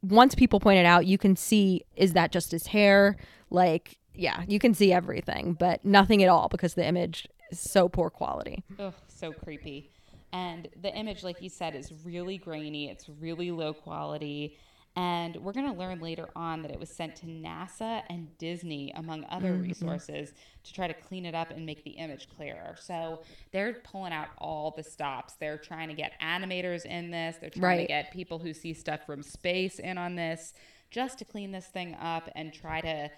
once 0.00 0.34
people 0.34 0.58
point 0.58 0.78
it 0.78 0.86
out, 0.86 1.04
you 1.04 1.18
can 1.18 1.36
see 1.36 1.84
is 1.96 2.14
that 2.14 2.32
just 2.32 2.50
his 2.50 2.68
hair? 2.68 3.18
Like 3.50 3.98
yeah, 4.14 4.42
you 4.46 4.58
can 4.58 4.74
see 4.74 4.92
everything, 4.92 5.54
but 5.54 5.84
nothing 5.84 6.22
at 6.22 6.28
all 6.28 6.48
because 6.48 6.74
the 6.74 6.86
image 6.86 7.28
is 7.50 7.60
so 7.60 7.88
poor 7.88 8.10
quality. 8.10 8.62
Ugh, 8.78 8.94
so 9.08 9.32
creepy. 9.32 9.90
And 10.32 10.68
the 10.82 10.94
image, 10.94 11.22
like 11.22 11.40
you 11.40 11.48
said, 11.48 11.74
is 11.74 11.92
really 12.04 12.38
grainy. 12.38 12.90
It's 12.90 13.08
really 13.08 13.50
low 13.50 13.72
quality. 13.72 14.56
And 14.96 15.36
we're 15.36 15.52
going 15.52 15.66
to 15.66 15.76
learn 15.76 16.00
later 16.00 16.28
on 16.36 16.62
that 16.62 16.70
it 16.70 16.78
was 16.78 16.88
sent 16.88 17.16
to 17.16 17.26
NASA 17.26 18.02
and 18.08 18.36
Disney, 18.38 18.92
among 18.94 19.26
other 19.28 19.52
mm-hmm. 19.52 19.62
resources, 19.62 20.32
to 20.62 20.72
try 20.72 20.86
to 20.86 20.94
clean 20.94 21.26
it 21.26 21.34
up 21.34 21.50
and 21.50 21.66
make 21.66 21.82
the 21.82 21.92
image 21.92 22.28
clearer. 22.36 22.76
So 22.80 23.22
they're 23.50 23.74
pulling 23.84 24.12
out 24.12 24.28
all 24.38 24.72
the 24.76 24.84
stops. 24.84 25.34
They're 25.34 25.58
trying 25.58 25.88
to 25.88 25.94
get 25.94 26.12
animators 26.22 26.84
in 26.84 27.10
this, 27.10 27.36
they're 27.40 27.50
trying 27.50 27.78
right. 27.78 27.82
to 27.82 27.88
get 27.88 28.12
people 28.12 28.38
who 28.38 28.52
see 28.52 28.72
stuff 28.72 29.04
from 29.04 29.22
space 29.22 29.80
in 29.80 29.98
on 29.98 30.14
this 30.14 30.54
just 30.90 31.18
to 31.18 31.24
clean 31.24 31.50
this 31.50 31.66
thing 31.66 31.96
up 32.00 32.30
and 32.36 32.52
try 32.52 32.80
to 32.80 33.10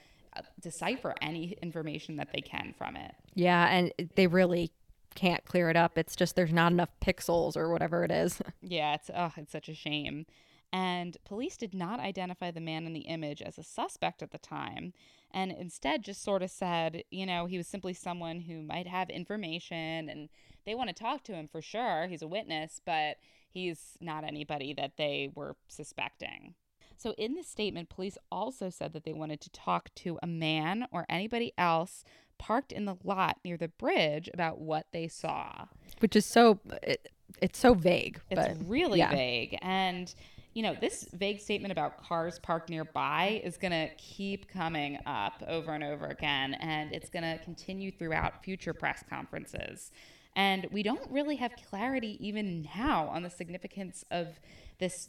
decipher 0.60 1.14
any 1.20 1.56
information 1.62 2.16
that 2.16 2.28
they 2.32 2.40
can 2.40 2.74
from 2.76 2.96
it. 2.96 3.14
Yeah, 3.34 3.66
and 3.68 3.92
they 4.14 4.26
really 4.26 4.72
can't 5.14 5.44
clear 5.44 5.70
it 5.70 5.76
up. 5.76 5.98
It's 5.98 6.16
just 6.16 6.36
there's 6.36 6.52
not 6.52 6.72
enough 6.72 6.90
pixels 7.00 7.56
or 7.56 7.70
whatever 7.70 8.04
it 8.04 8.10
is. 8.10 8.40
yeah, 8.60 8.94
it's 8.94 9.10
oh, 9.14 9.32
it's 9.36 9.52
such 9.52 9.68
a 9.68 9.74
shame. 9.74 10.26
And 10.72 11.16
police 11.24 11.56
did 11.56 11.74
not 11.74 12.00
identify 12.00 12.50
the 12.50 12.60
man 12.60 12.86
in 12.86 12.92
the 12.92 13.00
image 13.00 13.40
as 13.40 13.56
a 13.56 13.62
suspect 13.62 14.22
at 14.22 14.32
the 14.32 14.38
time, 14.38 14.92
and 15.32 15.52
instead 15.52 16.02
just 16.02 16.22
sort 16.22 16.42
of 16.42 16.50
said, 16.50 17.02
you 17.10 17.26
know, 17.26 17.46
he 17.46 17.56
was 17.56 17.66
simply 17.66 17.94
someone 17.94 18.40
who 18.40 18.62
might 18.62 18.86
have 18.86 19.10
information 19.10 20.08
and 20.08 20.28
they 20.64 20.74
want 20.74 20.88
to 20.88 20.94
talk 20.94 21.22
to 21.24 21.32
him 21.32 21.48
for 21.48 21.62
sure. 21.62 22.06
He's 22.08 22.22
a 22.22 22.26
witness, 22.26 22.80
but 22.84 23.16
he's 23.48 23.96
not 24.00 24.24
anybody 24.24 24.74
that 24.74 24.96
they 24.96 25.30
were 25.34 25.56
suspecting. 25.68 26.54
So, 26.96 27.14
in 27.18 27.34
the 27.34 27.42
statement, 27.42 27.88
police 27.88 28.16
also 28.30 28.70
said 28.70 28.92
that 28.94 29.04
they 29.04 29.12
wanted 29.12 29.40
to 29.42 29.50
talk 29.50 29.94
to 29.96 30.18
a 30.22 30.26
man 30.26 30.86
or 30.90 31.04
anybody 31.08 31.52
else 31.58 32.04
parked 32.38 32.72
in 32.72 32.84
the 32.84 32.96
lot 33.04 33.38
near 33.44 33.56
the 33.56 33.68
bridge 33.68 34.28
about 34.32 34.60
what 34.60 34.86
they 34.92 35.08
saw. 35.08 35.66
Which 36.00 36.16
is 36.16 36.26
so, 36.26 36.60
it, 36.82 37.08
it's 37.40 37.58
so 37.58 37.74
vague. 37.74 38.20
It's 38.30 38.48
but, 38.48 38.56
really 38.68 38.98
yeah. 38.98 39.10
vague. 39.10 39.58
And, 39.62 40.14
you 40.54 40.62
know, 40.62 40.74
this 40.80 41.08
vague 41.12 41.40
statement 41.40 41.72
about 41.72 42.02
cars 42.02 42.38
parked 42.38 42.70
nearby 42.70 43.40
is 43.44 43.56
going 43.56 43.72
to 43.72 43.94
keep 43.96 44.48
coming 44.48 44.98
up 45.06 45.42
over 45.46 45.72
and 45.72 45.84
over 45.84 46.06
again. 46.06 46.54
And 46.54 46.92
it's 46.92 47.10
going 47.10 47.24
to 47.24 47.42
continue 47.44 47.90
throughout 47.90 48.42
future 48.42 48.74
press 48.74 49.02
conferences. 49.08 49.92
And 50.34 50.66
we 50.70 50.82
don't 50.82 51.10
really 51.10 51.36
have 51.36 51.52
clarity 51.70 52.18
even 52.26 52.68
now 52.76 53.08
on 53.08 53.22
the 53.22 53.30
significance 53.30 54.04
of 54.10 54.38
this 54.78 55.08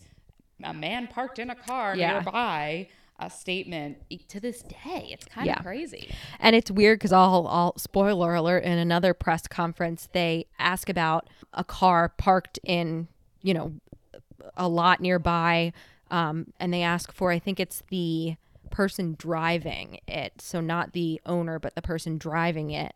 a 0.63 0.73
man 0.73 1.07
parked 1.07 1.39
in 1.39 1.49
a 1.49 1.55
car 1.55 1.95
yeah. 1.95 2.13
nearby 2.13 2.87
a 3.19 3.29
statement 3.29 3.97
to 4.27 4.39
this 4.39 4.61
day. 4.61 5.09
It's 5.11 5.25
kind 5.25 5.47
yeah. 5.47 5.57
of 5.57 5.63
crazy. 5.63 6.13
And 6.39 6.55
it's 6.55 6.69
weird 6.69 6.99
because 6.99 7.11
I'll, 7.11 7.47
I'll, 7.49 7.77
spoiler 7.77 8.35
alert, 8.35 8.63
in 8.63 8.77
another 8.77 9.13
press 9.13 9.47
conference, 9.47 10.07
they 10.13 10.45
ask 10.59 10.87
about 10.87 11.27
a 11.53 11.63
car 11.63 12.09
parked 12.09 12.59
in, 12.63 13.07
you 13.41 13.53
know, 13.53 13.73
a 14.55 14.67
lot 14.67 15.01
nearby. 15.01 15.73
Um, 16.11 16.53
and 16.59 16.73
they 16.73 16.83
ask 16.83 17.11
for, 17.11 17.31
I 17.31 17.39
think 17.39 17.59
it's 17.59 17.81
the 17.89 18.35
person 18.69 19.15
driving 19.17 19.99
it. 20.07 20.33
So 20.39 20.61
not 20.61 20.93
the 20.93 21.19
owner, 21.25 21.57
but 21.57 21.73
the 21.75 21.81
person 21.81 22.17
driving 22.17 22.69
it. 22.69 22.95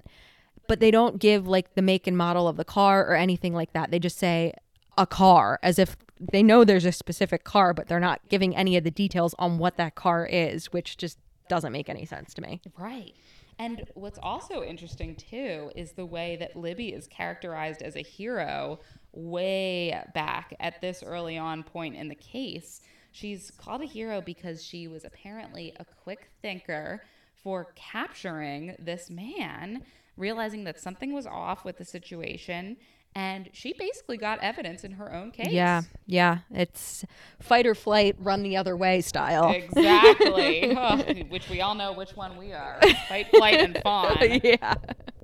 But 0.68 0.80
they 0.80 0.91
don't 0.91 1.20
give 1.20 1.47
like 1.47 1.74
the 1.74 1.82
make 1.82 2.05
and 2.05 2.16
model 2.16 2.47
of 2.47 2.57
the 2.57 2.64
car 2.64 3.05
or 3.05 3.16
anything 3.16 3.53
like 3.53 3.74
that. 3.74 3.89
They 3.89 3.99
just 3.99 4.20
say 4.20 4.53
a 4.97 5.07
car 5.07 5.59
as 5.64 5.80
if 5.80 5.97
they 6.32 6.43
know 6.43 6.63
there's 6.63 6.86
a 6.86 6.91
specific 6.91 7.43
car, 7.43 7.74
but 7.74 7.88
they're 7.88 7.99
not 7.99 8.22
giving 8.30 8.55
any 8.55 8.78
of 8.78 8.84
the 8.84 8.91
details 8.91 9.34
on 9.39 9.57
what 9.57 9.78
that 9.78 9.95
car 9.95 10.26
is, 10.26 10.72
which 10.72 10.97
just 10.97 11.17
doesn't 11.49 11.72
make 11.72 11.89
any 11.89 12.05
sense 12.05 12.34
to 12.36 12.41
me. 12.41 12.61
Right. 12.78 13.13
And 13.59 13.84
what's 13.93 14.19
also 14.22 14.63
interesting 14.63 15.15
too 15.15 15.72
is 15.76 15.91
the 15.91 16.05
way 16.05 16.36
that 16.38 16.55
Libby 16.55 16.89
is 16.93 17.07
characterized 17.07 17.82
as 17.82 17.95
a 17.95 18.01
hero 18.01 18.80
way 19.13 20.01
back 20.13 20.55
at 20.59 20.82
this 20.82 21.03
early 21.03 21.38
on 21.38 21.63
point 21.63 21.95
in 21.95 22.07
the 22.07 22.15
case. 22.15 22.82
She's 23.11 23.51
called 23.51 23.82
a 23.82 23.86
hero 23.86 24.22
because 24.22 24.63
she 24.63 24.88
was 24.88 25.03
apparently 25.03 25.74
a 25.80 25.86
quick 25.86 26.30
thinker 26.41 27.03
for 27.43 27.74
capturing 27.76 28.76
this 28.80 29.09
man, 29.09 29.84
realizing 30.15 30.63
that 30.63 30.80
something 30.80 31.13
was 31.13 31.28
off 31.28 31.65
with 31.65 31.78
the 31.78 31.86
situation. 31.86 32.78
And 33.14 33.49
she 33.51 33.74
basically 33.74 34.16
got 34.18 34.39
evidence 34.39 34.84
in 34.86 34.93
her 34.93 35.14
own 35.14 35.32
case. 35.32 35.49
Yeah, 35.51 35.82
yeah. 36.05 36.39
It's 36.49 37.03
fight 37.41 37.68
or 37.68 37.76
flight, 37.76 38.16
run 38.20 38.41
the 38.41 38.55
other 38.55 38.78
way 38.78 39.01
style. 39.01 39.49
Exactly. 39.51 40.76
Oh, 40.82 40.97
which 41.30 41.49
we 41.49 41.62
all 41.62 41.76
know 41.76 41.91
which 41.93 42.16
one 42.16 42.38
we 42.38 42.53
are 42.53 42.80
fight, 43.09 43.28
flight, 43.30 43.59
and 43.59 43.78
fawn. 43.84 44.18
yeah. 44.43 44.76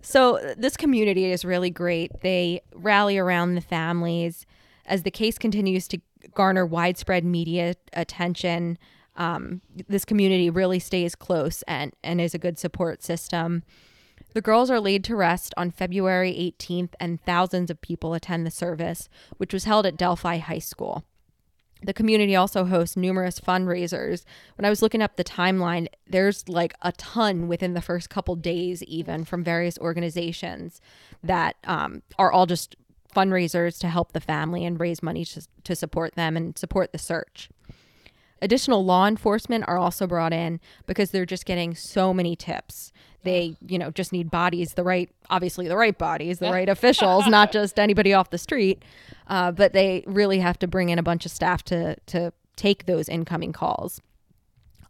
So 0.01 0.53
this 0.57 0.75
community 0.77 1.25
is 1.31 1.43
really 1.45 1.69
great. 1.69 2.11
They 2.21 2.61
rally 2.75 3.17
around 3.17 3.55
the 3.55 3.61
families 3.61 4.45
as 4.85 5.03
the 5.03 5.11
case 5.11 5.37
continues 5.37 5.87
to 5.89 5.99
garner 6.33 6.65
widespread 6.65 7.23
media 7.23 7.75
attention. 7.93 8.77
Um, 9.15 9.61
this 9.87 10.05
community 10.05 10.49
really 10.49 10.79
stays 10.79 11.15
close 11.15 11.63
and, 11.63 11.93
and 12.03 12.21
is 12.21 12.33
a 12.33 12.37
good 12.39 12.59
support 12.59 13.03
system. 13.03 13.63
The 14.37 14.41
girls 14.41 14.69
are 14.69 14.79
laid 14.79 15.03
to 15.05 15.15
rest 15.15 15.55
on 15.57 15.71
February 15.71 16.31
18th, 16.31 16.91
and 16.99 17.19
thousands 17.19 17.71
of 17.71 17.81
people 17.81 18.13
attend 18.13 18.45
the 18.45 18.51
service, 18.51 19.09
which 19.37 19.51
was 19.51 19.63
held 19.63 19.87
at 19.87 19.97
Delphi 19.97 20.37
High 20.37 20.59
School. 20.59 21.03
The 21.81 21.91
community 21.91 22.35
also 22.35 22.65
hosts 22.65 22.95
numerous 22.95 23.39
fundraisers. 23.39 24.25
When 24.55 24.63
I 24.63 24.69
was 24.69 24.83
looking 24.83 25.01
up 25.01 25.15
the 25.15 25.23
timeline, 25.23 25.87
there's 26.05 26.47
like 26.47 26.75
a 26.83 26.91
ton 26.91 27.47
within 27.47 27.73
the 27.73 27.81
first 27.81 28.11
couple 28.11 28.35
days, 28.35 28.83
even 28.83 29.25
from 29.25 29.43
various 29.43 29.79
organizations 29.79 30.81
that 31.23 31.55
um, 31.63 32.03
are 32.19 32.31
all 32.31 32.45
just 32.45 32.75
fundraisers 33.15 33.79
to 33.79 33.87
help 33.87 34.11
the 34.11 34.21
family 34.21 34.65
and 34.65 34.79
raise 34.79 35.01
money 35.01 35.25
to, 35.25 35.47
to 35.63 35.75
support 35.75 36.13
them 36.13 36.37
and 36.37 36.59
support 36.59 36.91
the 36.91 36.99
search. 36.99 37.49
Additional 38.41 38.85
law 38.85 39.07
enforcement 39.07 39.65
are 39.67 39.77
also 39.77 40.07
brought 40.07 40.33
in 40.33 40.59
because 40.85 41.11
they're 41.11 41.25
just 41.25 41.45
getting 41.45 41.75
so 41.75 42.13
many 42.13 42.35
tips. 42.35 42.91
They, 43.23 43.57
you 43.65 43.79
know, 43.79 43.91
just 43.91 44.13
need 44.13 44.29
bodies, 44.29 44.73
the 44.75 44.83
right, 44.83 45.09
obviously 45.29 45.67
the 45.67 45.75
right 45.75 45.97
bodies, 45.97 46.39
the 46.39 46.51
right 46.51 46.69
officials, 46.69 47.27
not 47.29 47.51
just 47.51 47.79
anybody 47.79 48.13
off 48.13 48.29
the 48.29 48.37
street. 48.37 48.83
Uh, 49.27 49.51
but 49.51 49.73
they 49.73 50.03
really 50.07 50.39
have 50.39 50.57
to 50.59 50.67
bring 50.67 50.89
in 50.89 50.99
a 50.99 51.03
bunch 51.03 51.25
of 51.25 51.31
staff 51.31 51.63
to 51.63 51.95
to 52.05 52.31
take 52.55 52.85
those 52.85 53.07
incoming 53.09 53.53
calls. 53.53 54.01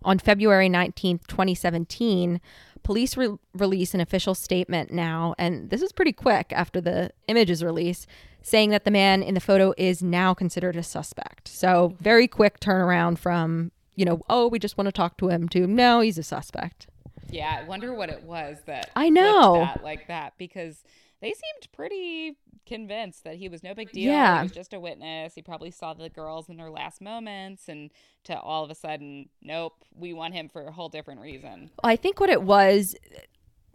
On 0.04 0.20
February 0.20 0.70
19th, 0.70 1.28
2017, 1.28 2.40
police 2.84 3.18
re- 3.18 3.38
release 3.54 3.94
an 3.94 4.00
official 4.00 4.34
statement 4.34 4.92
now, 4.92 5.36
and 5.38 5.70
this 5.70 5.82
is 5.82 5.92
pretty 5.92 6.14
quick 6.14 6.54
after 6.54 6.80
the 6.80 7.12
images 7.28 7.64
release, 7.64 8.08
saying 8.42 8.70
that 8.72 8.86
the 8.86 8.92
man 8.92 9.22
in 9.22 9.34
the 9.34 9.40
photo 9.40 9.74
is 9.78 10.02
now 10.02 10.34
considered 10.34 10.76
a 10.76 10.84
suspect. 10.84 11.48
So, 11.48 11.96
very 12.00 12.28
quick 12.28 12.60
turnaround 12.60 13.18
from, 13.18 13.72
you 13.96 14.06
know, 14.06 14.22
oh, 14.30 14.48
we 14.48 14.60
just 14.60 14.78
want 14.78 14.88
to 14.88 14.92
talk 14.92 15.18
to 15.18 15.30
him 15.30 15.50
to 15.50 15.68
no, 15.68 16.00
he's 16.00 16.18
a 16.18 16.24
suspect. 16.24 16.88
Yeah, 17.30 17.60
I 17.62 17.68
wonder 17.68 17.94
what 17.94 18.10
it 18.10 18.24
was 18.24 18.58
that 18.66 18.90
I 18.96 19.10
know. 19.10 19.56
that 19.56 19.84
like 19.84 20.08
that 20.08 20.34
because 20.38 20.84
they 21.22 21.30
seemed 21.30 21.72
pretty 21.74 22.38
convinced 22.66 23.24
that 23.24 23.36
he 23.38 23.50
was 23.50 23.64
no 23.64 23.74
big 23.74 23.92
deal. 23.92 24.12
Yeah. 24.12 24.40
He 24.40 24.44
was 24.44 24.52
just 24.52 24.74
a 24.74 24.80
witness. 24.80 25.34
He 25.34 25.42
probably 25.42 25.72
saw 25.72 25.94
the 25.94 26.10
girls 26.10 26.50
in 26.50 26.58
their 26.58 26.70
last 26.70 27.02
moments 27.02 27.68
and 27.68 27.92
to 28.26 28.40
all 28.40 28.64
of 28.64 28.70
a 28.70 28.76
sudden, 28.76 29.30
nope, 29.42 29.74
we 29.96 30.14
want 30.14 30.36
him 30.36 30.50
for 30.50 30.68
a 30.68 30.72
whole 30.72 30.90
different 30.90 31.22
reason. 31.22 31.72
I 31.84 31.96
think 31.96 32.20
what 32.20 32.30
it 32.30 32.44
was, 32.44 32.96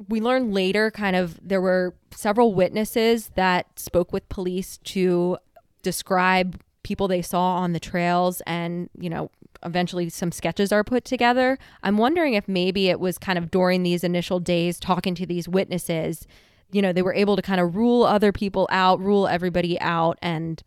we 0.09 0.20
learned 0.20 0.53
later 0.53 0.90
kind 0.90 1.16
of 1.16 1.38
there 1.46 1.61
were 1.61 1.94
several 2.11 2.55
witnesses 2.55 3.30
that 3.34 3.78
spoke 3.78 4.12
with 4.12 4.28
police 4.28 4.78
to 4.78 5.38
describe 5.82 6.61
people 6.82 7.09
they 7.09 7.22
saw 7.22 7.57
on 7.57 7.72
the 7.72 7.80
trails 7.80 8.42
and, 8.46 8.88
you 8.98 9.09
know, 9.09 9.30
eventually 9.64 10.09
some 10.09 10.32
sketches 10.32 10.72
are 10.72 10.84
put 10.84 11.05
together. 11.05 11.59
I'm 11.82 11.98
wondering 11.98 12.34
if 12.34 12.48
maybe 12.48 12.88
it 12.88 12.98
was 12.98 13.18
kind 13.18 13.38
of 13.38 13.50
during 13.50 13.82
these 13.82 14.03
initial 14.03 14.40
days 14.40 14.80
talking 14.80 15.14
to 15.16 15.26
these 15.26 15.48
witnesses, 15.48 16.26
you 16.72 16.82
know, 16.82 16.92
they 16.92 17.03
were 17.03 17.14
able 17.14 17.36
to 17.36 17.42
kind 17.42 17.61
of 17.61 17.76
rule 17.76 18.05
other 18.05 18.32
people 18.32 18.68
out, 18.70 19.00
rule 19.00 19.28
everybody 19.28 19.80
out 19.80 20.18
and 20.20 20.62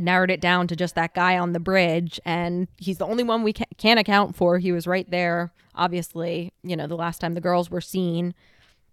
narrowed 0.00 0.30
it 0.30 0.40
down 0.40 0.66
to 0.68 0.76
just 0.76 0.94
that 0.94 1.14
guy 1.14 1.38
on 1.38 1.52
the 1.52 1.60
bridge 1.60 2.20
and 2.24 2.68
he's 2.76 2.98
the 2.98 3.06
only 3.06 3.22
one 3.22 3.42
we 3.42 3.52
ca- 3.52 3.64
can 3.76 3.98
account 3.98 4.36
for. 4.36 4.58
He 4.58 4.72
was 4.72 4.86
right 4.86 5.08
there. 5.10 5.52
Obviously 5.74 6.52
you 6.62 6.76
know 6.76 6.86
the 6.86 6.96
last 6.96 7.20
time 7.20 7.34
the 7.34 7.40
girls 7.40 7.70
were 7.70 7.80
seen 7.80 8.34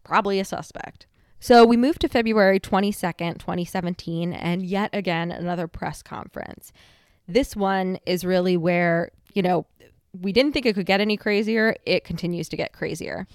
probably 0.03 0.39
a 0.39 0.45
suspect. 0.45 1.07
So 1.39 1.65
we 1.65 1.77
moved 1.77 2.01
to 2.01 2.07
february 2.07 2.59
22nd 2.59 3.39
2017 3.39 4.33
and 4.33 4.65
yet 4.65 4.89
again 4.93 5.31
another 5.31 5.67
press 5.67 6.01
conference. 6.01 6.71
This 7.27 7.55
one 7.55 7.99
is 8.05 8.23
really 8.23 8.57
where 8.57 9.11
you 9.33 9.41
know 9.41 9.65
we 10.21 10.31
didn't 10.31 10.53
think 10.53 10.65
it 10.65 10.75
could 10.75 10.85
get 10.85 11.01
any 11.01 11.17
crazier. 11.17 11.75
It 11.85 12.03
continues 12.03 12.49
to 12.49 12.57
get 12.57 12.73
crazier. 12.73 13.27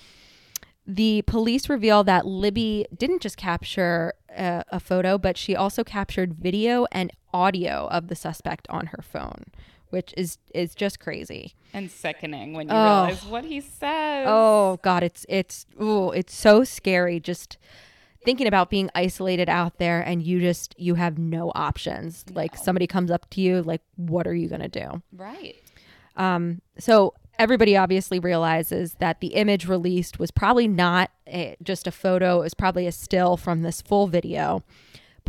The 0.87 1.23
police 1.23 1.69
reveal 1.69 2.05
that 2.05 2.27
Libby 2.27 2.87
didn't 2.97 3.23
just 3.23 3.37
capture 3.37 4.15
a, 4.29 4.65
a, 4.71 4.81
photo, 4.81 5.19
but 5.19 5.37
she 5.37 5.55
also 5.55 5.85
captured 5.85 6.35
video 6.35 6.87
and 6.91 7.13
audio 7.33 7.89
of 7.91 8.09
the 8.09 8.15
suspect 8.17 8.67
on 8.71 8.87
her 8.87 9.03
phone, 9.03 9.45
which 9.91 10.13
is 10.17 10.39
is 10.55 10.75
just 10.75 11.01
crazy 11.01 11.55
and 11.73 11.91
sickening 11.91 12.53
when 12.55 12.69
you 12.69 12.75
Oh. 12.75 13.05
realize 13.05 13.25
what 13.25 13.45
he 13.45 13.61
says. 13.61 14.27
Oh 14.29 14.79
God, 14.83 15.03
it's 15.03 15.27
it's 15.29 15.67
oh, 15.79 16.11
it's 16.11 16.35
so 16.35 16.65
scary. 16.65 17.21
Just 17.21 17.59
thinking 18.25 18.47
about 18.47 18.69
being 18.69 18.91
isolated 18.95 19.49
out 19.49 19.79
there 19.79 20.01
and 20.03 20.23
you 20.23 20.41
just 20.41 20.75
you 20.79 20.95
have 20.97 21.19
no 21.19 21.51
options. 21.55 22.25
Like 22.33 22.57
somebody 22.57 22.87
comes 22.87 23.11
up 23.11 23.29
to 23.31 23.41
you, 23.41 23.63
like 23.63 23.83
what 23.97 24.27
are 24.27 24.35
you 24.35 24.49
gonna 24.49 24.69
do? 24.69 25.03
right. 25.13 25.57
Um, 26.17 26.61
so 26.79 27.15
everybody 27.39 27.77
obviously 27.79 28.19
realizes 28.19 28.95
that 28.95 29.21
the 29.21 29.29
image 29.29 29.67
released 29.67 30.19
was 30.19 30.31
probably 30.31 30.69
not 30.69 31.11
a, 31.27 31.57
just 31.63 31.87
a 31.87 31.91
photo, 31.91 32.41
it 32.41 32.43
was 32.43 32.53
probably 32.55 32.87
a 32.87 32.93
still 32.93 33.39
from 33.39 33.63
this 33.63 33.81
full 33.81 34.07
video. 34.07 34.63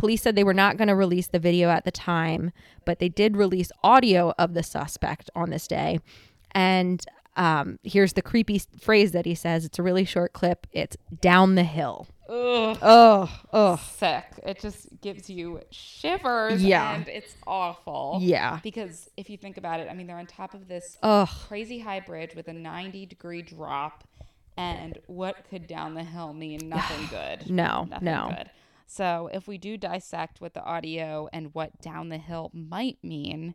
Police 0.02 0.20
said 0.22 0.34
they 0.34 0.42
were 0.42 0.52
not 0.52 0.76
going 0.78 0.88
to 0.88 0.96
release 0.96 1.28
the 1.28 1.38
video 1.38 1.70
at 1.70 1.84
the 1.84 1.92
time, 1.92 2.50
but 2.84 2.98
they 2.98 3.08
did 3.08 3.36
release 3.36 3.70
audio 3.84 4.34
of 4.36 4.52
the 4.52 4.64
suspect 4.64 5.30
on 5.36 5.50
this 5.50 5.68
day. 5.68 6.00
And 6.50 7.06
um, 7.36 7.78
here's 7.84 8.14
the 8.14 8.20
creepy 8.20 8.60
phrase 8.80 9.12
that 9.12 9.26
he 9.26 9.36
says. 9.36 9.64
It's 9.64 9.78
a 9.78 9.82
really 9.84 10.04
short 10.04 10.32
clip. 10.32 10.66
It's 10.72 10.96
down 11.20 11.54
the 11.54 11.62
hill. 11.62 12.08
Ugh. 12.28 12.76
Oh, 12.82 13.40
oh, 13.52 13.76
Sick. 13.96 14.24
It 14.44 14.58
just 14.58 14.88
gives 15.02 15.30
you 15.30 15.60
shivers. 15.70 16.64
Yeah. 16.64 16.96
And 16.96 17.06
it's 17.06 17.36
awful. 17.46 18.18
yeah. 18.20 18.58
Because 18.60 19.08
if 19.16 19.30
you 19.30 19.36
think 19.36 19.56
about 19.56 19.78
it, 19.78 19.86
I 19.88 19.94
mean, 19.94 20.08
they're 20.08 20.18
on 20.18 20.26
top 20.26 20.52
of 20.52 20.66
this 20.66 20.98
Oh, 21.04 21.30
crazy 21.46 21.78
high 21.78 22.00
bridge 22.00 22.34
with 22.34 22.48
a 22.48 22.52
90 22.52 23.06
degree 23.06 23.42
drop. 23.42 24.02
And 24.56 24.98
what 25.06 25.48
could 25.48 25.68
down 25.68 25.94
the 25.94 26.02
hill 26.02 26.34
mean? 26.34 26.68
Nothing 26.68 27.06
good. 27.10 27.48
no, 27.48 27.86
Nothing 27.88 28.04
no. 28.04 28.34
good. 28.36 28.50
So 28.92 29.30
if 29.32 29.48
we 29.48 29.56
do 29.56 29.78
dissect 29.78 30.42
what 30.42 30.52
the 30.52 30.62
audio 30.62 31.26
and 31.32 31.54
what 31.54 31.80
down 31.80 32.10
the 32.10 32.18
hill 32.18 32.50
might 32.52 32.98
mean, 33.02 33.54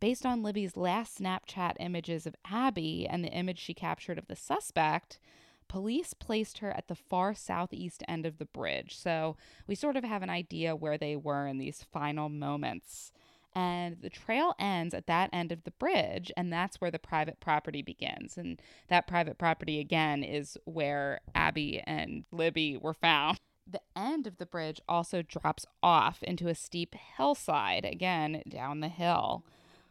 based 0.00 0.26
on 0.26 0.42
Libby's 0.42 0.76
last 0.76 1.18
Snapchat 1.18 1.76
images 1.80 2.26
of 2.26 2.36
Abby 2.44 3.06
and 3.08 3.24
the 3.24 3.32
image 3.32 3.58
she 3.58 3.72
captured 3.72 4.18
of 4.18 4.26
the 4.26 4.36
suspect, 4.36 5.18
police 5.66 6.12
placed 6.12 6.58
her 6.58 6.70
at 6.70 6.88
the 6.88 6.94
far 6.94 7.32
southeast 7.32 8.02
end 8.06 8.26
of 8.26 8.36
the 8.36 8.44
bridge. 8.44 8.98
So 8.98 9.38
we 9.66 9.74
sort 9.74 9.96
of 9.96 10.04
have 10.04 10.22
an 10.22 10.28
idea 10.28 10.76
where 10.76 10.98
they 10.98 11.16
were 11.16 11.46
in 11.46 11.56
these 11.56 11.86
final 11.90 12.28
moments. 12.28 13.12
And 13.54 13.96
the 14.02 14.10
trail 14.10 14.54
ends 14.58 14.92
at 14.92 15.06
that 15.06 15.30
end 15.32 15.52
of 15.52 15.64
the 15.64 15.70
bridge, 15.70 16.30
and 16.36 16.52
that's 16.52 16.82
where 16.82 16.90
the 16.90 16.98
private 16.98 17.40
property 17.40 17.80
begins. 17.80 18.36
And 18.36 18.60
that 18.88 19.06
private 19.06 19.38
property, 19.38 19.80
again, 19.80 20.22
is 20.22 20.58
where 20.66 21.22
Abby 21.34 21.82
and 21.86 22.26
Libby 22.30 22.76
were 22.76 22.92
found. 22.92 23.40
The 23.66 23.82
end 23.96 24.26
of 24.26 24.36
the 24.38 24.46
bridge 24.46 24.80
also 24.88 25.22
drops 25.22 25.66
off 25.82 26.22
into 26.22 26.48
a 26.48 26.54
steep 26.54 26.94
hillside, 26.94 27.84
again, 27.84 28.42
down 28.48 28.80
the 28.80 28.88
hill. 28.88 29.44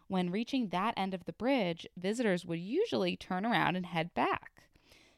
When 0.08 0.32
reaching 0.32 0.70
that 0.70 0.94
end 0.96 1.14
of 1.14 1.26
the 1.26 1.34
bridge, 1.34 1.88
visitors 1.98 2.46
would 2.46 2.60
usually 2.60 3.18
turn 3.18 3.46
around 3.46 3.76
and 3.76 3.86
head 3.86 4.14
back. 4.14 4.52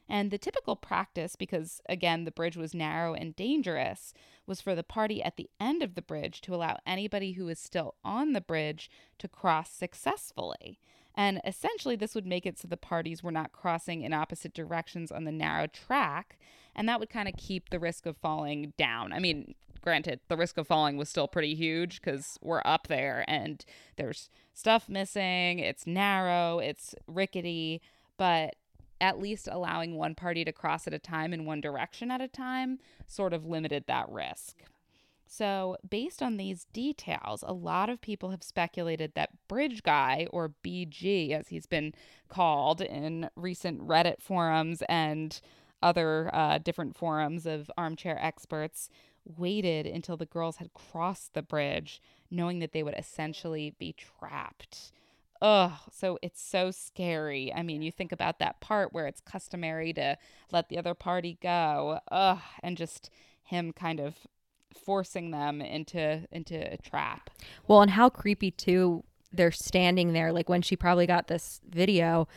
And 0.08 0.30
the 0.30 0.38
typical 0.38 0.74
practice, 0.74 1.36
because 1.36 1.82
again, 1.88 2.24
the 2.24 2.30
bridge 2.30 2.56
was 2.56 2.74
narrow 2.74 3.14
and 3.14 3.36
dangerous, 3.36 4.14
was 4.46 4.60
for 4.60 4.74
the 4.74 4.82
party 4.82 5.22
at 5.22 5.36
the 5.36 5.50
end 5.60 5.82
of 5.82 5.94
the 5.94 6.02
bridge 6.02 6.40
to 6.42 6.54
allow 6.54 6.78
anybody 6.86 7.32
who 7.32 7.44
was 7.44 7.58
still 7.58 7.94
on 8.02 8.32
the 8.32 8.40
bridge 8.40 8.90
to 9.18 9.28
cross 9.28 9.70
successfully. 9.70 10.80
And 11.18 11.40
essentially, 11.44 11.96
this 11.96 12.14
would 12.14 12.26
make 12.26 12.46
it 12.46 12.60
so 12.60 12.68
the 12.68 12.76
parties 12.76 13.24
were 13.24 13.32
not 13.32 13.50
crossing 13.50 14.02
in 14.02 14.12
opposite 14.12 14.54
directions 14.54 15.10
on 15.10 15.24
the 15.24 15.32
narrow 15.32 15.66
track. 15.66 16.38
And 16.76 16.88
that 16.88 17.00
would 17.00 17.10
kind 17.10 17.28
of 17.28 17.34
keep 17.36 17.70
the 17.70 17.80
risk 17.80 18.06
of 18.06 18.16
falling 18.16 18.72
down. 18.78 19.12
I 19.12 19.18
mean, 19.18 19.56
granted, 19.82 20.20
the 20.28 20.36
risk 20.36 20.58
of 20.58 20.68
falling 20.68 20.96
was 20.96 21.08
still 21.08 21.26
pretty 21.26 21.56
huge 21.56 22.00
because 22.00 22.38
we're 22.40 22.62
up 22.64 22.86
there 22.86 23.24
and 23.26 23.64
there's 23.96 24.30
stuff 24.54 24.88
missing, 24.88 25.58
it's 25.58 25.88
narrow, 25.88 26.60
it's 26.60 26.94
rickety, 27.08 27.82
but 28.16 28.54
at 29.00 29.18
least 29.18 29.48
allowing 29.50 29.96
one 29.96 30.14
party 30.14 30.44
to 30.44 30.52
cross 30.52 30.86
at 30.86 30.94
a 30.94 31.00
time 31.00 31.32
in 31.32 31.44
one 31.44 31.60
direction 31.60 32.12
at 32.12 32.20
a 32.20 32.28
time 32.28 32.78
sort 33.08 33.32
of 33.32 33.44
limited 33.44 33.82
that 33.88 34.08
risk. 34.08 34.58
So, 35.30 35.76
based 35.88 36.22
on 36.22 36.38
these 36.38 36.64
details, 36.72 37.44
a 37.46 37.52
lot 37.52 37.90
of 37.90 38.00
people 38.00 38.30
have 38.30 38.42
speculated 38.42 39.12
that 39.14 39.46
Bridge 39.46 39.82
Guy, 39.82 40.26
or 40.30 40.54
BG 40.64 41.32
as 41.32 41.48
he's 41.48 41.66
been 41.66 41.92
called 42.28 42.80
in 42.80 43.28
recent 43.36 43.86
Reddit 43.86 44.22
forums 44.22 44.82
and 44.88 45.38
other 45.82 46.34
uh, 46.34 46.56
different 46.58 46.96
forums 46.96 47.44
of 47.44 47.70
armchair 47.76 48.18
experts, 48.18 48.88
waited 49.26 49.86
until 49.86 50.16
the 50.16 50.24
girls 50.24 50.56
had 50.56 50.72
crossed 50.72 51.34
the 51.34 51.42
bridge, 51.42 52.00
knowing 52.30 52.60
that 52.60 52.72
they 52.72 52.82
would 52.82 52.96
essentially 52.96 53.74
be 53.78 53.92
trapped. 53.92 54.92
Ugh, 55.42 55.72
so 55.92 56.18
it's 56.22 56.40
so 56.40 56.70
scary. 56.70 57.52
I 57.52 57.62
mean, 57.62 57.82
you 57.82 57.92
think 57.92 58.12
about 58.12 58.38
that 58.38 58.60
part 58.60 58.94
where 58.94 59.06
it's 59.06 59.20
customary 59.20 59.92
to 59.92 60.16
let 60.50 60.70
the 60.70 60.78
other 60.78 60.94
party 60.94 61.36
go. 61.42 62.00
Ugh, 62.10 62.40
and 62.62 62.78
just 62.78 63.10
him 63.42 63.72
kind 63.72 64.00
of 64.00 64.26
forcing 64.84 65.30
them 65.30 65.60
into 65.60 66.26
into 66.32 66.72
a 66.72 66.76
trap. 66.78 67.30
Well, 67.66 67.82
and 67.82 67.90
how 67.90 68.08
creepy 68.08 68.50
too. 68.50 69.04
They're 69.32 69.50
standing 69.52 70.14
there, 70.14 70.32
like 70.32 70.48
when 70.48 70.62
she 70.62 70.76
probably 70.76 71.06
got 71.06 71.26
this 71.28 71.60
video. 71.68 72.28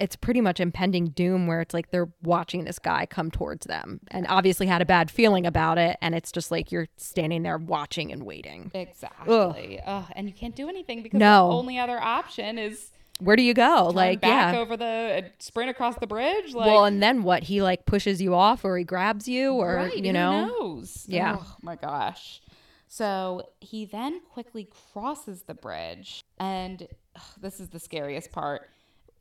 It's 0.00 0.16
pretty 0.16 0.40
much 0.40 0.58
impending 0.58 1.10
doom, 1.10 1.46
where 1.46 1.60
it's 1.60 1.72
like 1.72 1.92
they're 1.92 2.08
watching 2.24 2.64
this 2.64 2.80
guy 2.80 3.06
come 3.06 3.30
towards 3.30 3.66
them, 3.66 4.00
and 4.10 4.26
obviously 4.28 4.66
had 4.66 4.82
a 4.82 4.86
bad 4.86 5.12
feeling 5.12 5.46
about 5.46 5.78
it. 5.78 5.96
And 6.02 6.12
it's 6.16 6.32
just 6.32 6.50
like 6.50 6.72
you're 6.72 6.88
standing 6.96 7.44
there 7.44 7.58
watching 7.58 8.10
and 8.10 8.24
waiting. 8.24 8.72
Exactly. 8.74 9.80
Ugh. 9.86 10.04
and 10.16 10.26
you 10.26 10.34
can't 10.34 10.56
do 10.56 10.68
anything 10.68 11.02
because 11.04 11.20
No. 11.20 11.48
the 11.48 11.54
only 11.54 11.78
other 11.78 12.00
option 12.00 12.58
is 12.58 12.90
Where 13.24 13.36
do 13.36 13.42
you 13.42 13.54
go? 13.54 13.86
turn 13.86 13.94
like, 13.94 14.20
back 14.20 14.54
yeah. 14.54 14.60
over 14.60 14.76
the 14.76 15.24
uh, 15.24 15.28
sprint 15.38 15.70
across 15.70 15.96
the 15.96 16.06
bridge. 16.06 16.54
Like, 16.54 16.66
well, 16.66 16.84
and 16.84 17.02
then 17.02 17.22
what? 17.22 17.44
He 17.44 17.62
like 17.62 17.86
pushes 17.86 18.20
you 18.20 18.34
off, 18.34 18.64
or 18.64 18.76
he 18.78 18.84
grabs 18.84 19.28
you, 19.28 19.52
or 19.52 19.76
right, 19.76 19.96
you 19.96 20.04
who 20.04 20.12
know. 20.12 20.46
knows? 20.46 21.04
Yeah. 21.08 21.38
Oh 21.40 21.56
my 21.62 21.76
gosh. 21.76 22.40
So 22.88 23.48
he 23.60 23.86
then 23.86 24.20
quickly 24.32 24.68
crosses 24.92 25.42
the 25.42 25.54
bridge, 25.54 26.22
and 26.38 26.86
ugh, 27.16 27.22
this 27.40 27.60
is 27.60 27.68
the 27.68 27.80
scariest 27.80 28.32
part. 28.32 28.68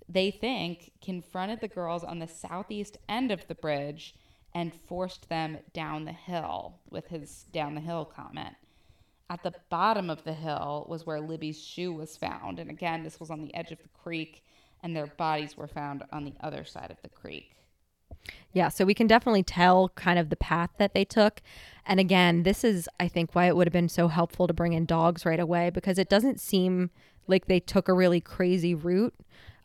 They 0.09 0.31
think 0.31 0.91
confronted 1.01 1.61
the 1.61 1.69
girls 1.69 2.03
on 2.03 2.19
the 2.19 2.27
southeast 2.27 2.97
end 3.07 3.31
of 3.31 3.47
the 3.47 3.55
bridge 3.55 4.15
and 4.53 4.73
forced 4.73 5.29
them 5.29 5.59
down 5.73 6.05
the 6.05 6.11
hill 6.11 6.79
with 6.89 7.07
his 7.07 7.45
down 7.53 7.75
the 7.75 7.81
hill 7.81 8.03
comment. 8.03 8.55
At 9.31 9.43
the 9.43 9.53
bottom 9.69 10.09
of 10.09 10.25
the 10.25 10.33
hill 10.33 10.85
was 10.89 11.05
where 11.05 11.21
Libby's 11.21 11.57
shoe 11.57 11.93
was 11.93 12.17
found. 12.17 12.59
And 12.59 12.69
again, 12.69 13.01
this 13.01 13.17
was 13.17 13.31
on 13.31 13.41
the 13.41 13.55
edge 13.55 13.71
of 13.71 13.81
the 13.81 13.87
creek, 14.03 14.43
and 14.83 14.93
their 14.93 15.07
bodies 15.07 15.55
were 15.55 15.69
found 15.69 16.03
on 16.11 16.25
the 16.25 16.33
other 16.41 16.65
side 16.65 16.91
of 16.91 17.01
the 17.01 17.07
creek. 17.07 17.55
Yeah, 18.51 18.67
so 18.67 18.83
we 18.83 18.93
can 18.93 19.07
definitely 19.07 19.43
tell 19.43 19.87
kind 19.95 20.19
of 20.19 20.29
the 20.29 20.35
path 20.35 20.71
that 20.79 20.93
they 20.93 21.05
took. 21.05 21.41
And 21.85 21.97
again, 21.97 22.43
this 22.43 22.65
is, 22.65 22.89
I 22.99 23.07
think, 23.07 23.33
why 23.33 23.45
it 23.45 23.55
would 23.55 23.67
have 23.67 23.73
been 23.73 23.87
so 23.87 24.09
helpful 24.09 24.47
to 24.47 24.53
bring 24.53 24.73
in 24.73 24.85
dogs 24.85 25.25
right 25.25 25.39
away 25.39 25.69
because 25.69 25.97
it 25.97 26.09
doesn't 26.09 26.41
seem 26.41 26.89
like 27.25 27.45
they 27.45 27.61
took 27.61 27.87
a 27.87 27.93
really 27.93 28.19
crazy 28.19 28.75
route. 28.75 29.15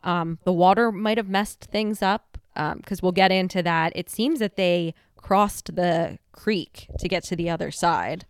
Um, 0.01 0.39
the 0.45 0.53
water 0.53 0.93
might 0.93 1.17
have 1.17 1.27
messed 1.27 1.65
things 1.65 2.01
up 2.01 2.37
because 2.55 3.01
we'll 3.01 3.11
get 3.11 3.33
into 3.33 3.61
that. 3.63 3.91
It 3.97 4.09
seems 4.09 4.39
that 4.39 4.55
they 4.55 4.93
crossed 5.17 5.75
the 5.75 6.19
creek 6.31 6.87
to 6.99 7.09
get 7.09 7.25
to 7.25 7.35
the 7.35 7.49
other 7.49 7.69
side, 7.69 8.25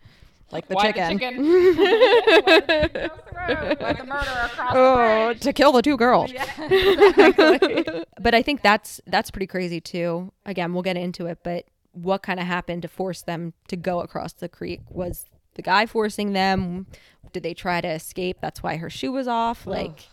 like 0.51 0.67
the 0.67 0.75
Why 0.75 0.91
chicken. 0.91 1.13
The 1.13 1.19
chicken? 1.19 1.43
The, 1.43 3.05
across 3.05 3.49
road? 3.49 3.77
Why 3.79 3.93
the 3.93 4.03
murderer 4.05 4.45
across 4.45 4.71
Oh, 4.75 5.33
to 5.33 5.53
kill 5.53 5.71
the 5.71 5.81
two 5.81 5.97
girls. 5.97 6.31
Exactly. 6.57 8.03
but 8.19 8.33
I 8.35 8.41
think 8.41 8.61
that's 8.61 9.01
that's 9.07 9.31
pretty 9.31 9.47
crazy 9.47 9.79
too. 9.81 10.31
Again, 10.45 10.73
we'll 10.73 10.83
get 10.83 10.97
into 10.97 11.25
it, 11.25 11.39
but 11.43 11.65
what 11.93 12.21
kind 12.23 12.39
of 12.39 12.45
happened 12.45 12.83
to 12.83 12.87
force 12.87 13.21
them 13.21 13.53
to 13.69 13.75
go 13.75 13.99
across 14.01 14.33
the 14.33 14.49
creek? 14.49 14.81
Was 14.89 15.25
the 15.55 15.61
guy 15.61 15.85
forcing 15.85 16.33
them? 16.33 16.85
Did 17.33 17.43
they 17.43 17.53
try 17.53 17.81
to 17.81 17.87
escape? 17.87 18.37
That's 18.41 18.61
why 18.63 18.77
her 18.77 18.89
shoe 18.89 19.11
was 19.11 19.27
off. 19.27 19.65
Like 19.65 20.07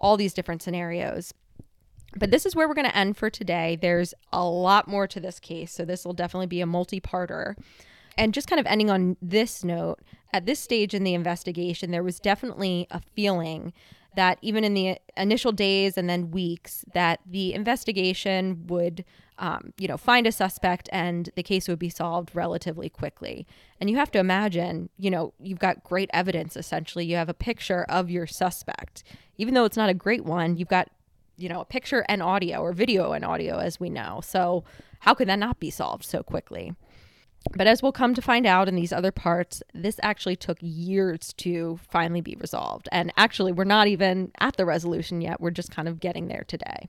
all 0.00 0.16
these 0.16 0.32
different 0.34 0.62
scenarios. 0.62 1.34
But 2.16 2.30
this 2.30 2.46
is 2.46 2.54
where 2.54 2.68
we're 2.68 2.74
going 2.74 2.88
to 2.88 2.96
end 2.96 3.16
for 3.16 3.28
today. 3.28 3.76
There's 3.80 4.14
a 4.32 4.44
lot 4.44 4.86
more 4.86 5.08
to 5.08 5.18
this 5.18 5.40
case, 5.40 5.72
so 5.72 5.84
this 5.84 6.04
will 6.04 6.12
definitely 6.12 6.46
be 6.46 6.60
a 6.60 6.66
multi-parter. 6.66 7.56
And 8.16 8.34
just 8.34 8.48
kind 8.48 8.60
of 8.60 8.66
ending 8.66 8.90
on 8.90 9.16
this 9.20 9.64
note, 9.64 10.00
at 10.32 10.46
this 10.46 10.60
stage 10.60 10.94
in 10.94 11.04
the 11.04 11.14
investigation, 11.14 11.90
there 11.90 12.02
was 12.02 12.20
definitely 12.20 12.86
a 12.90 13.00
feeling 13.00 13.72
that 14.16 14.38
even 14.42 14.62
in 14.62 14.74
the 14.74 14.98
initial 15.16 15.52
days 15.52 15.98
and 15.98 16.08
then 16.08 16.30
weeks, 16.30 16.84
that 16.94 17.20
the 17.26 17.52
investigation 17.52 18.66
would, 18.68 19.04
um, 19.38 19.72
you 19.76 19.88
know, 19.88 19.96
find 19.96 20.26
a 20.26 20.32
suspect 20.32 20.88
and 20.92 21.30
the 21.34 21.42
case 21.42 21.66
would 21.66 21.78
be 21.78 21.88
solved 21.88 22.34
relatively 22.34 22.88
quickly. 22.88 23.46
And 23.80 23.90
you 23.90 23.96
have 23.96 24.12
to 24.12 24.18
imagine, 24.18 24.88
you 24.98 25.10
know, 25.10 25.34
you've 25.40 25.58
got 25.58 25.82
great 25.82 26.10
evidence. 26.12 26.56
Essentially, 26.56 27.04
you 27.04 27.16
have 27.16 27.28
a 27.28 27.34
picture 27.34 27.84
of 27.88 28.10
your 28.10 28.26
suspect, 28.26 29.02
even 29.36 29.54
though 29.54 29.64
it's 29.64 29.76
not 29.76 29.88
a 29.88 29.94
great 29.94 30.24
one. 30.24 30.56
You've 30.56 30.68
got 30.68 30.88
you 31.36 31.48
know, 31.48 31.60
a 31.60 31.64
picture 31.64 32.04
and 32.08 32.22
audio 32.22 32.60
or 32.60 32.72
video 32.72 33.12
and 33.12 33.24
audio, 33.24 33.58
as 33.58 33.80
we 33.80 33.90
know. 33.90 34.20
So, 34.22 34.64
how 35.00 35.14
could 35.14 35.28
that 35.28 35.38
not 35.38 35.60
be 35.60 35.70
solved 35.70 36.04
so 36.04 36.22
quickly? 36.22 36.74
But 37.52 37.66
as 37.66 37.82
we'll 37.82 37.92
come 37.92 38.14
to 38.14 38.22
find 38.22 38.46
out 38.46 38.68
in 38.68 38.74
these 38.74 38.92
other 38.92 39.12
parts, 39.12 39.62
this 39.72 40.00
actually 40.02 40.36
took 40.36 40.58
years 40.60 41.32
to 41.34 41.78
finally 41.88 42.20
be 42.20 42.36
resolved. 42.40 42.88
And 42.90 43.12
actually, 43.16 43.52
we're 43.52 43.64
not 43.64 43.86
even 43.86 44.32
at 44.40 44.56
the 44.56 44.64
resolution 44.64 45.20
yet. 45.20 45.40
We're 45.40 45.50
just 45.50 45.70
kind 45.70 45.88
of 45.88 46.00
getting 46.00 46.28
there 46.28 46.44
today. 46.46 46.88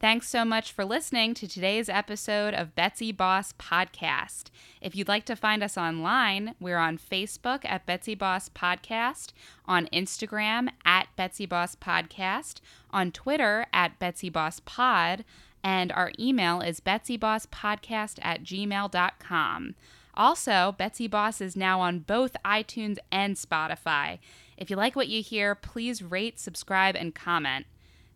Thanks 0.00 0.28
so 0.28 0.44
much 0.44 0.70
for 0.70 0.84
listening 0.84 1.34
to 1.34 1.48
today's 1.48 1.88
episode 1.88 2.54
of 2.54 2.76
Betsy 2.76 3.10
Boss 3.10 3.52
Podcast. 3.54 4.44
If 4.80 4.94
you'd 4.94 5.08
like 5.08 5.24
to 5.24 5.34
find 5.34 5.60
us 5.60 5.76
online, 5.76 6.54
we're 6.60 6.78
on 6.78 6.98
Facebook 6.98 7.64
at 7.64 7.84
Betsy 7.84 8.14
Boss 8.14 8.48
Podcast, 8.48 9.32
on 9.66 9.88
Instagram 9.92 10.68
at 10.84 11.08
Betsy 11.16 11.46
Boss 11.46 11.74
Podcast, 11.74 12.60
on 12.92 13.10
Twitter 13.10 13.66
at 13.72 13.98
Betsy 13.98 14.28
Boss 14.28 14.60
Pod, 14.60 15.24
and 15.68 15.92
our 15.92 16.10
email 16.18 16.62
is 16.62 16.80
betsybosspodcast 16.80 18.18
at 18.22 18.42
gmail.com. 18.42 19.74
Also, 20.14 20.74
Betsy 20.78 21.06
Boss 21.06 21.42
is 21.42 21.54
now 21.56 21.82
on 21.82 21.98
both 21.98 22.38
iTunes 22.42 22.96
and 23.12 23.36
Spotify. 23.36 24.18
If 24.56 24.70
you 24.70 24.76
like 24.76 24.96
what 24.96 25.08
you 25.08 25.22
hear, 25.22 25.54
please 25.54 26.02
rate, 26.02 26.40
subscribe, 26.40 26.96
and 26.96 27.14
comment. 27.14 27.66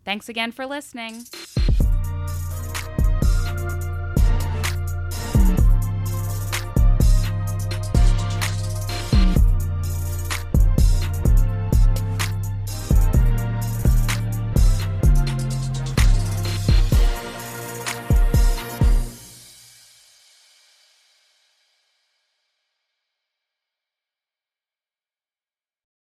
Thanks 0.03 0.27
again 0.27 0.51
for 0.51 0.65
listening. 0.65 1.25